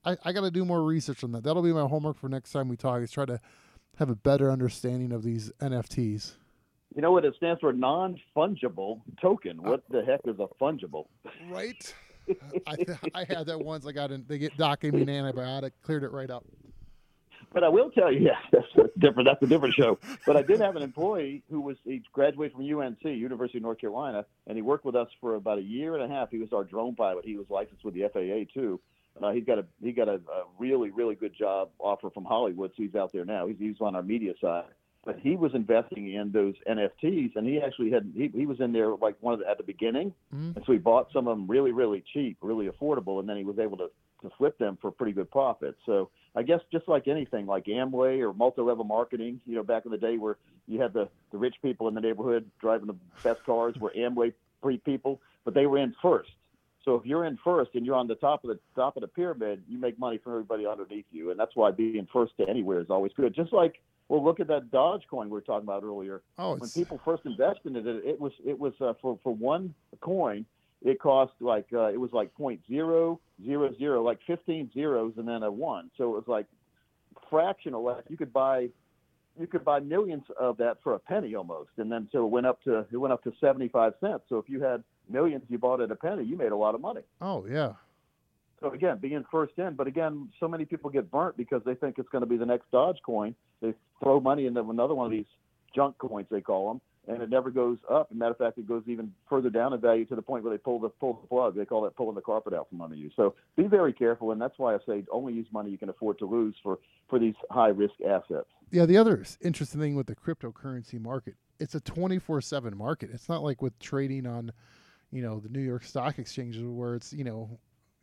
I, 0.04 0.16
I 0.24 0.32
got 0.32 0.42
to 0.42 0.50
do 0.50 0.64
more 0.64 0.82
research 0.84 1.24
on 1.24 1.32
that. 1.32 1.42
That'll 1.42 1.62
be 1.62 1.72
my 1.72 1.86
homework 1.86 2.18
for 2.18 2.28
next 2.28 2.52
time 2.52 2.68
we 2.68 2.76
talk. 2.76 3.02
Is 3.02 3.10
try 3.10 3.26
to 3.26 3.40
have 3.96 4.10
a 4.10 4.14
better 4.14 4.50
understanding 4.50 5.12
of 5.12 5.22
these 5.22 5.50
NFTs. 5.60 6.34
You 6.94 7.02
know 7.02 7.12
what 7.12 7.24
it 7.24 7.34
stands 7.36 7.60
for? 7.60 7.72
Non 7.72 8.16
fungible 8.36 9.02
token. 9.20 9.62
What 9.62 9.82
the 9.90 10.02
heck 10.04 10.20
is 10.24 10.38
a 10.38 10.46
fungible? 10.60 11.06
Right. 11.50 11.94
I 12.66 12.76
I 13.14 13.24
had 13.24 13.46
that 13.46 13.60
once. 13.60 13.86
I 13.86 13.92
got 13.92 14.10
in. 14.10 14.24
They 14.28 14.38
get 14.38 14.56
doc 14.56 14.80
gave 14.80 14.94
me 14.94 15.02
an 15.02 15.08
antibiotic, 15.08 15.72
cleared 15.82 16.04
it 16.04 16.12
right 16.12 16.30
up. 16.30 16.44
But 17.52 17.64
I 17.64 17.68
will 17.68 17.90
tell 17.90 18.12
you, 18.12 18.20
yeah, 18.20 18.38
that's, 18.52 18.66
different. 18.98 19.26
That's 19.26 19.42
a 19.42 19.46
different 19.46 19.74
show. 19.74 19.98
But 20.26 20.36
I 20.36 20.42
did 20.42 20.60
have 20.60 20.76
an 20.76 20.82
employee 20.82 21.42
who 21.50 21.60
was 21.60 21.76
he 21.84 22.02
graduated 22.12 22.56
from 22.56 22.62
UNC, 22.62 23.02
University 23.04 23.58
of 23.58 23.62
North 23.62 23.80
Carolina, 23.80 24.26
and 24.46 24.56
he 24.56 24.62
worked 24.62 24.84
with 24.84 24.94
us 24.94 25.08
for 25.20 25.36
about 25.36 25.58
a 25.58 25.62
year 25.62 25.94
and 25.96 26.04
a 26.04 26.14
half. 26.14 26.30
He 26.30 26.38
was 26.38 26.52
our 26.52 26.64
drone 26.64 26.94
pilot. 26.94 27.24
He 27.24 27.36
was 27.36 27.46
licensed 27.48 27.84
with 27.84 27.94
the 27.94 28.02
FAA 28.12 28.52
too. 28.52 28.80
Uh, 29.22 29.32
he's 29.32 29.44
got 29.44 29.58
a 29.58 29.64
he 29.82 29.92
got 29.92 30.08
a, 30.08 30.14
a 30.14 30.44
really 30.58 30.90
really 30.90 31.14
good 31.14 31.34
job 31.36 31.70
offer 31.78 32.10
from 32.10 32.24
Hollywood, 32.24 32.70
so 32.76 32.82
he's 32.82 32.94
out 32.94 33.12
there 33.12 33.24
now. 33.24 33.46
He's 33.46 33.56
he's 33.58 33.80
on 33.80 33.96
our 33.96 34.02
media 34.02 34.34
side. 34.40 34.64
But 35.08 35.20
he 35.20 35.36
was 35.36 35.54
investing 35.54 36.12
in 36.12 36.32
those 36.32 36.52
NFTs, 36.68 37.34
and 37.34 37.46
he 37.46 37.62
actually 37.62 37.90
had 37.90 38.12
he, 38.14 38.28
he 38.28 38.44
was 38.44 38.60
in 38.60 38.74
there 38.74 38.94
like 38.94 39.16
one 39.20 39.32
of 39.32 39.40
the, 39.40 39.48
at 39.48 39.56
the 39.56 39.64
beginning, 39.64 40.12
Mhm. 40.34 40.54
and 40.54 40.62
so 40.66 40.72
he 40.72 40.76
bought 40.76 41.10
some 41.14 41.26
of 41.26 41.34
them 41.34 41.46
really 41.46 41.72
really 41.72 42.02
cheap, 42.12 42.36
really 42.42 42.68
affordable, 42.68 43.18
and 43.18 43.26
then 43.26 43.38
he 43.38 43.44
was 43.44 43.58
able 43.58 43.78
to 43.78 43.90
to 44.20 44.28
flip 44.36 44.58
them 44.58 44.76
for 44.82 44.90
pretty 44.90 45.12
good 45.12 45.30
profit. 45.30 45.76
So 45.86 46.10
I 46.34 46.42
guess 46.42 46.60
just 46.70 46.88
like 46.88 47.08
anything, 47.08 47.46
like 47.46 47.64
Amway 47.64 48.20
or 48.20 48.34
multi-level 48.34 48.84
marketing, 48.84 49.40
you 49.46 49.54
know, 49.54 49.62
back 49.62 49.86
in 49.86 49.92
the 49.92 49.96
day 49.96 50.18
where 50.18 50.36
you 50.66 50.78
had 50.78 50.92
the, 50.92 51.08
the 51.30 51.38
rich 51.38 51.54
people 51.62 51.88
in 51.88 51.94
the 51.94 52.02
neighborhood 52.02 52.44
driving 52.60 52.88
the 52.88 52.96
best 53.22 53.42
cars 53.46 53.76
were 53.80 53.94
Amway 53.96 54.34
free 54.60 54.76
people, 54.76 55.22
but 55.46 55.54
they 55.54 55.64
were 55.64 55.78
in 55.78 55.94
first. 56.02 56.32
So 56.84 56.96
if 56.96 57.06
you're 57.06 57.24
in 57.24 57.38
first 57.42 57.70
and 57.74 57.86
you're 57.86 57.96
on 57.96 58.08
the 58.08 58.16
top 58.16 58.44
of 58.44 58.48
the 58.48 58.58
top 58.74 58.96
of 58.98 59.00
the 59.00 59.08
pyramid, 59.08 59.62
you 59.68 59.78
make 59.78 59.98
money 59.98 60.18
from 60.18 60.32
everybody 60.32 60.66
underneath 60.66 61.06
you, 61.12 61.30
and 61.30 61.40
that's 61.40 61.56
why 61.56 61.70
being 61.70 62.06
first 62.12 62.36
to 62.38 62.46
anywhere 62.46 62.80
is 62.80 62.90
always 62.90 63.12
good. 63.14 63.34
Just 63.34 63.54
like 63.54 63.80
well, 64.08 64.24
look 64.24 64.40
at 64.40 64.46
that 64.48 64.70
Dodge 64.70 65.02
coin 65.10 65.26
we 65.26 65.32
were 65.32 65.40
talking 65.40 65.64
about 65.64 65.82
earlier 65.84 66.22
Oh, 66.38 66.56
when 66.56 66.70
people 66.70 67.00
first 67.04 67.24
invested 67.26 67.76
in 67.76 67.86
it, 67.86 67.86
it 68.04 68.20
was 68.20 68.32
it 68.44 68.58
was 68.58 68.72
uh, 68.80 68.94
for 69.00 69.18
for 69.22 69.34
one 69.34 69.74
coin, 70.00 70.44
it 70.82 71.00
cost 71.00 71.32
like 71.40 71.66
uh, 71.72 71.88
it 71.88 72.00
was 72.00 72.12
like 72.12 72.34
point 72.34 72.60
zero 72.68 73.20
zero 73.44 73.74
zero, 73.78 74.02
like 74.02 74.18
fifteen 74.26 74.70
zeros 74.72 75.12
and 75.16 75.28
then 75.28 75.42
a 75.42 75.50
one. 75.50 75.90
So 75.98 76.04
it 76.04 76.16
was 76.16 76.24
like 76.26 76.46
fractional. 77.30 77.82
Like 77.82 78.04
you 78.08 78.16
could 78.16 78.32
buy 78.32 78.68
you 79.38 79.46
could 79.46 79.64
buy 79.64 79.78
millions 79.80 80.24
of 80.38 80.56
that 80.56 80.78
for 80.82 80.94
a 80.94 80.98
penny 80.98 81.34
almost, 81.34 81.70
and 81.76 81.90
then 81.92 82.08
so 82.10 82.24
it 82.24 82.30
went 82.30 82.46
up 82.46 82.62
to 82.64 82.86
it 82.90 82.96
went 82.96 83.12
up 83.12 83.22
to 83.24 83.32
seventy 83.40 83.68
five 83.68 83.92
cents. 84.00 84.22
So 84.28 84.38
if 84.38 84.48
you 84.48 84.62
had 84.62 84.82
millions 85.08 85.44
you 85.48 85.58
bought 85.58 85.80
at 85.80 85.90
a 85.90 85.96
penny, 85.96 86.24
you 86.24 86.36
made 86.36 86.52
a 86.52 86.56
lot 86.56 86.74
of 86.74 86.80
money. 86.80 87.02
oh 87.20 87.46
yeah. 87.46 87.72
So 88.60 88.72
again, 88.72 88.98
being 88.98 89.24
first 89.30 89.52
in, 89.58 89.74
but 89.74 89.86
again, 89.86 90.30
so 90.40 90.48
many 90.48 90.64
people 90.64 90.90
get 90.90 91.10
burnt 91.12 91.36
because 91.36 91.62
they 91.64 91.76
think 91.76 91.96
it's 91.98 92.08
going 92.08 92.22
to 92.22 92.26
be 92.26 92.36
the 92.36 92.46
next 92.46 92.68
Dogecoin. 92.72 93.34
They 93.60 93.74
throw 94.02 94.20
money 94.20 94.46
into 94.46 94.60
another 94.60 94.94
one 94.94 95.06
of 95.06 95.12
these 95.12 95.26
junk 95.74 95.98
coins 95.98 96.26
they 96.30 96.40
call 96.40 96.68
them, 96.68 96.80
and 97.08 97.22
it 97.22 97.30
never 97.30 97.50
goes 97.50 97.78
up. 97.90 98.08
As 98.10 98.14
a 98.14 98.18
matter 98.18 98.32
of 98.32 98.38
fact, 98.38 98.58
it 98.58 98.68
goes 98.68 98.82
even 98.86 99.12
further 99.28 99.50
down 99.50 99.72
in 99.72 99.80
value 99.80 100.04
to 100.06 100.16
the 100.16 100.22
point 100.22 100.44
where 100.44 100.52
they 100.52 100.58
pull 100.58 100.78
the 100.78 100.88
pull 100.88 101.14
the 101.20 101.26
plug. 101.26 101.56
They 101.56 101.64
call 101.64 101.82
that 101.82 101.96
pulling 101.96 102.14
the 102.14 102.20
carpet 102.20 102.54
out 102.54 102.68
from 102.68 102.80
under 102.80 102.96
you. 102.96 103.10
So 103.16 103.34
be 103.56 103.64
very 103.64 103.92
careful, 103.92 104.32
and 104.32 104.40
that's 104.40 104.58
why 104.58 104.74
I 104.74 104.78
say 104.86 105.04
only 105.10 105.32
use 105.34 105.46
money 105.52 105.70
you 105.70 105.78
can 105.78 105.88
afford 105.88 106.18
to 106.20 106.26
lose 106.26 106.54
for 106.62 106.78
for 107.08 107.18
these 107.18 107.34
high 107.50 107.68
risk 107.68 107.94
assets. 108.06 108.48
Yeah, 108.70 108.86
the 108.86 108.96
other 108.98 109.24
interesting 109.40 109.80
thing 109.80 109.96
with 109.96 110.06
the 110.06 110.16
cryptocurrency 110.16 111.00
market, 111.00 111.34
it's 111.58 111.74
a 111.74 111.80
24/7 111.80 112.74
market. 112.76 113.10
It's 113.12 113.28
not 113.28 113.42
like 113.42 113.62
with 113.62 113.78
trading 113.78 114.26
on, 114.26 114.52
you 115.10 115.22
know, 115.22 115.40
the 115.40 115.48
New 115.48 115.62
York 115.62 115.84
Stock 115.84 116.18
Exchange 116.18 116.58
where 116.60 116.94
it's, 116.94 117.12
you 117.12 117.24
know, 117.24 117.58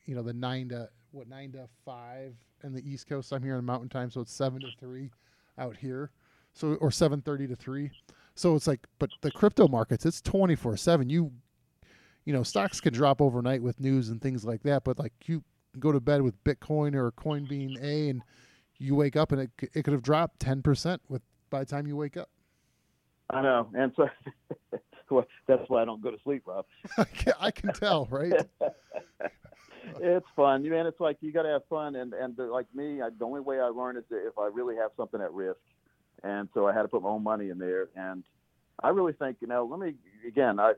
you 0.06 0.16
know, 0.16 0.24
the 0.24 0.34
9 0.34 0.70
to 0.70 0.90
what 1.12 1.28
9 1.28 1.52
to 1.54 1.68
5 1.86 2.36
in 2.64 2.74
the 2.74 2.88
East 2.88 3.08
Coast. 3.08 3.32
I'm 3.32 3.44
here 3.44 3.54
in 3.54 3.60
the 3.60 3.64
Mountain 3.64 3.90
Time, 3.90 4.10
so 4.10 4.22
it's 4.22 4.34
7 4.34 4.60
to 4.62 4.68
3 4.80 5.12
out 5.58 5.78
here. 5.78 6.12
So 6.54 6.76
or 6.76 6.90
7:30 6.90 7.50
to 7.50 7.56
3. 7.56 7.92
So 8.36 8.56
it's 8.56 8.68
like 8.68 8.86
but 9.00 9.10
the 9.22 9.32
crypto 9.32 9.68
markets, 9.68 10.06
it's 10.06 10.22
24/7. 10.22 11.10
You 11.10 11.32
you 12.26 12.34
know, 12.34 12.44
stocks 12.44 12.82
can 12.82 12.94
drop 12.94 13.22
overnight 13.22 13.62
with 13.62 13.80
news 13.80 14.10
and 14.10 14.22
things 14.22 14.44
like 14.44 14.64
that, 14.64 14.84
but 14.84 14.98
like 14.98 15.14
you 15.26 15.44
go 15.80 15.92
to 15.92 16.00
bed 16.00 16.22
with 16.22 16.44
Bitcoin 16.44 16.96
or 16.96 17.12
coin 17.12 17.46
being 17.48 17.78
A 17.82 18.10
and 18.10 18.22
you 18.78 18.96
wake 18.96 19.16
up 19.16 19.32
and 19.32 19.42
it, 19.42 19.52
it 19.74 19.84
could 19.84 19.94
have 19.94 20.02
dropped 20.02 20.40
10% 20.40 21.00
with 21.08 21.22
by 21.50 21.60
the 21.60 21.66
time 21.66 21.88
you 21.88 21.96
wake 21.96 22.18
up. 22.18 22.30
I 23.30 23.42
know, 23.42 23.70
and 23.74 23.92
so 23.96 24.08
well, 25.10 25.26
that's 25.48 25.68
why 25.68 25.82
I 25.82 25.86
don't 25.86 26.02
go 26.02 26.12
to 26.12 26.18
sleep, 26.24 26.44
Rob. 26.46 26.66
I 26.98 27.04
can, 27.06 27.34
I 27.40 27.52
can 27.52 27.74
tell, 27.74 28.08
right? 28.12 28.34
it's 30.02 30.26
fun, 30.36 30.68
man. 30.70 30.86
It's 30.86 31.00
like 31.00 31.18
you 31.22 31.32
got 31.32 31.44
to 31.44 31.50
have 31.50 31.66
fun, 31.70 31.96
and 31.96 32.14
and 32.14 32.38
like 32.38 32.68
me, 32.74 33.02
I, 33.02 33.10
the 33.18 33.26
only 33.26 33.42
way 33.42 33.60
I 33.60 33.68
learn 33.68 33.98
is 33.98 34.04
if 34.10 34.38
I 34.38 34.48
really 34.48 34.76
have 34.76 34.92
something 34.98 35.22
at 35.22 35.34
risk, 35.34 35.60
and 36.24 36.50
so 36.54 36.68
I 36.68 36.74
had 36.74 36.84
to 36.84 36.88
put 36.88 37.02
my 37.02 37.10
own 37.10 37.24
money 37.24 37.50
in 37.50 37.58
there, 37.58 37.90
and 37.96 38.24
I 38.84 38.90
really 38.90 39.14
think 39.14 39.38
you 39.42 39.48
know. 39.48 39.66
Let 39.66 39.80
me 39.80 39.96
again, 40.28 40.60
I 40.60 40.74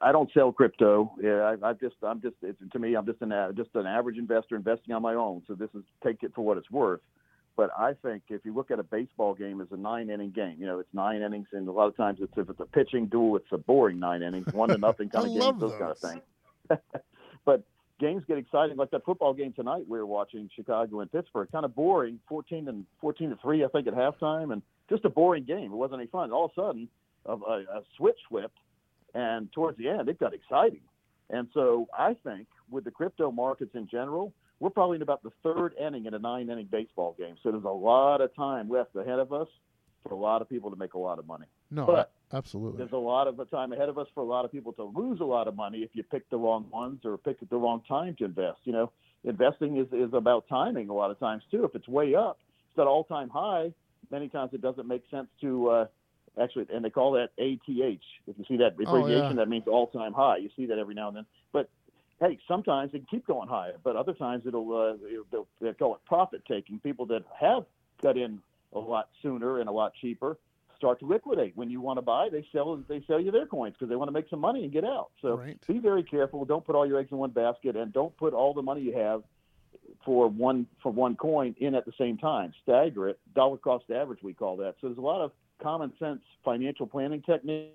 I 0.00 0.12
don't 0.12 0.30
sell 0.32 0.52
crypto. 0.52 1.12
Yeah, 1.20 1.54
I, 1.62 1.70
I 1.70 1.72
just 1.72 1.96
I'm 2.02 2.20
just 2.20 2.36
it's, 2.42 2.58
to 2.72 2.78
me 2.78 2.94
I'm 2.94 3.06
just 3.06 3.22
an 3.22 3.32
just 3.56 3.70
an 3.74 3.86
average 3.86 4.18
investor 4.18 4.56
investing 4.56 4.94
on 4.94 5.02
my 5.02 5.14
own. 5.14 5.42
So 5.46 5.54
this 5.54 5.70
is 5.74 5.82
take 6.04 6.22
it 6.22 6.32
for 6.34 6.44
what 6.44 6.58
it's 6.58 6.70
worth. 6.70 7.00
But 7.56 7.70
I 7.76 7.94
think 8.02 8.24
if 8.28 8.44
you 8.44 8.54
look 8.54 8.70
at 8.70 8.78
a 8.78 8.82
baseball 8.82 9.34
game 9.34 9.62
as 9.62 9.68
a 9.70 9.78
nine 9.78 10.10
inning 10.10 10.30
game, 10.30 10.56
you 10.58 10.66
know 10.66 10.78
it's 10.78 10.92
nine 10.92 11.22
innings, 11.22 11.48
and 11.52 11.66
a 11.66 11.72
lot 11.72 11.86
of 11.86 11.96
times 11.96 12.18
it's 12.20 12.32
if 12.36 12.50
it's 12.50 12.60
a 12.60 12.66
pitching 12.66 13.06
duel, 13.06 13.36
it's 13.36 13.46
a 13.50 13.58
boring 13.58 13.98
nine 13.98 14.22
innings, 14.22 14.52
one 14.52 14.68
to 14.68 14.76
nothing 14.76 15.08
kind 15.12 15.26
of 15.26 15.32
game, 15.32 15.40
love 15.40 15.58
those, 15.58 15.72
kind 15.78 15.90
of 15.90 15.98
things. 15.98 16.22
but 17.46 17.62
games 17.98 18.22
get 18.26 18.38
exciting, 18.38 18.76
like 18.76 18.90
that 18.90 19.04
football 19.04 19.34
game 19.34 19.52
tonight 19.52 19.84
we 19.88 19.98
were 19.98 20.06
watching, 20.06 20.48
Chicago 20.54 21.00
and 21.00 21.10
Pittsburgh. 21.10 21.48
Kind 21.50 21.64
of 21.64 21.74
boring, 21.74 22.18
fourteen 22.28 22.68
and 22.68 22.84
fourteen 23.00 23.30
to 23.30 23.36
three, 23.36 23.64
I 23.64 23.68
think, 23.68 23.86
at 23.86 23.94
halftime, 23.94 24.52
and 24.52 24.62
just 24.88 25.04
a 25.04 25.10
boring 25.10 25.44
game. 25.44 25.72
It 25.72 25.76
wasn't 25.76 26.00
any 26.00 26.08
fun. 26.08 26.30
All 26.32 26.46
of 26.46 26.50
a 26.56 26.60
sudden, 26.60 26.88
a, 27.26 27.32
a, 27.32 27.78
a 27.78 27.82
switch 27.96 28.18
flipped, 28.28 28.58
and 29.14 29.52
towards 29.52 29.78
the 29.78 29.88
end, 29.88 30.08
it 30.08 30.18
got 30.18 30.34
exciting. 30.34 30.82
And 31.30 31.48
so 31.54 31.88
I 31.96 32.14
think 32.22 32.46
with 32.70 32.84
the 32.84 32.90
crypto 32.90 33.32
markets 33.32 33.72
in 33.74 33.88
general, 33.88 34.32
we're 34.60 34.70
probably 34.70 34.96
in 34.96 35.02
about 35.02 35.22
the 35.22 35.32
third 35.42 35.74
inning 35.74 36.06
in 36.06 36.14
a 36.14 36.18
nine 36.18 36.48
inning 36.48 36.68
baseball 36.70 37.14
game. 37.18 37.36
So 37.42 37.50
there's 37.50 37.64
a 37.64 37.68
lot 37.68 38.20
of 38.20 38.34
time 38.36 38.68
left 38.68 38.94
ahead 38.94 39.18
of 39.18 39.32
us 39.32 39.48
for 40.02 40.14
a 40.14 40.16
lot 40.16 40.40
of 40.40 40.48
people 40.48 40.70
to 40.70 40.76
make 40.76 40.94
a 40.94 40.98
lot 40.98 41.18
of 41.18 41.26
money. 41.26 41.46
No, 41.70 41.86
But- 41.86 42.10
absolutely. 42.32 42.78
There's 42.78 42.92
a 42.92 42.96
lot 42.96 43.26
of 43.26 43.50
time 43.50 43.72
ahead 43.72 43.88
of 43.88 43.98
us 43.98 44.08
for 44.14 44.20
a 44.20 44.24
lot 44.26 44.44
of 44.44 44.52
people 44.52 44.72
to 44.74 44.84
lose 44.84 45.20
a 45.20 45.24
lot 45.24 45.48
of 45.48 45.56
money 45.56 45.78
if 45.78 45.90
you 45.94 46.02
pick 46.02 46.28
the 46.30 46.36
wrong 46.36 46.66
ones 46.70 47.00
or 47.04 47.18
pick 47.18 47.42
at 47.42 47.50
the 47.50 47.56
wrong 47.56 47.82
time 47.88 48.14
to 48.16 48.24
invest. 48.24 48.60
You 48.64 48.72
know, 48.72 48.92
investing 49.24 49.76
is, 49.78 49.86
is 49.92 50.12
about 50.14 50.46
timing 50.48 50.88
a 50.88 50.94
lot 50.94 51.10
of 51.10 51.18
times 51.18 51.42
too. 51.50 51.64
If 51.64 51.74
it's 51.74 51.88
way 51.88 52.14
up, 52.14 52.38
it's 52.70 52.78
at 52.78 52.86
all 52.86 53.04
time 53.04 53.28
high. 53.28 53.72
Many 54.10 54.28
times 54.28 54.54
it 54.54 54.60
doesn't 54.62 54.86
make 54.86 55.02
sense 55.10 55.28
to 55.40 55.68
uh, 55.70 55.86
actually, 56.40 56.66
and 56.72 56.84
they 56.84 56.90
call 56.90 57.12
that 57.12 57.30
ATH. 57.38 57.58
If 57.68 58.38
you 58.38 58.44
see 58.46 58.56
that 58.58 58.74
Oh, 58.86 58.96
abbreviation, 58.96 59.30
yeah. 59.30 59.44
that 59.44 59.48
means 59.48 59.64
all 59.66 59.88
time 59.88 60.12
high. 60.12 60.36
You 60.36 60.50
see 60.56 60.66
that 60.66 60.78
every 60.78 60.94
now 60.94 61.08
and 61.08 61.16
then. 61.16 61.26
But 61.52 61.68
hey, 62.20 62.38
sometimes 62.46 62.94
it 62.94 62.98
can 62.98 63.06
keep 63.10 63.26
going 63.26 63.48
higher, 63.48 63.74
but 63.82 63.96
other 63.96 64.12
times 64.14 64.46
it'll, 64.46 64.72
uh, 64.76 64.96
they'll, 65.32 65.46
they 65.60 65.72
call 65.72 65.94
it 65.96 66.00
profit 66.06 66.42
taking. 66.46 66.78
People 66.78 67.06
that 67.06 67.24
have 67.40 67.64
got 68.02 68.16
in 68.16 68.40
a 68.72 68.78
lot 68.78 69.08
sooner 69.22 69.58
and 69.58 69.68
a 69.68 69.72
lot 69.72 69.92
cheaper 70.00 70.36
start 70.76 71.00
to 71.00 71.06
liquidate. 71.06 71.56
When 71.56 71.70
you 71.70 71.80
want 71.80 71.98
to 71.98 72.02
buy, 72.02 72.28
they 72.30 72.46
sell 72.52 72.76
they 72.88 73.02
sell 73.06 73.20
you 73.20 73.30
their 73.30 73.46
coins 73.46 73.74
because 73.78 73.88
they 73.88 73.96
want 73.96 74.08
to 74.08 74.12
make 74.12 74.28
some 74.28 74.40
money 74.40 74.64
and 74.64 74.72
get 74.72 74.84
out. 74.84 75.10
So 75.22 75.36
Right. 75.36 75.58
be 75.66 75.78
very 75.78 76.02
careful. 76.02 76.44
Don't 76.44 76.64
put 76.64 76.74
all 76.76 76.86
your 76.86 76.98
eggs 76.98 77.10
in 77.12 77.18
one 77.18 77.30
basket, 77.30 77.76
and 77.76 77.92
don't 77.92 78.16
put 78.16 78.32
all 78.34 78.54
the 78.54 78.62
money 78.62 78.82
you 78.82 78.92
have 78.94 79.22
for 80.04 80.28
one 80.28 80.66
for 80.82 80.92
one 80.92 81.16
coin 81.16 81.54
in 81.58 81.74
at 81.74 81.84
the 81.84 81.92
same 81.98 82.18
time. 82.18 82.52
Stagger 82.62 83.08
it. 83.08 83.18
Dollar 83.34 83.56
cost 83.56 83.90
average, 83.90 84.22
we 84.22 84.34
call 84.34 84.56
that. 84.58 84.74
So 84.80 84.88
there's 84.88 84.98
a 84.98 85.02
lot 85.02 85.20
of 85.20 85.32
common 85.60 85.92
sense 85.98 86.20
financial 86.44 86.86
planning 86.86 87.22
techniques 87.22 87.72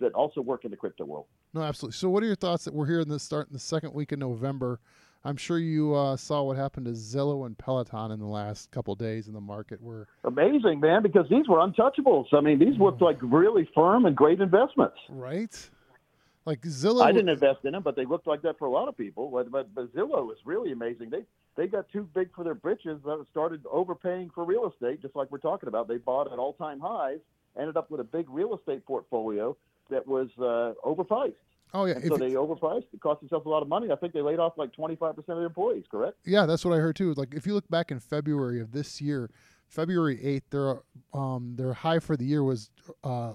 that 0.00 0.12
also 0.14 0.40
work 0.40 0.64
in 0.64 0.70
the 0.70 0.76
crypto 0.76 1.04
world. 1.04 1.26
No, 1.52 1.62
absolutely. 1.62 1.96
So, 1.96 2.08
what 2.08 2.22
are 2.22 2.26
your 2.26 2.36
thoughts 2.36 2.64
that 2.64 2.74
we're 2.74 2.86
here 2.86 3.00
in 3.00 3.08
the 3.08 3.18
start 3.18 3.48
in 3.48 3.52
the 3.52 3.58
second 3.58 3.92
week 3.92 4.12
of 4.12 4.18
November? 4.18 4.80
I'm 5.24 5.36
sure 5.36 5.58
you 5.58 5.94
uh, 5.94 6.16
saw 6.16 6.42
what 6.42 6.56
happened 6.56 6.86
to 6.86 6.92
Zillow 6.92 7.44
and 7.44 7.56
Peloton 7.56 8.10
in 8.10 8.20
the 8.20 8.26
last 8.26 8.70
couple 8.70 8.94
days 8.94 9.28
in 9.28 9.34
the 9.34 9.40
market. 9.40 9.80
Where 9.80 10.06
amazing, 10.24 10.80
man, 10.80 11.02
because 11.02 11.26
these 11.28 11.46
were 11.46 11.58
untouchables. 11.58 12.26
I 12.32 12.40
mean, 12.40 12.58
these 12.58 12.78
looked 12.78 13.02
like 13.02 13.18
really 13.20 13.68
firm 13.74 14.06
and 14.06 14.16
great 14.16 14.40
investments. 14.40 14.96
Right. 15.10 15.70
Like 16.46 16.62
Zillow, 16.62 17.02
I 17.02 17.12
didn't 17.12 17.28
invest 17.28 17.60
in 17.64 17.72
them, 17.72 17.82
but 17.82 17.96
they 17.96 18.06
looked 18.06 18.26
like 18.26 18.40
that 18.42 18.58
for 18.58 18.64
a 18.64 18.70
lot 18.70 18.88
of 18.88 18.96
people. 18.96 19.30
But, 19.30 19.50
but, 19.50 19.74
but 19.74 19.94
Zillow 19.94 20.32
is 20.32 20.38
really 20.44 20.72
amazing. 20.72 21.10
They 21.10 21.24
they 21.56 21.66
got 21.66 21.90
too 21.90 22.08
big 22.14 22.34
for 22.34 22.42
their 22.42 22.54
britches. 22.54 23.00
Started 23.30 23.62
overpaying 23.70 24.30
for 24.34 24.44
real 24.44 24.70
estate, 24.72 25.02
just 25.02 25.14
like 25.14 25.30
we're 25.30 25.38
talking 25.38 25.68
about. 25.68 25.86
They 25.86 25.98
bought 25.98 26.32
at 26.32 26.38
all 26.38 26.54
time 26.54 26.80
highs, 26.80 27.18
ended 27.58 27.76
up 27.76 27.90
with 27.90 28.00
a 28.00 28.04
big 28.04 28.26
real 28.30 28.56
estate 28.56 28.86
portfolio 28.86 29.54
that 29.90 30.06
was 30.06 30.28
uh, 30.38 30.72
overpriced. 30.82 31.34
Oh 31.72 31.84
yeah, 31.84 31.94
so 32.06 32.16
they 32.16 32.32
overpriced. 32.32 32.86
It 32.92 33.00
cost 33.00 33.20
themselves 33.20 33.46
a 33.46 33.48
lot 33.48 33.62
of 33.62 33.68
money. 33.68 33.90
I 33.92 33.96
think 33.96 34.12
they 34.12 34.22
laid 34.22 34.38
off 34.38 34.54
like 34.56 34.72
twenty 34.72 34.96
five 34.96 35.14
percent 35.14 35.30
of 35.30 35.38
their 35.38 35.46
employees. 35.46 35.84
Correct? 35.90 36.16
Yeah, 36.24 36.46
that's 36.46 36.64
what 36.64 36.74
I 36.74 36.78
heard 36.78 36.96
too. 36.96 37.14
Like 37.14 37.34
if 37.34 37.46
you 37.46 37.54
look 37.54 37.68
back 37.68 37.90
in 37.90 38.00
February 38.00 38.60
of 38.60 38.72
this 38.72 39.00
year, 39.00 39.30
February 39.68 40.22
eighth, 40.24 40.50
their 40.50 40.82
um 41.14 41.54
their 41.56 41.72
high 41.72 42.00
for 42.00 42.16
the 42.16 42.24
year 42.24 42.42
was 42.42 42.70
uh 43.04 43.34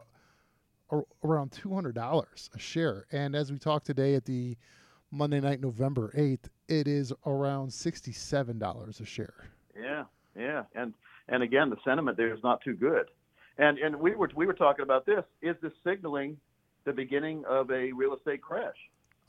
around 1.23 1.51
two 1.51 1.73
hundred 1.73 1.95
dollars 1.95 2.49
a 2.53 2.59
share, 2.59 3.05
and 3.11 3.35
as 3.35 3.51
we 3.51 3.57
talk 3.57 3.83
today 3.83 4.15
at 4.15 4.25
the 4.25 4.57
Monday 5.11 5.39
night, 5.39 5.61
November 5.61 6.11
eighth, 6.15 6.49
it 6.67 6.87
is 6.87 7.13
around 7.25 7.71
sixty 7.71 8.11
seven 8.11 8.59
dollars 8.59 8.99
a 8.99 9.05
share. 9.05 9.45
Yeah, 9.79 10.03
yeah, 10.37 10.63
and 10.75 10.93
and 11.29 11.41
again, 11.41 11.69
the 11.69 11.77
sentiment 11.85 12.17
there 12.17 12.33
is 12.33 12.43
not 12.43 12.61
too 12.61 12.75
good. 12.75 13.05
And 13.57 13.77
and 13.77 13.95
we 13.95 14.13
were 14.13 14.29
we 14.35 14.45
were 14.45 14.53
talking 14.53 14.83
about 14.83 15.05
this. 15.05 15.23
Is 15.41 15.55
this 15.61 15.71
signaling 15.83 16.37
the 16.85 16.93
beginning 16.93 17.43
of 17.45 17.69
a 17.71 17.91
real 17.91 18.15
estate 18.15 18.41
crash. 18.41 18.75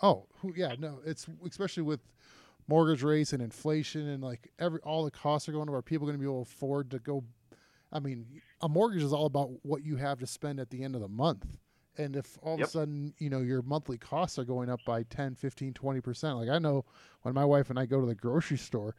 Oh, 0.02 0.26
yeah, 0.54 0.74
no, 0.78 1.00
it's 1.04 1.26
especially 1.46 1.82
with 1.82 2.00
mortgage 2.68 3.02
rates 3.02 3.32
and 3.32 3.40
inflation 3.40 4.08
and 4.08 4.24
like 4.24 4.50
every 4.58 4.80
all 4.80 5.04
the 5.04 5.10
costs 5.10 5.48
are 5.48 5.52
going 5.52 5.68
to 5.68 5.72
are 5.72 5.82
people 5.82 6.04
going 6.04 6.18
to 6.18 6.20
be 6.20 6.26
able 6.26 6.44
to 6.44 6.50
afford 6.50 6.90
to 6.90 6.98
go 6.98 7.22
I 7.92 8.00
mean, 8.00 8.26
a 8.60 8.68
mortgage 8.68 9.02
is 9.02 9.12
all 9.12 9.26
about 9.26 9.50
what 9.62 9.84
you 9.84 9.96
have 9.96 10.18
to 10.18 10.26
spend 10.26 10.60
at 10.60 10.70
the 10.70 10.82
end 10.82 10.96
of 10.96 11.00
the 11.00 11.08
month. 11.08 11.46
And 11.96 12.16
if 12.16 12.36
all 12.42 12.58
yep. 12.58 12.64
of 12.64 12.68
a 12.68 12.70
sudden, 12.72 13.14
you 13.18 13.30
know, 13.30 13.40
your 13.40 13.62
monthly 13.62 13.96
costs 13.96 14.38
are 14.38 14.44
going 14.44 14.68
up 14.68 14.80
by 14.84 15.04
10, 15.04 15.34
15, 15.34 15.72
20%, 15.72 16.38
like 16.38 16.48
I 16.48 16.58
know 16.58 16.84
when 17.22 17.32
my 17.32 17.44
wife 17.44 17.70
and 17.70 17.78
I 17.78 17.86
go 17.86 18.00
to 18.00 18.06
the 18.06 18.14
grocery 18.14 18.58
store, 18.58 18.94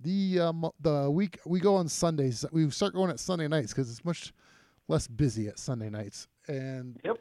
the 0.00 0.38
um, 0.38 0.70
the 0.80 1.10
week 1.10 1.40
we 1.44 1.58
go 1.58 1.74
on 1.74 1.88
Sundays, 1.88 2.44
we 2.52 2.70
start 2.70 2.94
going 2.94 3.10
at 3.10 3.18
Sunday 3.18 3.48
nights 3.48 3.72
because 3.72 3.90
it's 3.90 4.04
much 4.04 4.32
less 4.86 5.08
busy 5.08 5.48
at 5.48 5.58
Sunday 5.58 5.90
nights. 5.90 6.28
And 6.46 6.98
yep 7.04 7.18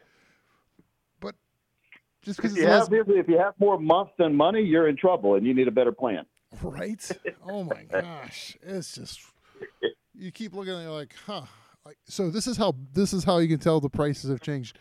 just 2.27 2.37
because 2.37 2.57
if, 2.57 2.61
you 2.61 2.67
have, 2.67 2.89
if 2.91 3.29
you 3.29 3.37
have 3.37 3.53
more 3.57 3.79
month 3.79 4.09
than 4.17 4.35
money, 4.35 4.61
you're 4.61 4.89
in 4.89 4.97
trouble, 4.97 5.35
and 5.35 5.47
you 5.47 5.53
need 5.53 5.69
a 5.69 5.71
better 5.71 5.93
plan. 5.93 6.25
Right? 6.61 7.09
oh 7.47 7.63
my 7.63 7.83
gosh, 7.83 8.57
it's 8.61 8.93
just 8.93 9.21
you 10.13 10.31
keep 10.31 10.53
looking 10.53 10.73
at 10.73 10.85
it 10.85 10.89
like, 10.89 11.15
huh? 11.25 11.43
Like, 11.85 11.97
so 12.05 12.29
this 12.29 12.45
is 12.45 12.57
how 12.57 12.75
this 12.93 13.13
is 13.13 13.23
how 13.23 13.37
you 13.37 13.47
can 13.47 13.59
tell 13.59 13.79
the 13.79 13.89
prices 13.89 14.29
have 14.29 14.41
changed. 14.41 14.77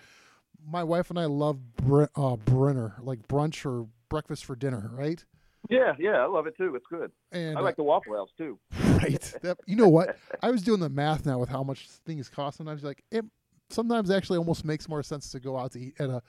My 0.69 0.83
wife 0.83 1.09
and 1.09 1.21
I 1.21 1.27
love 1.27 1.77
Br- 1.77 2.07
uh, 2.17 2.35
brinner, 2.35 2.97
like 3.01 3.29
brunch 3.29 3.65
or 3.65 3.87
breakfast 4.09 4.45
for 4.45 4.57
dinner, 4.57 4.91
right? 4.93 5.25
Yeah, 5.71 5.95
yeah, 6.01 6.17
I 6.17 6.27
love 6.27 6.49
it 6.49 6.57
too. 6.57 6.75
It's 6.75 6.87
good. 6.91 7.13
And 7.31 7.57
I 7.57 7.61
like 7.61 7.75
uh, 7.75 7.77
the 7.79 7.83
Waffle 7.85 8.17
House 8.17 8.31
too. 8.37 8.59
Right. 8.97 9.35
That, 9.43 9.59
you 9.67 9.77
know 9.77 9.89
what? 9.89 10.17
I 10.43 10.51
was 10.51 10.63
doing 10.63 10.81
the 10.81 10.89
math 10.89 11.27
now 11.27 11.39
with 11.39 11.49
how 11.49 11.63
much 11.63 11.89
things 12.07 12.29
cost, 12.29 12.59
and 12.59 12.69
I 12.69 12.73
was 12.73 12.83
like, 12.83 13.05
it 13.13 13.25
sometimes 13.71 14.11
actually 14.11 14.39
almost 14.39 14.65
makes 14.65 14.89
more 14.89 15.03
sense 15.03 15.31
to 15.31 15.39
go 15.39 15.57
out 15.57 15.73
to 15.73 15.81
eat 15.81 15.95
at 16.01 16.11
a 16.11 16.23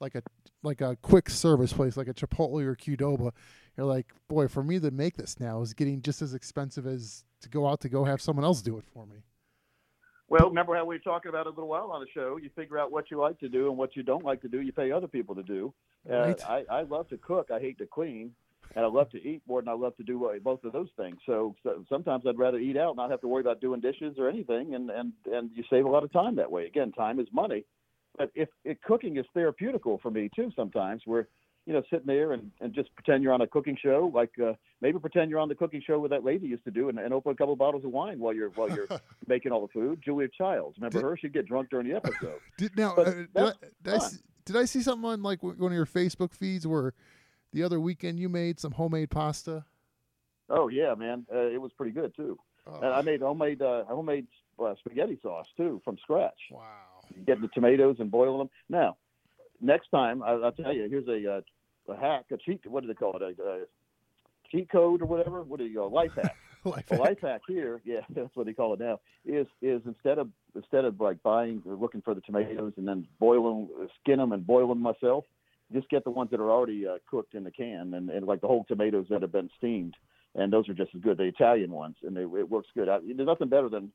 like 0.00 0.14
a 0.14 0.22
like 0.62 0.80
a 0.80 0.96
quick 0.96 1.30
service 1.30 1.72
place 1.72 1.96
like 1.96 2.08
a 2.08 2.14
Chipotle 2.14 2.62
or 2.62 2.76
Qdoba, 2.76 3.32
you're 3.76 3.86
like, 3.86 4.12
boy, 4.28 4.48
for 4.48 4.62
me 4.62 4.78
to 4.80 4.90
make 4.90 5.16
this 5.16 5.40
now 5.40 5.62
is 5.62 5.72
getting 5.74 6.02
just 6.02 6.22
as 6.22 6.34
expensive 6.34 6.86
as 6.86 7.24
to 7.42 7.48
go 7.48 7.66
out 7.66 7.80
to 7.80 7.88
go 7.88 8.04
have 8.04 8.20
someone 8.20 8.44
else 8.44 8.62
do 8.62 8.76
it 8.78 8.84
for 8.92 9.06
me. 9.06 9.16
Well, 10.28 10.48
remember 10.48 10.76
how 10.76 10.84
we 10.84 10.94
were 10.94 11.00
talking 11.00 11.28
about 11.28 11.46
it 11.46 11.48
a 11.48 11.50
little 11.50 11.68
while 11.68 11.90
on 11.90 12.00
the 12.00 12.06
show? 12.14 12.38
You 12.40 12.50
figure 12.54 12.78
out 12.78 12.92
what 12.92 13.10
you 13.10 13.18
like 13.18 13.40
to 13.40 13.48
do 13.48 13.68
and 13.68 13.76
what 13.76 13.96
you 13.96 14.04
don't 14.04 14.24
like 14.24 14.40
to 14.42 14.48
do. 14.48 14.60
You 14.60 14.72
pay 14.72 14.92
other 14.92 15.08
people 15.08 15.34
to 15.34 15.42
do. 15.42 15.74
Right. 16.08 16.40
Uh, 16.40 16.48
I, 16.48 16.64
I 16.70 16.82
love 16.82 17.08
to 17.08 17.18
cook. 17.18 17.48
I 17.52 17.58
hate 17.58 17.78
to 17.78 17.86
clean, 17.86 18.30
and 18.76 18.84
I 18.84 18.88
love 18.88 19.10
to 19.10 19.18
eat 19.18 19.42
more 19.48 19.60
than 19.60 19.68
I 19.68 19.72
love 19.72 19.96
to 19.96 20.04
do 20.04 20.30
both 20.44 20.62
of 20.62 20.72
those 20.72 20.88
things. 20.96 21.16
So, 21.26 21.56
so 21.64 21.84
sometimes 21.88 22.24
I'd 22.28 22.38
rather 22.38 22.58
eat 22.58 22.76
out, 22.76 22.94
not 22.94 23.10
have 23.10 23.20
to 23.22 23.28
worry 23.28 23.40
about 23.40 23.60
doing 23.60 23.80
dishes 23.80 24.16
or 24.18 24.28
anything, 24.28 24.74
and 24.74 24.88
and 24.90 25.12
and 25.32 25.50
you 25.52 25.64
save 25.68 25.84
a 25.84 25.88
lot 25.88 26.04
of 26.04 26.12
time 26.12 26.36
that 26.36 26.52
way. 26.52 26.66
Again, 26.66 26.92
time 26.92 27.18
is 27.18 27.26
money 27.32 27.64
but 28.18 28.30
if, 28.34 28.48
if 28.64 28.80
cooking 28.82 29.16
is 29.16 29.26
therapeutical 29.36 30.00
for 30.00 30.10
me 30.10 30.30
too, 30.34 30.50
sometimes 30.56 31.02
we're 31.06 31.26
you 31.66 31.72
know 31.72 31.82
sitting 31.90 32.06
there 32.06 32.32
and, 32.32 32.50
and 32.60 32.74
just 32.74 32.94
pretend 32.94 33.22
you're 33.22 33.32
on 33.32 33.40
a 33.40 33.46
cooking 33.46 33.76
show, 33.80 34.10
like 34.14 34.30
uh, 34.44 34.52
maybe 34.80 34.98
pretend 34.98 35.30
you're 35.30 35.38
on 35.38 35.48
the 35.48 35.54
cooking 35.54 35.82
show 35.86 35.98
with 35.98 36.10
that 36.10 36.24
lady 36.24 36.46
used 36.46 36.64
to 36.64 36.70
do, 36.70 36.88
and, 36.88 36.98
and 36.98 37.12
open 37.12 37.32
a 37.32 37.34
couple 37.34 37.52
of 37.52 37.58
bottles 37.58 37.84
of 37.84 37.90
wine 37.90 38.18
while 38.18 38.34
you're 38.34 38.50
while 38.50 38.68
you're 38.70 38.88
making 39.26 39.52
all 39.52 39.66
the 39.66 39.72
food. 39.72 40.00
Julia 40.04 40.28
Childs, 40.36 40.76
remember 40.78 40.98
did, 40.98 41.04
her? 41.04 41.16
She'd 41.16 41.32
get 41.32 41.46
drunk 41.46 41.70
during 41.70 41.88
the 41.88 41.96
episode. 41.96 42.40
Did 42.58 42.76
now 42.76 42.94
uh, 42.94 43.04
did, 43.04 43.28
I, 43.36 43.52
did, 43.82 43.94
I 43.94 43.98
see, 43.98 44.16
did 44.44 44.56
I 44.56 44.64
see 44.64 44.82
something 44.82 45.08
on 45.08 45.22
like 45.22 45.42
one 45.42 45.54
of 45.56 45.72
your 45.72 45.86
Facebook 45.86 46.34
feeds 46.34 46.66
where 46.66 46.94
the 47.52 47.62
other 47.62 47.80
weekend 47.80 48.18
you 48.18 48.28
made 48.28 48.58
some 48.58 48.72
homemade 48.72 49.10
pasta? 49.10 49.64
Oh 50.48 50.68
yeah, 50.68 50.94
man, 50.94 51.26
uh, 51.32 51.46
it 51.46 51.60
was 51.60 51.72
pretty 51.76 51.92
good 51.92 52.14
too. 52.16 52.38
Oh. 52.66 52.74
And 52.74 52.86
I 52.86 53.02
made 53.02 53.20
homemade 53.20 53.62
uh, 53.62 53.84
homemade 53.84 54.26
uh, 54.62 54.74
spaghetti 54.80 55.18
sauce 55.22 55.46
too 55.56 55.80
from 55.84 55.96
scratch. 55.98 56.38
Wow 56.50 56.89
getting 57.26 57.42
the 57.42 57.48
tomatoes 57.48 57.96
and 57.98 58.10
boiling 58.10 58.38
them. 58.38 58.50
Now, 58.68 58.96
next 59.60 59.88
time 59.90 60.22
I, 60.22 60.34
will 60.34 60.52
tell 60.52 60.72
you, 60.72 60.88
here's 60.88 61.08
a, 61.08 61.36
uh, 61.36 61.92
a 61.92 61.96
hack, 61.96 62.26
a 62.32 62.36
cheat. 62.36 62.60
What 62.66 62.82
do 62.82 62.88
they 62.88 62.94
call 62.94 63.16
it? 63.16 63.22
A, 63.22 63.42
a 63.42 63.60
cheat 64.50 64.70
code 64.70 65.02
or 65.02 65.06
whatever. 65.06 65.42
What 65.42 65.58
do 65.58 65.66
you 65.66 65.78
call 65.78 65.90
life 65.90 66.12
hack? 66.14 66.36
life, 66.64 66.84
a 66.90 66.94
hack. 66.94 67.00
life 67.00 67.18
hack 67.22 67.40
here, 67.48 67.80
yeah, 67.84 68.00
that's 68.14 68.34
what 68.34 68.46
they 68.46 68.52
call 68.52 68.74
it 68.74 68.80
now. 68.80 69.00
Is 69.24 69.46
is 69.62 69.82
instead 69.86 70.18
of 70.18 70.28
instead 70.54 70.84
of 70.84 71.00
like 71.00 71.22
buying 71.22 71.62
or 71.66 71.74
looking 71.74 72.02
for 72.02 72.14
the 72.14 72.20
tomatoes 72.20 72.72
and 72.76 72.86
then 72.86 73.06
boil 73.18 73.66
them, 73.66 73.88
skin 74.02 74.18
them 74.18 74.32
and 74.32 74.46
boil 74.46 74.68
them 74.68 74.80
myself, 74.80 75.24
just 75.72 75.88
get 75.88 76.04
the 76.04 76.10
ones 76.10 76.30
that 76.30 76.40
are 76.40 76.50
already 76.50 76.86
uh, 76.86 76.98
cooked 77.08 77.34
in 77.34 77.44
the 77.44 77.50
can 77.50 77.94
and, 77.94 78.10
and 78.10 78.26
like 78.26 78.40
the 78.40 78.46
whole 78.46 78.64
tomatoes 78.68 79.06
that 79.10 79.22
have 79.22 79.32
been 79.32 79.50
steamed, 79.58 79.94
and 80.34 80.52
those 80.52 80.68
are 80.68 80.74
just 80.74 80.94
as 80.94 81.00
good. 81.00 81.18
The 81.18 81.24
Italian 81.24 81.70
ones, 81.70 81.96
and 82.02 82.16
they, 82.16 82.22
it 82.22 82.50
works 82.50 82.68
good. 82.74 82.88
I, 82.88 82.98
there's 83.04 83.26
nothing 83.26 83.48
better 83.48 83.68
than 83.68 83.92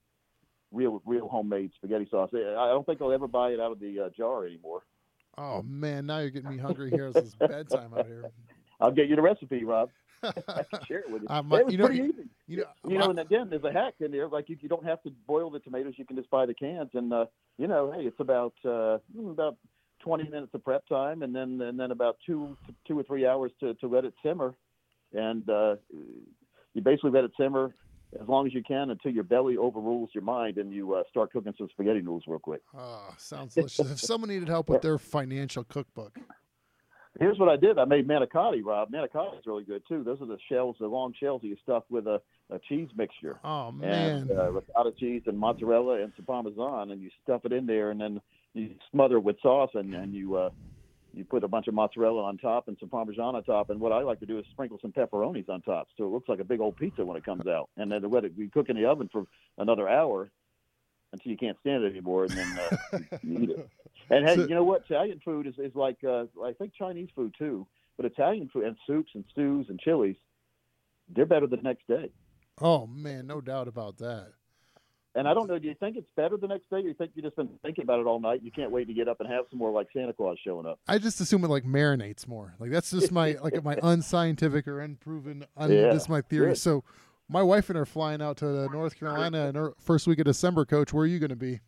real 0.71 1.01
real 1.05 1.27
homemade 1.27 1.71
spaghetti 1.75 2.07
sauce. 2.09 2.29
I 2.33 2.67
don't 2.69 2.85
think 2.85 3.01
I'll 3.01 3.11
ever 3.11 3.27
buy 3.27 3.49
it 3.49 3.59
out 3.59 3.71
of 3.71 3.79
the 3.79 4.01
uh, 4.01 4.09
jar 4.15 4.45
anymore. 4.45 4.83
Oh 5.37 5.61
man, 5.63 6.05
now 6.05 6.19
you're 6.19 6.29
getting 6.29 6.49
me 6.49 6.57
hungry 6.57 6.89
here. 6.89 7.07
It's 7.07 7.35
bedtime 7.39 7.93
out 7.93 8.05
here. 8.05 8.31
I'll 8.79 8.91
get 8.91 9.07
you 9.07 9.15
the 9.15 9.21
recipe, 9.21 9.63
Rob. 9.63 9.89
I 10.23 10.63
can 10.63 10.85
share 10.87 10.99
it 10.99 11.09
with 11.09 11.23
you. 11.23 11.27
Um, 11.29 11.51
it 11.51 11.65
was 11.65 11.71
you 11.73 11.77
know, 11.77 11.87
pretty 11.87 12.03
easy. 12.03 12.29
You 12.47 12.57
know, 12.57 12.63
you 12.87 12.97
know, 12.97 13.09
and 13.09 13.19
again, 13.19 13.49
there's 13.49 13.63
a 13.63 13.71
hack 13.71 13.95
in 13.99 14.11
there. 14.11 14.27
Like 14.27 14.49
you, 14.49 14.57
you 14.61 14.69
don't 14.69 14.85
have 14.85 15.01
to 15.03 15.11
boil 15.27 15.49
the 15.49 15.59
tomatoes; 15.59 15.93
you 15.97 16.05
can 16.05 16.15
just 16.15 16.29
buy 16.29 16.45
the 16.45 16.53
cans. 16.53 16.89
And 16.93 17.11
uh, 17.11 17.25
you 17.57 17.67
know, 17.67 17.91
hey, 17.91 18.03
it's 18.05 18.19
about 18.19 18.53
uh, 18.63 18.99
hmm, 19.15 19.29
about 19.29 19.57
20 19.99 20.23
minutes 20.29 20.53
of 20.53 20.63
prep 20.63 20.87
time, 20.87 21.21
and 21.21 21.35
then 21.35 21.59
and 21.61 21.79
then 21.79 21.91
about 21.91 22.17
two 22.25 22.57
two 22.87 22.97
or 22.97 23.03
three 23.03 23.25
hours 23.25 23.51
to 23.59 23.73
to 23.75 23.87
let 23.87 24.05
it 24.05 24.13
simmer. 24.23 24.55
And 25.13 25.47
uh, 25.49 25.75
you 26.73 26.81
basically 26.81 27.11
let 27.11 27.23
it 27.23 27.31
simmer 27.39 27.73
as 28.21 28.27
long 28.27 28.47
as 28.47 28.53
you 28.53 28.63
can 28.63 28.89
until 28.89 29.11
your 29.11 29.23
belly 29.23 29.57
overrules 29.57 30.09
your 30.13 30.23
mind 30.23 30.57
and 30.57 30.71
you 30.71 30.93
uh, 30.93 31.03
start 31.09 31.31
cooking 31.31 31.53
some 31.57 31.67
spaghetti 31.71 31.99
noodles 31.99 32.23
real 32.27 32.39
quick. 32.39 32.61
Oh, 32.77 33.13
sounds 33.17 33.55
delicious. 33.55 33.91
if 33.91 33.99
someone 33.99 34.29
needed 34.29 34.47
help 34.47 34.69
with 34.69 34.81
their 34.81 34.97
financial 34.97 35.63
cookbook. 35.63 36.17
Here's 37.19 37.39
what 37.39 37.47
I 37.47 37.55
did. 37.55 37.79
I 37.79 37.85
made 37.85 38.07
manicotti, 38.07 38.61
Rob. 38.63 38.91
Manicotti 38.91 39.39
is 39.39 39.45
really 39.45 39.63
good 39.63 39.83
too. 39.87 40.03
Those 40.03 40.21
are 40.21 40.25
the 40.25 40.37
shells, 40.49 40.75
the 40.79 40.87
long 40.87 41.13
shells 41.17 41.41
that 41.41 41.47
you 41.47 41.55
stuff 41.63 41.83
with 41.89 42.07
a, 42.07 42.21
a 42.49 42.59
cheese 42.67 42.89
mixture. 42.95 43.39
Oh 43.43 43.71
man! 43.71 44.23
And, 44.29 44.31
uh, 44.31 44.51
ricotta 44.51 44.91
cheese 44.99 45.23
and 45.25 45.39
mozzarella 45.39 46.01
and 46.01 46.11
some 46.17 46.25
parmesan, 46.25 46.91
and 46.91 47.01
you 47.01 47.09
stuff 47.23 47.45
it 47.45 47.53
in 47.53 47.65
there, 47.65 47.91
and 47.91 48.01
then 48.01 48.21
you 48.53 48.71
smother 48.91 49.15
it 49.15 49.23
with 49.23 49.37
sauce, 49.41 49.71
and, 49.75 49.93
and 49.93 50.13
you 50.13 50.35
uh, 50.35 50.49
you 51.15 51.23
put 51.23 51.43
a 51.43 51.47
bunch 51.47 51.67
of 51.67 51.73
mozzarella 51.73 52.23
on 52.23 52.37
top 52.37 52.67
and 52.67 52.77
some 52.79 52.89
parmesan 52.89 53.35
on 53.35 53.43
top. 53.43 53.69
And 53.69 53.79
what 53.79 53.91
I 53.91 54.01
like 54.01 54.19
to 54.19 54.25
do 54.25 54.37
is 54.37 54.45
sprinkle 54.51 54.77
some 54.81 54.91
pepperonis 54.91 55.49
on 55.49 55.61
top, 55.61 55.87
so 55.97 56.05
it 56.05 56.09
looks 56.09 56.27
like 56.27 56.39
a 56.39 56.43
big 56.43 56.59
old 56.59 56.75
pizza 56.75 57.05
when 57.05 57.17
it 57.17 57.23
comes 57.23 57.47
out. 57.47 57.69
And 57.77 57.91
then 57.91 58.09
let 58.09 58.25
it 58.25 58.33
we 58.37 58.49
cook 58.49 58.69
in 58.69 58.75
the 58.75 58.85
oven 58.85 59.09
for 59.11 59.25
another 59.57 59.87
hour 59.87 60.29
until 61.13 61.31
you 61.31 61.37
can't 61.37 61.57
stand 61.61 61.83
it 61.83 61.91
anymore, 61.91 62.25
and 62.25 62.33
then 62.33 62.59
uh, 62.59 62.99
you 63.23 63.39
eat 63.39 63.49
it. 63.51 63.69
And 64.07 64.23
hey, 64.23 64.35
so, 64.35 64.41
you 64.41 64.53
know 64.53 64.63
what? 64.63 64.83
Italian 64.87 65.19
food 65.25 65.47
is 65.47 65.55
is 65.57 65.73
like 65.73 65.97
uh, 66.07 66.25
I 66.43 66.53
think 66.53 66.73
Chinese 66.77 67.09
food 67.15 67.33
too, 67.39 67.65
but 67.97 68.05
Italian 68.05 68.51
food 68.53 68.65
and 68.65 68.77
soups 68.85 69.09
and 69.15 69.23
stews 69.31 69.65
and 69.67 69.79
chilies, 69.79 70.17
they're 71.09 71.25
better 71.25 71.47
the 71.47 71.57
next 71.57 71.87
day. 71.87 72.11
Oh 72.61 72.85
man, 72.85 73.25
no 73.25 73.41
doubt 73.41 73.67
about 73.67 73.97
that. 73.97 74.33
And 75.15 75.29
I 75.29 75.33
don't 75.33 75.47
know. 75.47 75.57
Do 75.57 75.67
you 75.67 75.75
think 75.79 75.95
it's 75.95 76.07
better 76.17 76.35
the 76.35 76.47
next 76.47 76.69
day, 76.69 76.77
or 76.77 76.79
you 76.79 76.93
think 76.93 77.11
you 77.15 77.21
just 77.21 77.37
been 77.37 77.49
thinking 77.63 77.85
about 77.85 78.01
it 78.01 78.05
all 78.05 78.19
night? 78.19 78.41
You 78.43 78.51
can't 78.51 78.69
wait 78.69 78.87
to 78.87 78.93
get 78.93 79.07
up 79.07 79.21
and 79.21 79.31
have 79.31 79.45
some 79.49 79.59
more, 79.59 79.71
like 79.71 79.87
Santa 79.93 80.11
Claus 80.11 80.37
showing 80.45 80.65
up. 80.65 80.77
I 80.89 80.97
just 80.97 81.21
assume 81.21 81.45
it 81.45 81.47
like 81.47 81.63
marinates 81.63 82.27
more. 82.27 82.53
Like 82.59 82.69
that's 82.69 82.91
just 82.91 83.13
my 83.13 83.37
like 83.43 83.63
my 83.63 83.77
unscientific 83.81 84.67
or 84.67 84.81
unproven. 84.81 85.45
Un, 85.55 85.71
yeah, 85.71 85.93
this 85.93 86.03
is 86.03 86.09
my 86.09 86.21
theory. 86.21 86.49
Good. 86.49 86.57
So, 86.57 86.83
my 87.29 87.41
wife 87.41 87.69
and 87.69 87.77
her 87.77 87.85
flying 87.85 88.21
out 88.21 88.37
to 88.37 88.67
North 88.67 88.99
Carolina 88.99 89.47
in 89.47 89.55
her 89.55 89.73
first 89.79 90.05
week 90.05 90.19
of 90.19 90.25
December. 90.25 90.65
Coach, 90.65 90.91
where 90.91 91.03
are 91.03 91.07
you 91.07 91.19
going 91.19 91.29
to 91.29 91.37
be? 91.37 91.61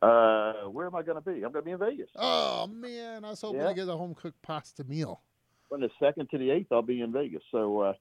Uh, 0.00 0.68
where 0.70 0.86
am 0.86 0.94
I 0.94 1.02
going 1.02 1.22
to 1.22 1.24
be? 1.24 1.44
I'm 1.44 1.52
going 1.52 1.54
to 1.54 1.62
be 1.62 1.72
in 1.72 1.78
Vegas. 1.78 2.08
Oh 2.16 2.66
man, 2.66 3.26
I 3.26 3.30
was 3.30 3.42
hoping 3.42 3.60
yeah. 3.60 3.68
to 3.68 3.74
get 3.74 3.88
a 3.88 3.96
home 3.96 4.14
cooked 4.14 4.40
pasta 4.40 4.84
meal. 4.84 5.20
From 5.68 5.82
the 5.82 5.90
second 6.02 6.30
to 6.30 6.38
the 6.38 6.50
eighth, 6.50 6.68
I'll 6.72 6.80
be 6.80 7.02
in 7.02 7.12
Vegas. 7.12 7.42
So, 7.50 7.80
uh, 7.80 7.92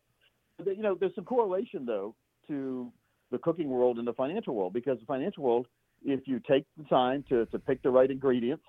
you 0.66 0.82
know, 0.82 0.95
there's 0.97 1.16
some 1.16 1.26
correlation 1.26 1.86
though 1.86 2.16
to 2.47 2.93
the 3.34 3.39
cooking 3.39 3.67
world 3.67 3.97
and 3.97 4.07
the 4.07 4.13
financial 4.13 4.53
world 4.53 4.71
because 4.73 4.99
the 4.99 5.05
financial 5.07 5.43
world, 5.43 5.65
if 6.05 6.21
you 6.25 6.39
take 6.47 6.65
the 6.77 6.84
time 6.86 7.25
to, 7.27 7.45
to 7.47 7.57
pick 7.57 7.81
the 7.81 7.89
right 7.89 8.11
ingredients 8.11 8.63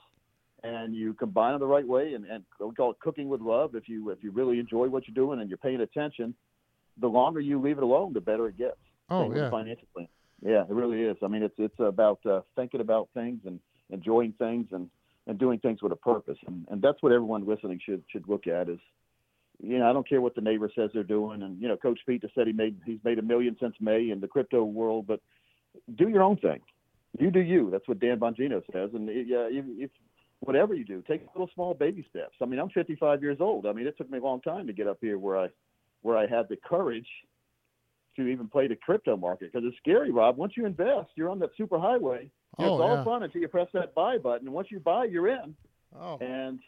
and 0.63 0.97
you 0.97 1.13
combine 1.13 1.53
them 1.53 1.61
the 1.61 1.67
right 1.67 1.87
way 1.87 2.15
and, 2.15 2.25
and 2.25 2.43
we 2.59 2.75
call 2.75 2.91
it 2.91 2.99
cooking 2.99 3.29
with 3.29 3.43
love, 3.43 3.75
if 3.75 3.89
you 3.89 4.09
if 4.11 4.25
you 4.25 4.31
really 4.33 4.59
enjoy 4.59 4.89
what 4.89 5.07
you're 5.07 5.15
doing 5.15 5.41
and 5.41 5.51
you're 5.51 5.59
paying 5.59 5.83
attention, 5.83 6.35
the 6.99 7.07
longer 7.07 7.41
you 7.41 7.61
leave 7.61 7.77
it 7.77 7.85
alone, 7.85 8.15
the 8.15 8.23
better 8.23 8.49
it 8.49 8.57
gets. 8.57 8.79
Oh 9.11 9.31
yeah, 9.35 9.51
financial 9.51 9.87
plan. 9.95 10.09
Yeah, 10.43 10.63
it 10.63 10.71
really 10.71 11.03
is. 11.03 11.19
I 11.23 11.29
mean, 11.29 11.43
it's 11.43 11.55
it's 11.59 11.79
about 11.79 12.25
uh, 12.25 12.41
thinking 12.57 12.81
about 12.81 13.11
things 13.13 13.41
and 13.45 13.61
enjoying 13.91 14.33
things 14.39 14.69
and 14.73 14.89
and 15.27 15.39
doing 15.39 15.59
things 15.59 15.83
with 15.83 15.93
a 15.93 15.97
purpose, 15.97 16.39
and 16.47 16.67
and 16.71 16.81
that's 16.81 17.03
what 17.03 17.13
everyone 17.13 17.47
listening 17.47 17.81
should 17.85 18.03
should 18.11 18.27
look 18.27 18.47
at 18.47 18.71
is. 18.71 18.79
You 19.63 19.79
know, 19.79 19.89
I 19.89 19.93
don't 19.93 20.09
care 20.09 20.21
what 20.21 20.35
the 20.35 20.41
neighbor 20.41 20.71
says 20.75 20.91
they're 20.93 21.03
doing, 21.03 21.43
and 21.43 21.61
you 21.61 21.69
know, 21.69 21.77
Coach 21.77 22.01
Pete 22.07 22.23
just 22.23 22.35
said 22.35 22.47
he 22.47 22.53
made 22.53 22.77
he's 22.85 22.99
made 23.05 23.19
a 23.19 23.23
million 23.23 23.57
since 23.61 23.75
May 23.81 24.11
in 24.11 24.21
the 24.21 24.29
crypto 24.29 24.65
world, 24.65 25.07
but 25.07 25.21
do 25.97 26.09
your 26.09 26.23
own 26.23 26.37
thing. 26.37 26.61
You 27.19 27.31
do 27.31 27.41
you. 27.41 27.71
That's 27.71 27.87
what 27.87 28.01
Dan 28.01 28.19
Bongino 28.19 28.63
says, 28.73 28.91
and 28.95 29.09
yeah, 29.09 29.47
if, 29.51 29.65
if 29.79 29.91
whatever 30.41 30.75
you 30.75 30.85
do, 30.85 31.03
take 31.07 31.23
little 31.35 31.51
small 31.55 31.75
baby 31.75 32.05
steps. 32.11 32.35
I 32.43 32.47
mean, 32.47 32.59
I'm 32.59 32.71
55 32.71 33.23
years 33.23 33.39
old. 33.41 33.67
I 33.67 33.73
mean, 33.73 33.87
it 33.87 33.97
took 33.97 34.11
me 34.11 34.19
a 34.19 34.23
long 34.23 34.41
time 34.41 34.67
to 34.67 34.73
get 34.73 34.87
up 34.87 34.99
here 35.01 35.19
where 35.19 35.39
I 35.39 35.49
where 36.03 36.19
I 36.19 36.27
had 36.27 36.49
the 36.49 36.57
courage 36.57 37.09
to 38.17 38.27
even 38.27 38.49
play 38.49 38.69
the 38.69 38.77
crypto 38.77 39.17
market 39.17 39.53
because 39.53 39.67
it's 39.67 39.77
scary, 39.79 40.11
Rob. 40.11 40.37
Once 40.37 40.53
you 40.57 40.67
invest, 40.67 41.11
you're 41.17 41.31
on 41.31 41.39
that 41.41 41.51
super 41.57 41.79
highway. 41.79 42.31
Oh, 42.59 42.65
it's 42.65 42.83
all 42.83 42.97
yeah. 42.97 43.05
fun 43.05 43.23
until 43.23 43.41
you 43.41 43.49
press 43.49 43.69
that 43.75 43.95
buy 43.95 44.19
button. 44.19 44.47
And 44.47 44.55
once 44.55 44.69
you 44.71 44.79
buy, 44.79 45.05
you're 45.05 45.29
in. 45.29 45.55
Oh. 45.99 46.19
And 46.19 46.61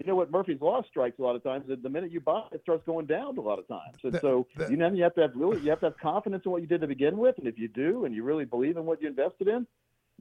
you 0.00 0.06
know 0.06 0.16
what 0.16 0.30
Murphy's 0.30 0.60
Law 0.60 0.82
strikes 0.88 1.18
a 1.18 1.22
lot 1.22 1.36
of 1.36 1.42
times 1.42 1.68
is 1.68 1.78
the 1.82 1.88
minute 1.88 2.10
you 2.10 2.20
buy, 2.20 2.42
it 2.52 2.60
starts 2.62 2.84
going 2.84 3.06
down 3.06 3.38
a 3.38 3.40
lot 3.40 3.58
of 3.58 3.68
times. 3.68 3.96
And 4.02 4.18
so 4.20 4.46
you 4.68 4.76
know 4.76 4.92
you 4.92 5.02
have 5.04 5.14
to 5.14 5.22
have 5.22 5.30
really 5.34 5.60
you 5.60 5.70
have 5.70 5.80
to 5.80 5.86
have 5.86 5.98
confidence 5.98 6.42
in 6.44 6.52
what 6.52 6.62
you 6.62 6.66
did 6.66 6.80
to 6.80 6.86
begin 6.86 7.16
with. 7.16 7.38
And 7.38 7.46
if 7.46 7.58
you 7.58 7.68
do, 7.68 8.04
and 8.04 8.14
you 8.14 8.24
really 8.24 8.44
believe 8.44 8.76
in 8.76 8.84
what 8.84 9.00
you 9.00 9.08
invested 9.08 9.48
in, 9.48 9.66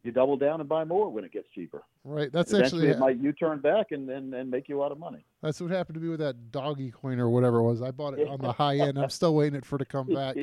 you 0.04 0.12
double 0.12 0.38
down 0.38 0.60
and 0.60 0.70
buy 0.70 0.84
more 0.84 1.10
when 1.10 1.24
it 1.24 1.32
gets 1.32 1.48
cheaper. 1.56 1.84
Right. 2.04 2.32
That's 2.32 2.54
Eventually 2.54 2.90
actually 2.90 2.98
it 2.98 3.00
might 3.00 3.18
you 3.18 3.34
turn 3.34 3.60
back 3.60 3.92
and, 3.92 4.10
and 4.10 4.34
and 4.34 4.52
make 4.52 4.70
you 4.70 4.80
a 4.80 4.82
lot 4.82 4.92
of 4.92 5.00
money. 5.00 5.26
That's 5.42 5.60
what 5.60 5.72
happened 5.72 5.96
to 5.96 6.02
me 6.02 6.10
with 6.10 6.20
that 6.20 6.52
doggy 6.52 6.92
coin 6.92 7.20
or 7.20 7.30
whatever 7.30 7.58
it 7.58 7.64
was. 7.64 7.82
I 7.82 7.92
bought 7.92 8.18
it 8.18 8.28
on 8.28 8.40
the 8.40 8.52
high 8.54 8.78
end. 8.78 9.00
I'm 9.00 9.10
still 9.10 9.34
waiting 9.34 9.58
it 9.58 9.66
for 9.66 9.78
it 9.78 9.80
to 9.80 9.86
come 9.86 10.08
back. 10.14 10.38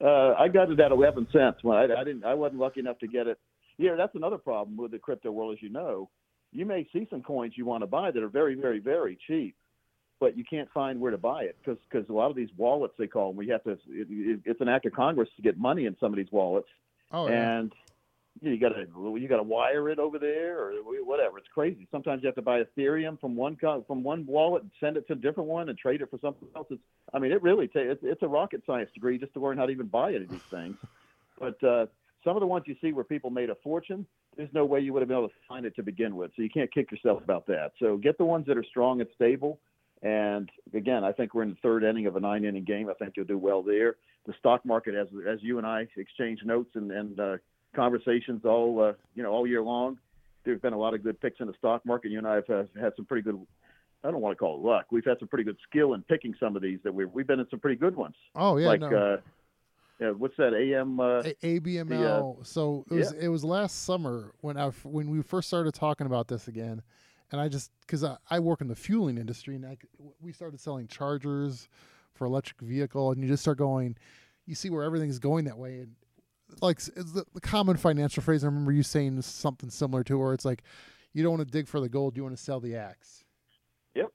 uh, 0.00 0.34
I 0.36 0.48
got 0.48 0.70
it 0.70 0.80
at 0.80 0.90
11 0.90 1.28
cents 1.32 1.58
when 1.62 1.76
I, 1.76 1.84
I 1.84 2.02
didn't. 2.04 2.24
I 2.24 2.34
wasn't 2.34 2.60
lucky 2.60 2.80
enough 2.80 2.98
to 2.98 3.06
get 3.06 3.28
it. 3.28 3.38
Yeah, 3.78 3.94
that's 3.96 4.14
another 4.14 4.38
problem 4.38 4.76
with 4.76 4.90
the 4.90 4.98
crypto 4.98 5.30
world, 5.30 5.52
as 5.52 5.62
you 5.62 5.68
know. 5.68 6.08
You 6.52 6.66
may 6.66 6.86
see 6.92 7.06
some 7.10 7.22
coins 7.22 7.54
you 7.56 7.64
want 7.64 7.82
to 7.82 7.86
buy 7.86 8.10
that 8.10 8.22
are 8.22 8.28
very, 8.28 8.54
very, 8.54 8.78
very 8.78 9.18
cheap, 9.26 9.56
but 10.20 10.36
you 10.36 10.44
can't 10.48 10.70
find 10.72 11.00
where 11.00 11.10
to 11.10 11.18
buy 11.18 11.42
it 11.42 11.56
because 11.62 11.78
because 11.90 12.08
a 12.08 12.12
lot 12.12 12.30
of 12.30 12.36
these 12.36 12.48
wallets 12.56 12.94
they 12.98 13.06
call 13.06 13.30
them, 13.30 13.36
we 13.36 13.48
have 13.48 13.62
to. 13.64 13.72
It, 13.72 13.78
it, 13.88 14.40
it's 14.44 14.60
an 14.60 14.68
act 14.68 14.86
of 14.86 14.92
Congress 14.92 15.28
to 15.36 15.42
get 15.42 15.58
money 15.58 15.86
in 15.86 15.96
some 16.00 16.12
of 16.12 16.16
these 16.16 16.30
wallets, 16.32 16.68
Oh 17.12 17.28
yeah. 17.28 17.58
and 17.58 17.72
you 18.40 18.58
got 18.58 18.70
to 18.70 18.86
you 19.18 19.28
got 19.28 19.38
to 19.38 19.42
wire 19.42 19.88
it 19.88 19.98
over 19.98 20.18
there 20.18 20.58
or 20.58 20.72
whatever. 21.04 21.38
It's 21.38 21.48
crazy. 21.52 21.88
Sometimes 21.90 22.22
you 22.22 22.26
have 22.26 22.34
to 22.36 22.42
buy 22.42 22.62
Ethereum 22.62 23.18
from 23.20 23.34
one 23.34 23.56
co- 23.56 23.84
from 23.86 24.02
one 24.02 24.26
wallet 24.26 24.62
and 24.62 24.70
send 24.78 24.96
it 24.96 25.06
to 25.08 25.14
a 25.14 25.16
different 25.16 25.48
one 25.48 25.68
and 25.68 25.78
trade 25.78 26.02
it 26.02 26.10
for 26.10 26.18
something 26.20 26.48
else. 26.54 26.66
It's, 26.70 26.82
I 27.14 27.18
mean, 27.18 27.32
it 27.32 27.42
really 27.42 27.66
ta- 27.66 27.80
it's, 27.80 28.00
it's 28.02 28.22
a 28.22 28.28
rocket 28.28 28.62
science 28.66 28.90
degree 28.92 29.18
just 29.18 29.32
to 29.34 29.40
learn 29.40 29.56
how 29.56 29.66
to 29.66 29.72
even 29.72 29.86
buy 29.86 30.14
any 30.14 30.24
of 30.24 30.30
these 30.30 30.40
things. 30.50 30.76
But 31.38 31.62
uh, 31.64 31.86
some 32.26 32.36
of 32.36 32.40
the 32.40 32.46
ones 32.46 32.64
you 32.66 32.74
see 32.82 32.92
where 32.92 33.04
people 33.04 33.30
made 33.30 33.50
a 33.50 33.54
fortune, 33.62 34.04
there's 34.36 34.52
no 34.52 34.64
way 34.64 34.80
you 34.80 34.92
would 34.92 35.00
have 35.00 35.08
been 35.08 35.16
able 35.16 35.28
to 35.28 35.34
find 35.48 35.64
it 35.64 35.76
to 35.76 35.82
begin 35.84 36.16
with. 36.16 36.32
So 36.34 36.42
you 36.42 36.50
can't 36.50 36.72
kick 36.74 36.90
yourself 36.90 37.22
about 37.22 37.46
that. 37.46 37.70
So 37.78 37.96
get 37.96 38.18
the 38.18 38.24
ones 38.24 38.46
that 38.48 38.58
are 38.58 38.64
strong 38.64 39.00
and 39.00 39.08
stable. 39.14 39.60
And 40.02 40.50
again, 40.74 41.04
I 41.04 41.12
think 41.12 41.34
we're 41.34 41.44
in 41.44 41.50
the 41.50 41.56
third 41.62 41.84
inning 41.84 42.06
of 42.06 42.16
a 42.16 42.20
nine 42.20 42.44
inning 42.44 42.64
game. 42.64 42.90
I 42.90 42.94
think 42.94 43.12
you'll 43.16 43.26
do 43.26 43.38
well 43.38 43.62
there. 43.62 43.94
The 44.26 44.34
stock 44.40 44.66
market, 44.66 44.96
as 44.96 45.06
as 45.26 45.38
you 45.40 45.58
and 45.58 45.66
I 45.66 45.86
exchange 45.96 46.40
notes 46.44 46.70
and 46.74 46.90
and 46.90 47.20
uh, 47.20 47.36
conversations 47.74 48.44
all 48.44 48.82
uh, 48.82 48.92
you 49.14 49.22
know 49.22 49.30
all 49.30 49.46
year 49.46 49.62
long. 49.62 49.96
There's 50.44 50.60
been 50.60 50.72
a 50.72 50.78
lot 50.78 50.94
of 50.94 51.02
good 51.02 51.20
picks 51.20 51.40
in 51.40 51.46
the 51.46 51.54
stock 51.58 51.86
market. 51.86 52.10
You 52.10 52.18
and 52.18 52.26
I 52.26 52.34
have 52.36 52.50
uh, 52.50 52.64
had 52.78 52.92
some 52.96 53.04
pretty 53.04 53.22
good. 53.22 53.40
I 54.04 54.10
don't 54.10 54.20
want 54.20 54.36
to 54.36 54.38
call 54.38 54.56
it 54.56 54.66
luck. 54.66 54.86
We've 54.90 55.04
had 55.04 55.18
some 55.18 55.28
pretty 55.28 55.44
good 55.44 55.56
skill 55.68 55.94
in 55.94 56.02
picking 56.02 56.34
some 56.38 56.56
of 56.56 56.62
these 56.62 56.80
that 56.84 56.92
we've 56.92 57.10
we've 57.10 57.26
been 57.26 57.40
in 57.40 57.46
some 57.50 57.60
pretty 57.60 57.76
good 57.76 57.96
ones. 57.96 58.16
Oh 58.34 58.56
yeah. 58.56 58.66
like 58.66 58.80
no. 58.80 58.88
uh, 58.88 59.16
yeah, 60.00 60.10
what's 60.10 60.36
that? 60.36 60.54
AM. 60.54 61.00
Uh, 61.00 61.22
A- 61.24 61.60
ABML. 61.60 62.46
so 62.46 62.84
it 62.90 62.94
was 62.94 63.12
it 63.12 63.28
was 63.28 63.44
last 63.44 63.84
summer 63.84 64.32
when 64.40 64.56
I 64.56 64.68
when 64.84 65.10
we 65.10 65.22
first 65.22 65.48
started 65.48 65.74
talking 65.74 66.06
about 66.06 66.28
this 66.28 66.48
again, 66.48 66.82
and 67.32 67.40
I 67.40 67.48
just 67.48 67.70
because 67.80 68.04
I, 68.04 68.16
I 68.30 68.40
work 68.40 68.60
in 68.60 68.68
the 68.68 68.76
fueling 68.76 69.18
industry 69.18 69.54
and 69.54 69.64
I, 69.64 69.78
we 70.20 70.32
started 70.32 70.60
selling 70.60 70.86
chargers 70.86 71.68
for 72.12 72.26
electric 72.26 72.60
vehicle 72.60 73.12
and 73.12 73.22
you 73.22 73.28
just 73.28 73.42
start 73.42 73.58
going, 73.58 73.96
you 74.46 74.54
see 74.54 74.70
where 74.70 74.82
everything's 74.82 75.18
going 75.18 75.44
that 75.44 75.58
way 75.58 75.80
and 75.80 75.94
like 76.62 76.78
it's 76.78 77.12
the, 77.12 77.24
the 77.34 77.40
common 77.40 77.76
financial 77.76 78.22
phrase. 78.22 78.44
I 78.44 78.46
remember 78.46 78.72
you 78.72 78.82
saying 78.82 79.20
something 79.22 79.70
similar 79.70 80.04
to 80.04 80.18
where 80.18 80.32
it's 80.32 80.44
like, 80.44 80.62
you 81.12 81.22
don't 81.22 81.36
want 81.36 81.46
to 81.46 81.50
dig 81.50 81.68
for 81.68 81.80
the 81.80 81.88
gold, 81.88 82.16
you 82.16 82.22
want 82.22 82.36
to 82.36 82.42
sell 82.42 82.60
the 82.60 82.76
axe. 82.76 83.24
Yep. 83.94 84.12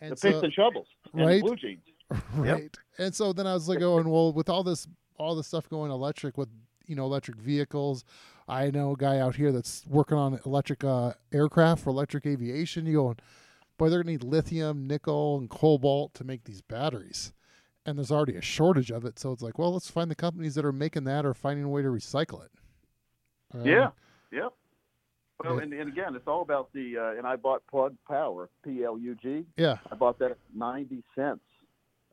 And 0.00 0.12
the 0.12 0.16
so, 0.16 0.30
picks 0.30 0.42
and 0.42 0.52
shovels 0.52 0.86
and 1.12 1.26
right? 1.26 1.42
blue 1.42 1.56
jeans. 1.56 1.82
right. 2.34 2.74
And 2.98 3.14
so 3.14 3.32
then 3.32 3.46
I 3.46 3.54
was 3.54 3.68
like 3.68 3.80
going, 3.80 4.08
well, 4.08 4.32
with 4.32 4.48
all 4.48 4.62
this 4.62 4.86
all 5.16 5.34
the 5.34 5.44
stuff 5.44 5.68
going 5.68 5.90
electric 5.90 6.36
with 6.36 6.48
you 6.86 6.96
know 6.96 7.04
electric 7.04 7.36
vehicles, 7.36 8.04
I 8.48 8.70
know 8.70 8.92
a 8.92 8.96
guy 8.96 9.18
out 9.18 9.36
here 9.36 9.52
that's 9.52 9.84
working 9.86 10.18
on 10.18 10.40
electric 10.44 10.84
uh, 10.84 11.12
aircraft 11.32 11.84
for 11.84 11.90
electric 11.90 12.26
aviation. 12.26 12.86
You 12.86 12.94
going, 12.94 13.16
boy, 13.78 13.88
they're 13.88 14.02
gonna 14.02 14.12
need 14.12 14.24
lithium, 14.24 14.86
nickel, 14.86 15.38
and 15.38 15.48
cobalt 15.48 16.14
to 16.14 16.24
make 16.24 16.44
these 16.44 16.60
batteries. 16.60 17.32
And 17.86 17.98
there's 17.98 18.10
already 18.10 18.36
a 18.36 18.40
shortage 18.42 18.90
of 18.90 19.04
it, 19.04 19.18
so 19.18 19.30
it's 19.32 19.42
like, 19.42 19.58
well, 19.58 19.72
let's 19.74 19.90
find 19.90 20.10
the 20.10 20.14
companies 20.14 20.54
that 20.54 20.64
are 20.64 20.72
making 20.72 21.04
that 21.04 21.26
or 21.26 21.34
finding 21.34 21.64
a 21.64 21.68
way 21.68 21.82
to 21.82 21.88
recycle 21.88 22.42
it. 22.42 22.50
Um, 23.52 23.66
Yeah. 23.66 23.90
Yep. 24.32 24.52
Well, 25.44 25.56
Yeah. 25.56 25.62
and, 25.62 25.72
and 25.74 25.88
again, 25.92 26.14
it's 26.16 26.26
all 26.26 26.40
about 26.42 26.72
the. 26.72 26.96
Uh, 26.96 27.18
and 27.18 27.26
I 27.26 27.36
bought 27.36 27.62
Plug 27.66 27.94
Power, 28.08 28.48
P 28.64 28.82
L 28.84 28.98
U 28.98 29.14
G. 29.16 29.44
Yeah. 29.56 29.78
I 29.90 29.96
bought 29.96 30.18
that 30.20 30.30
at 30.30 30.38
90 30.56 31.02
cents 31.14 31.40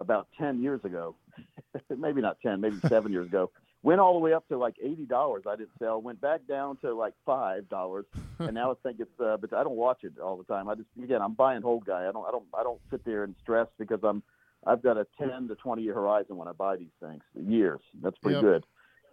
about 0.01 0.27
10 0.37 0.61
years 0.61 0.83
ago. 0.83 1.15
maybe 1.97 2.21
not 2.21 2.37
10, 2.41 2.61
maybe 2.61 2.77
seven 2.87 3.11
years 3.11 3.27
ago. 3.27 3.51
Went 3.83 3.99
all 3.99 4.13
the 4.13 4.19
way 4.19 4.33
up 4.33 4.47
to 4.49 4.57
like 4.57 4.75
$80. 4.83 5.47
I 5.47 5.55
didn't 5.55 5.71
sell. 5.79 6.01
Went 6.01 6.21
back 6.21 6.41
down 6.47 6.77
to 6.77 6.93
like 6.93 7.13
$5. 7.27 8.03
and 8.39 8.53
now 8.53 8.71
I 8.71 8.75
think 8.83 8.99
it's, 8.99 9.19
uh, 9.19 9.37
but 9.37 9.53
I 9.53 9.63
don't 9.63 9.75
watch 9.75 10.03
it 10.03 10.13
all 10.23 10.37
the 10.37 10.43
time. 10.43 10.69
I 10.69 10.75
just, 10.75 10.87
again, 11.03 11.21
I'm 11.21 11.33
buying 11.33 11.61
hold 11.61 11.85
guy. 11.85 12.07
I 12.07 12.11
don't, 12.11 12.27
I 12.27 12.31
don't, 12.31 12.45
I 12.57 12.63
don't 12.63 12.79
sit 12.91 13.03
there 13.05 13.23
and 13.23 13.33
stress 13.41 13.67
because 13.79 13.99
I'm, 14.03 14.21
I've 14.67 14.83
got 14.83 14.97
a 14.97 15.07
10 15.17 15.47
to 15.47 15.55
20 15.55 15.81
year 15.81 15.95
horizon 15.95 16.37
when 16.37 16.47
I 16.47 16.51
buy 16.51 16.75
these 16.75 16.93
things. 17.01 17.23
Years. 17.35 17.81
That's 18.03 18.17
pretty 18.19 18.35
Yep. 18.35 18.43
good. 18.43 18.63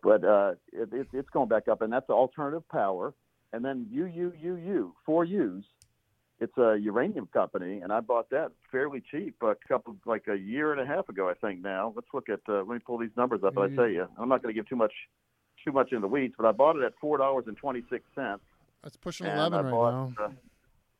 But 0.03 0.25
uh, 0.25 0.53
it, 0.73 0.93
it, 0.93 1.09
it's 1.12 1.31
going 1.31 1.49
back 1.49 1.66
up, 1.69 1.81
and 1.83 1.93
that's 1.93 2.09
alternative 2.11 2.69
power. 2.69 3.14
And 3.53 3.64
then 3.64 3.87
UUUU, 3.93 4.93
four 5.07 5.25
U's. 5.25 5.64
It's 6.41 6.57
a 6.57 6.76
uranium 6.80 7.28
company, 7.32 7.80
and 7.80 7.93
I 7.93 7.99
bought 8.01 8.30
that 8.30 8.53
fairly 8.70 9.03
cheap 9.11 9.34
a 9.43 9.57
couple, 9.66 9.97
like 10.07 10.28
a 10.28 10.36
year 10.36 10.72
and 10.72 10.80
a 10.80 10.86
half 10.86 11.09
ago, 11.09 11.28
I 11.28 11.34
think. 11.34 11.61
Now 11.62 11.93
let's 11.97 12.07
look 12.14 12.28
at. 12.28 12.41
Uh, 12.49 12.59
let 12.59 12.68
me 12.68 12.78
pull 12.78 12.99
these 12.99 13.11
numbers 13.16 13.41
up. 13.45 13.57
and 13.57 13.72
I 13.72 13.76
tell 13.76 13.89
you, 13.89 14.07
I'm 14.16 14.28
not 14.28 14.43
going 14.43 14.55
to 14.55 14.59
give 14.59 14.68
too 14.68 14.76
much, 14.76 14.93
too 15.64 15.72
much 15.72 15.91
in 15.93 16.01
the 16.01 16.07
weeds, 16.07 16.34
but 16.36 16.47
I 16.47 16.53
bought 16.53 16.76
it 16.76 16.84
at 16.84 16.93
four 17.01 17.18
dollars 17.18 17.45
and 17.49 17.57
twenty 17.57 17.82
six 17.91 18.05
cents. 18.14 18.43
That's 18.84 18.97
pushing 18.97 19.26
eleven 19.26 19.64
right 19.64 19.70
bought, 19.72 19.91
now. 19.91 20.12
Uh, 20.26 20.28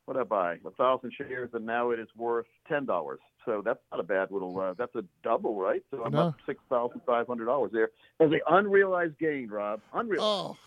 what 0.03 0.15
did 0.15 0.21
I 0.21 0.23
buy? 0.25 0.53
A 0.65 0.71
thousand 0.71 1.13
shares, 1.17 1.51
and 1.53 1.65
now 1.65 1.91
it 1.91 1.99
is 1.99 2.09
worth 2.17 2.47
ten 2.67 2.85
dollars. 2.85 3.19
So 3.45 3.61
that's 3.63 3.79
not 3.91 4.01
a 4.01 4.03
bad 4.03 4.31
little. 4.31 4.59
Uh, 4.59 4.73
that's 4.77 4.93
a 4.95 5.05
double, 5.23 5.55
right? 5.55 5.81
So 5.89 6.03
I'm 6.03 6.11
No. 6.11 6.27
up 6.29 6.35
six 6.45 6.59
thousand 6.67 6.99
five 7.05 7.27
hundred 7.27 7.45
dollars 7.45 7.71
there 7.71 7.91
as 8.19 8.29
an 8.31 8.41
unrealized 8.49 9.17
gain, 9.19 9.47
Rob. 9.49 9.79
Unreal. 9.93 10.21
Oh. 10.21 10.57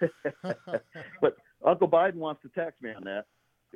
but 1.20 1.36
Uncle 1.66 1.88
Biden 1.88 2.14
wants 2.14 2.42
to 2.42 2.48
tax 2.50 2.80
me 2.80 2.90
on 2.92 3.02
that, 3.04 3.24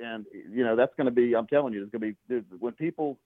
and 0.03 0.27
you 0.33 0.65
know 0.65 0.77
that's 0.77 0.95
going 0.97 1.07
to 1.07 1.11
be. 1.11 1.35
I'm 1.35 1.47
telling 1.47 1.73
you, 1.73 1.83
it's 1.83 1.93
going 1.93 2.15
to 2.29 2.41
be 2.43 2.57
when 2.59 2.73
people. 2.75 3.19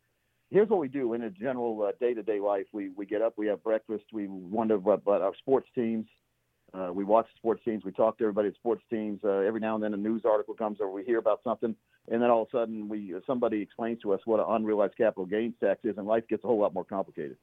Here's 0.51 0.69
what 0.69 0.81
we 0.81 0.89
do 0.89 1.15
in 1.15 1.23
a 1.23 1.31
general 1.31 1.93
day 2.01 2.13
to 2.13 2.23
day 2.23 2.41
life. 2.41 2.67
We 2.73 2.91
we 2.91 3.07
get 3.07 3.23
up, 3.23 3.35
we 3.37 3.47
have 3.47 3.63
breakfast, 3.63 4.05
we 4.13 4.27
wonder 4.27 4.75
about, 4.75 5.03
about 5.03 5.23
our 5.23 5.35
sports 5.37 5.69
teams. 5.75 6.07
Uh, 6.73 6.91
we 6.93 7.03
watch 7.05 7.27
sports 7.37 7.63
teams. 7.65 7.85
We 7.85 7.93
talk 7.93 8.19
to 8.19 8.25
everybody 8.25 8.49
at 8.49 8.55
sports 8.55 8.83
teams. 8.91 9.21
Uh, 9.25 9.39
every 9.39 9.61
now 9.61 9.75
and 9.75 9.83
then, 9.83 9.95
a 9.95 9.97
news 9.97 10.23
article 10.25 10.55
comes, 10.55 10.79
or 10.81 10.91
we 10.91 11.05
hear 11.05 11.19
about 11.19 11.41
something, 11.43 11.75
and 12.09 12.23
then 12.23 12.31
all 12.31 12.43
of 12.43 12.49
a 12.49 12.51
sudden, 12.51 12.89
we 12.89 13.15
somebody 13.27 13.61
explains 13.61 14.01
to 14.03 14.13
us 14.13 14.21
what 14.25 14.41
an 14.41 14.47
unrealized 14.49 14.97
capital 14.97 15.27
gains 15.27 15.55
tax 15.61 15.81
is, 15.85 15.99
and 15.99 16.07
life 16.07 16.27
gets 16.29 16.45
a 16.45 16.47
whole 16.47 16.61
lot 16.61 16.75
more 16.75 16.85
complicated. 16.85 17.37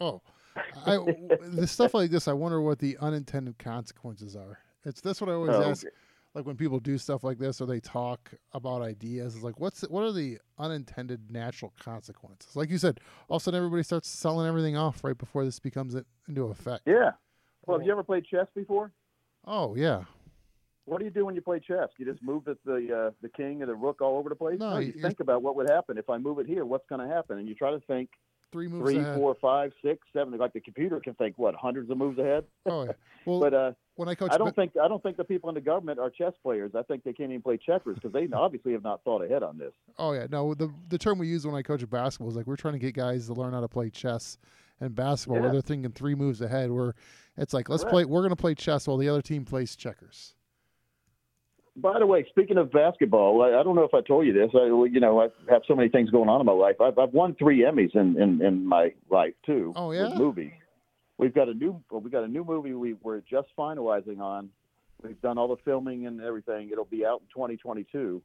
Oh, 0.00 0.22
I, 0.86 0.98
the 1.40 1.66
stuff 1.66 1.94
like 1.94 2.10
this, 2.10 2.28
I 2.28 2.32
wonder 2.32 2.60
what 2.60 2.78
the 2.78 2.96
unintended 2.98 3.58
consequences 3.58 4.36
are. 4.36 4.58
It's 4.84 5.00
that's 5.00 5.20
what 5.20 5.30
I 5.30 5.34
always 5.34 5.56
Oh, 5.56 5.70
ask. 5.70 5.86
Like 6.34 6.46
when 6.46 6.56
people 6.56 6.80
do 6.80 6.98
stuff 6.98 7.22
like 7.22 7.38
this, 7.38 7.60
or 7.60 7.66
they 7.66 7.78
talk 7.78 8.32
about 8.52 8.82
ideas, 8.82 9.36
it's 9.36 9.44
like, 9.44 9.60
what's 9.60 9.82
what 9.82 10.02
are 10.02 10.12
the 10.12 10.38
unintended 10.58 11.30
natural 11.30 11.72
consequences? 11.78 12.56
Like 12.56 12.70
you 12.70 12.78
said, 12.78 12.98
all 13.28 13.36
of 13.36 13.42
a 13.42 13.44
sudden 13.44 13.58
everybody 13.58 13.84
starts 13.84 14.08
selling 14.08 14.48
everything 14.48 14.76
off 14.76 15.04
right 15.04 15.16
before 15.16 15.44
this 15.44 15.60
becomes 15.60 15.94
it 15.94 16.06
into 16.28 16.44
effect. 16.46 16.82
Yeah. 16.86 17.12
Well, 17.66 17.78
have 17.78 17.86
you 17.86 17.92
ever 17.92 18.02
played 18.02 18.24
chess 18.26 18.46
before? 18.54 18.90
Oh 19.46 19.76
yeah, 19.76 20.04
what 20.86 20.98
do 20.98 21.04
you 21.04 21.10
do 21.10 21.24
when 21.24 21.34
you 21.34 21.40
play 21.40 21.60
chess? 21.60 21.88
You 21.98 22.04
just 22.04 22.22
move 22.22 22.44
the 22.44 22.58
the, 22.64 23.06
uh, 23.06 23.10
the 23.22 23.28
king 23.28 23.62
and 23.62 23.70
the 23.70 23.74
rook 23.74 24.00
all 24.02 24.18
over 24.18 24.28
the 24.28 24.34
place. 24.34 24.58
No, 24.58 24.78
you 24.78 24.92
you- 24.96 25.02
think 25.02 25.20
about 25.20 25.42
what 25.42 25.54
would 25.56 25.70
happen 25.70 25.98
if 25.98 26.10
I 26.10 26.18
move 26.18 26.38
it 26.40 26.46
here. 26.46 26.64
What's 26.64 26.86
going 26.88 27.06
to 27.06 27.14
happen? 27.14 27.38
And 27.38 27.48
you 27.48 27.54
try 27.54 27.70
to 27.70 27.80
think 27.86 28.10
Three 28.54 28.68
moves 28.68 28.88
three, 28.88 29.00
ahead. 29.00 29.16
four, 29.16 29.34
five, 29.40 29.72
six, 29.84 30.06
seven. 30.12 30.38
Like 30.38 30.52
the 30.52 30.60
computer 30.60 31.00
can 31.00 31.14
think 31.14 31.36
what 31.38 31.56
hundreds 31.56 31.90
of 31.90 31.98
moves 31.98 32.20
ahead. 32.20 32.44
Oh 32.66 32.84
yeah. 32.84 32.92
Well, 33.26 33.40
But 33.40 33.54
uh, 33.54 33.72
when 33.96 34.06
I 34.08 34.14
coach, 34.14 34.32
I 34.32 34.36
don't 34.36 34.54
think 34.54 34.72
I 34.80 34.86
don't 34.86 35.02
think 35.02 35.16
the 35.16 35.24
people 35.24 35.48
in 35.48 35.54
the 35.54 35.60
government 35.60 35.98
are 35.98 36.10
chess 36.10 36.34
players. 36.42 36.72
I 36.76 36.82
think 36.82 37.04
they 37.04 37.14
can't 37.14 37.30
even 37.30 37.40
play 37.40 37.56
checkers 37.56 37.94
because 37.94 38.12
they 38.12 38.28
obviously 38.32 38.72
have 38.72 38.82
not 38.82 39.02
thought 39.02 39.24
ahead 39.24 39.42
on 39.42 39.56
this. 39.56 39.72
Oh 39.98 40.12
yeah, 40.12 40.26
no. 40.30 40.52
The 40.54 40.70
the 40.90 40.98
term 40.98 41.18
we 41.18 41.26
use 41.26 41.46
when 41.46 41.56
I 41.56 41.62
coach 41.62 41.88
basketball 41.88 42.28
is 42.28 42.36
like 42.36 42.46
we're 42.46 42.56
trying 42.56 42.74
to 42.74 42.78
get 42.78 42.94
guys 42.94 43.26
to 43.26 43.32
learn 43.32 43.54
how 43.54 43.62
to 43.62 43.68
play 43.68 43.88
chess 43.88 44.36
and 44.78 44.94
basketball. 44.94 45.40
Where 45.40 45.50
they're 45.50 45.62
thinking 45.62 45.90
three 45.90 46.14
moves 46.14 46.42
ahead. 46.42 46.70
Where 46.70 46.94
it's 47.38 47.54
like 47.54 47.70
let's 47.70 47.82
Correct. 47.82 47.94
play. 47.94 48.04
We're 48.04 48.20
going 48.20 48.30
to 48.30 48.36
play 48.36 48.54
chess 48.54 48.86
while 48.86 48.98
the 48.98 49.08
other 49.08 49.22
team 49.22 49.46
plays 49.46 49.74
checkers. 49.74 50.34
By 51.76 51.98
the 51.98 52.06
way, 52.06 52.24
speaking 52.28 52.56
of 52.56 52.70
basketball, 52.70 53.42
I, 53.42 53.60
I 53.60 53.62
don't 53.64 53.74
know 53.74 53.82
if 53.82 53.94
I 53.94 54.00
told 54.00 54.26
you 54.26 54.32
this. 54.32 54.50
I, 54.54 54.66
you 54.66 55.00
know, 55.00 55.20
I 55.20 55.28
have 55.50 55.62
so 55.66 55.74
many 55.74 55.88
things 55.88 56.08
going 56.10 56.28
on 56.28 56.40
in 56.40 56.46
my 56.46 56.52
life. 56.52 56.80
I've, 56.80 56.98
I've 56.98 57.12
won 57.12 57.34
three 57.34 57.62
Emmys 57.62 57.94
in, 57.96 58.20
in, 58.20 58.40
in 58.42 58.64
my 58.64 58.92
life 59.10 59.34
too. 59.44 59.72
Oh, 59.74 59.88
with 59.88 59.98
yeah? 59.98 60.14
movies. 60.16 60.52
We've 61.18 61.34
got 61.34 61.48
a 61.48 61.54
new 61.54 61.80
we 61.90 62.10
got 62.10 62.24
a 62.24 62.28
new 62.28 62.44
movie 62.44 62.74
we 62.74 62.94
we're 62.94 63.20
just 63.20 63.48
finalizing 63.58 64.20
on. 64.20 64.50
We've 65.02 65.20
done 65.20 65.38
all 65.38 65.48
the 65.48 65.56
filming 65.64 66.06
and 66.06 66.20
everything. 66.20 66.70
It'll 66.72 66.84
be 66.84 67.04
out 67.04 67.20
in 67.20 67.26
2022, 67.28 68.22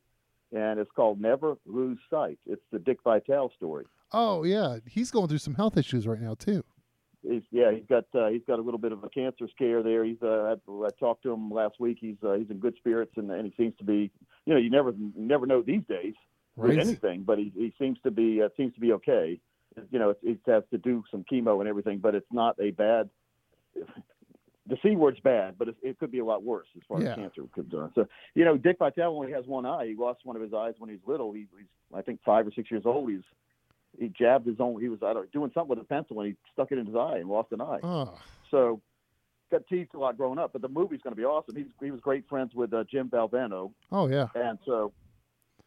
and 0.53 0.79
it's 0.79 0.89
called 0.95 1.21
Never 1.21 1.57
Lose 1.65 1.99
Sight. 2.09 2.39
It's 2.45 2.61
the 2.71 2.79
Dick 2.79 2.99
Vitale 3.03 3.51
story. 3.57 3.85
Oh 4.11 4.43
yeah, 4.43 4.77
he's 4.87 5.11
going 5.11 5.27
through 5.27 5.39
some 5.39 5.55
health 5.55 5.77
issues 5.77 6.07
right 6.07 6.21
now 6.21 6.35
too. 6.35 6.63
He's, 7.27 7.41
yeah, 7.51 7.71
he's 7.71 7.85
got 7.89 8.05
uh, 8.15 8.29
he's 8.29 8.43
got 8.47 8.59
a 8.59 8.61
little 8.61 8.79
bit 8.79 8.91
of 8.93 9.03
a 9.03 9.09
cancer 9.09 9.47
scare 9.53 9.83
there. 9.83 10.05
He's 10.05 10.21
uh, 10.23 10.55
I, 10.67 10.71
I 10.71 10.87
talked 10.99 11.23
to 11.23 11.33
him 11.33 11.51
last 11.51 11.75
week. 11.79 11.97
He's 11.99 12.15
uh, 12.25 12.33
he's 12.33 12.49
in 12.49 12.59
good 12.59 12.75
spirits 12.77 13.11
and, 13.17 13.29
and 13.29 13.45
he 13.45 13.53
seems 13.61 13.75
to 13.77 13.83
be 13.83 14.09
you 14.45 14.53
know 14.53 14.59
you 14.59 14.69
never 14.69 14.91
you 14.91 15.11
never 15.15 15.45
know 15.45 15.61
these 15.61 15.83
days 15.89 16.13
with 16.55 16.71
anything, 16.77 17.23
but 17.23 17.37
he 17.37 17.51
he 17.55 17.73
seems 17.77 17.97
to 18.03 18.11
be 18.11 18.41
uh, 18.41 18.49
seems 18.55 18.73
to 18.75 18.79
be 18.79 18.93
okay. 18.93 19.39
You 19.91 19.99
know, 19.99 20.09
it, 20.11 20.19
it 20.23 20.39
has 20.47 20.63
to 20.71 20.77
do 20.77 21.03
some 21.11 21.25
chemo 21.31 21.59
and 21.59 21.67
everything, 21.69 21.99
but 21.99 22.15
it's 22.15 22.31
not 22.31 22.55
a 22.59 22.71
bad. 22.71 23.09
The 24.67 24.77
c 24.83 24.95
word's 24.95 25.19
bad, 25.21 25.55
but 25.57 25.69
it, 25.69 25.75
it 25.81 25.99
could 25.99 26.11
be 26.11 26.19
a 26.19 26.25
lot 26.25 26.43
worse 26.43 26.67
as 26.75 26.83
far 26.87 27.01
Yeah. 27.01 27.09
as 27.11 27.15
cancer 27.15 27.41
could 27.53 27.71
go. 27.71 27.89
So 27.95 28.07
you 28.35 28.45
know, 28.45 28.55
Dick 28.55 28.77
Vitale 28.77 29.15
only 29.15 29.31
has 29.31 29.45
one 29.45 29.65
eye. 29.65 29.87
He 29.87 29.95
lost 29.95 30.19
one 30.23 30.35
of 30.35 30.41
his 30.41 30.53
eyes 30.53 30.75
when 30.77 30.89
he 30.89 30.95
was 30.95 31.03
little. 31.07 31.31
He, 31.33 31.47
he's 31.57 31.67
I 31.93 32.01
think 32.01 32.19
five 32.23 32.45
or 32.47 32.51
six 32.51 32.69
years 32.69 32.83
old. 32.85 33.09
He's 33.09 33.21
he 33.97 34.09
jabbed 34.09 34.45
his 34.45 34.57
own. 34.59 34.79
He 34.81 34.89
was 34.89 34.99
I 35.03 35.13
don't, 35.13 35.31
doing 35.31 35.51
something 35.53 35.69
with 35.69 35.79
a 35.79 35.83
pencil 35.83 36.19
and 36.19 36.29
he 36.29 36.35
stuck 36.53 36.71
it 36.71 36.77
in 36.77 36.85
his 36.85 36.95
eye 36.95 37.17
and 37.17 37.29
lost 37.29 37.51
an 37.51 37.61
eye. 37.61 37.79
Oh, 37.83 38.17
So 38.51 38.81
got 39.51 39.67
teased 39.67 39.93
a 39.95 39.99
lot 39.99 40.17
growing 40.17 40.39
up, 40.39 40.53
but 40.53 40.61
the 40.61 40.67
movie's 40.67 41.01
going 41.01 41.15
to 41.15 41.19
be 41.19 41.25
awesome. 41.25 41.55
He's, 41.55 41.65
he 41.81 41.91
was 41.91 41.99
great 42.01 42.27
friends 42.29 42.53
with 42.53 42.73
uh, 42.73 42.83
Jim 42.89 43.09
Valvano, 43.09 43.71
oh 43.91 44.07
yeah. 44.07 44.27
and 44.35 44.59
so 44.65 44.91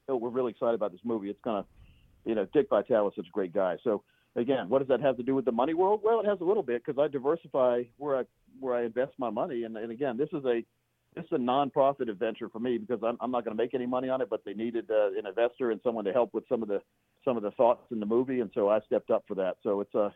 so 0.07 0.17
we're 0.17 0.31
really 0.31 0.51
excited 0.51 0.75
about 0.75 0.93
this 0.93 1.01
movie. 1.05 1.31
It's 1.31 1.41
going 1.43 1.63
to, 1.63 1.69
you 2.25 2.35
know, 2.35 2.47
Dick 2.53 2.69
Vitale 2.69 3.09
is 3.09 3.15
such 3.17 3.27
a 3.27 3.31
great 3.31 3.53
guy. 3.53 3.77
So 3.85 4.03
again, 4.37 4.69
what 4.69 4.81
does 4.81 4.89
that 4.89 5.01
have 5.01 5.17
to 5.17 5.23
do 5.23 5.35
with 5.35 5.45
the 5.45 5.53
money 5.53 5.75
world? 5.75 6.01
Well, 6.03 6.21
it 6.21 6.27
has 6.27 6.41
a 6.41 6.45
little 6.45 6.63
bit 6.63 6.85
because 6.85 7.01
I 7.01 7.09
diversify 7.09 7.85
where 7.99 8.17
I 8.19 8.23
where 8.61 8.75
I 8.75 8.85
invest 8.85 9.13
my 9.19 9.31
money, 9.31 9.65
and, 9.65 9.77
and 9.77 9.91
again, 9.91 10.17
this 10.17 10.29
is 10.33 10.45
a 10.45 10.65
this 11.15 11.25
is 11.25 11.33
a 11.33 11.37
nonprofit 11.37 12.09
adventure 12.09 12.49
for 12.49 12.59
me 12.59 12.79
because 12.79 13.03
I'm, 13.07 13.17
I'm 13.21 13.31
not 13.31 13.45
going 13.45 13.57
to 13.57 13.63
make 13.63 13.75
any 13.75 13.87
money 13.87 14.09
on 14.09 14.21
it, 14.21 14.31
but 14.31 14.45
they 14.45 14.55
needed 14.55 14.91
uh, 14.91 15.09
an 15.19 15.27
investor 15.27 15.71
and 15.71 15.81
someone 15.83 16.05
to 16.07 16.13
help 16.13 16.33
with 16.33 16.45
some 16.49 16.63
of 16.63 16.69
the 16.69 16.81
some 17.25 17.37
of 17.37 17.43
the 17.43 17.51
thoughts 17.53 17.83
in 17.91 18.01
the 18.01 18.07
movie, 18.07 18.41
and 18.41 18.51
so 18.55 18.69
I 18.69 18.81
stepped 18.81 19.11
up 19.11 19.25
for 19.29 19.35
that. 19.37 19.57
So 19.63 19.81
it's 19.81 19.95
a 19.95 20.13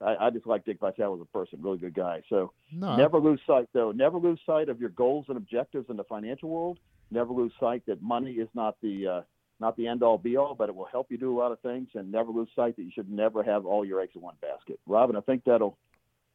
I, 0.00 0.26
I 0.26 0.30
just 0.30 0.46
like 0.46 0.64
Dick 0.64 0.78
Vitale 0.80 1.14
as 1.14 1.20
a 1.20 1.24
person, 1.24 1.58
really 1.60 1.78
good 1.78 1.94
guy. 1.94 2.22
So 2.28 2.52
No. 2.72 2.96
Never 2.96 3.18
lose 3.18 3.40
sight, 3.46 3.68
though. 3.72 3.90
Never 3.90 4.18
lose 4.18 4.40
sight 4.46 4.68
of 4.68 4.80
your 4.80 4.90
goals 4.90 5.26
and 5.28 5.36
objectives 5.36 5.86
in 5.90 5.96
the 5.96 6.04
financial 6.04 6.48
world. 6.48 6.78
Never 7.10 7.32
lose 7.32 7.52
sight 7.58 7.82
that 7.86 8.02
money 8.02 8.32
is 8.32 8.48
not 8.54 8.76
the 8.80 9.06
uh, 9.06 9.20
not 9.60 9.76
the 9.76 9.88
end 9.88 10.04
all 10.04 10.18
be 10.18 10.36
all, 10.36 10.54
but 10.54 10.68
it 10.68 10.74
will 10.74 10.84
help 10.86 11.08
you 11.10 11.18
do 11.18 11.36
a 11.36 11.38
lot 11.38 11.50
of 11.50 11.58
things. 11.60 11.88
And 11.94 12.12
never 12.12 12.30
lose 12.30 12.48
sight 12.54 12.76
that 12.76 12.82
you 12.82 12.92
should 12.94 13.10
never 13.10 13.42
have 13.42 13.66
all 13.66 13.84
your 13.84 14.00
eggs 14.00 14.12
in 14.14 14.20
one 14.20 14.36
basket. 14.40 14.78
Robin, 14.86 15.16
I 15.16 15.20
think 15.20 15.42
that'll 15.44 15.76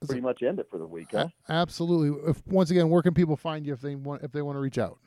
pretty 0.08 0.22
much 0.22 0.44
end 0.44 0.60
it 0.60 0.68
for 0.70 0.78
the 0.78 0.86
week, 0.86 1.10
huh? 1.12 1.28
Absolutely. 1.50 2.30
If 2.30 2.46
once 2.48 2.72
again, 2.72 2.90
where 2.90 3.02
can 3.02 3.14
people 3.14 3.36
find 3.36 3.66
you 3.66 3.74
if 3.74 3.82
they 3.82 3.96
want 3.96 4.24
if 4.24 4.32
they 4.32 4.42
want 4.42 4.56
to 4.56 4.60
reach 4.60 4.78
out? 4.78 4.98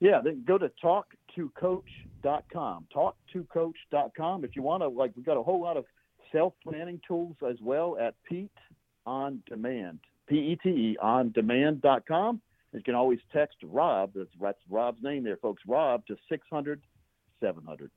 Yeah, 0.00 0.20
then 0.22 0.44
go 0.46 0.58
to 0.58 0.70
talktocoach.com. 0.82 2.86
Talktocoach.com. 2.94 4.44
If 4.44 4.56
you 4.56 4.62
want 4.62 4.82
to, 4.82 4.88
like, 4.88 5.12
we've 5.16 5.24
got 5.24 5.36
a 5.36 5.42
whole 5.42 5.62
lot 5.62 5.76
of 5.76 5.84
self 6.32 6.54
planning 6.62 7.00
tools 7.06 7.36
as 7.48 7.56
well 7.62 7.96
at 8.00 8.14
Pete 8.28 8.50
on 9.06 9.42
Demand. 9.48 10.00
P 10.28 10.36
E 10.36 10.58
T 10.62 10.68
E 10.68 10.96
on 11.00 11.32
demand.com. 11.32 12.40
You 12.72 12.82
can 12.82 12.94
always 12.94 13.20
text 13.32 13.58
Rob, 13.62 14.12
that's, 14.14 14.30
that's 14.40 14.58
Rob's 14.68 15.02
name 15.02 15.22
there, 15.22 15.36
folks, 15.36 15.62
Rob 15.66 16.04
to 16.06 16.16
600 16.28 16.80
700. 17.40 17.90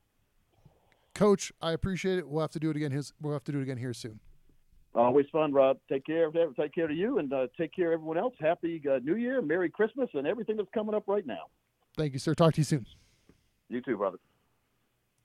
Coach, 1.14 1.52
I 1.60 1.72
appreciate 1.72 2.18
it. 2.18 2.28
We'll 2.28 2.42
have 2.42 2.52
to 2.52 2.60
do 2.60 2.70
it 2.70 2.76
again. 2.76 2.92
His, 2.92 3.12
we'll 3.20 3.32
have 3.32 3.42
to 3.44 3.52
do 3.52 3.58
it 3.58 3.62
again 3.62 3.78
here 3.78 3.92
soon. 3.92 4.20
Always 4.94 5.26
fun, 5.30 5.52
Rob. 5.52 5.78
Take 5.88 6.06
care 6.06 6.26
of 6.26 6.34
take 6.56 6.74
care 6.74 6.86
of 6.86 6.96
you 6.96 7.18
and 7.18 7.32
uh, 7.32 7.46
take 7.56 7.74
care 7.74 7.92
of 7.92 8.00
everyone 8.00 8.18
else. 8.18 8.34
Happy 8.40 8.82
uh, 8.90 8.98
New 9.02 9.16
Year, 9.16 9.40
Merry 9.42 9.70
Christmas, 9.70 10.08
and 10.14 10.26
everything 10.26 10.56
that's 10.56 10.70
coming 10.72 10.94
up 10.94 11.04
right 11.06 11.26
now. 11.26 11.44
Thank 11.96 12.14
you, 12.14 12.18
sir. 12.18 12.34
Talk 12.34 12.54
to 12.54 12.60
you 12.60 12.64
soon. 12.64 12.86
You 13.68 13.80
too, 13.80 13.96
brother. 13.96 14.18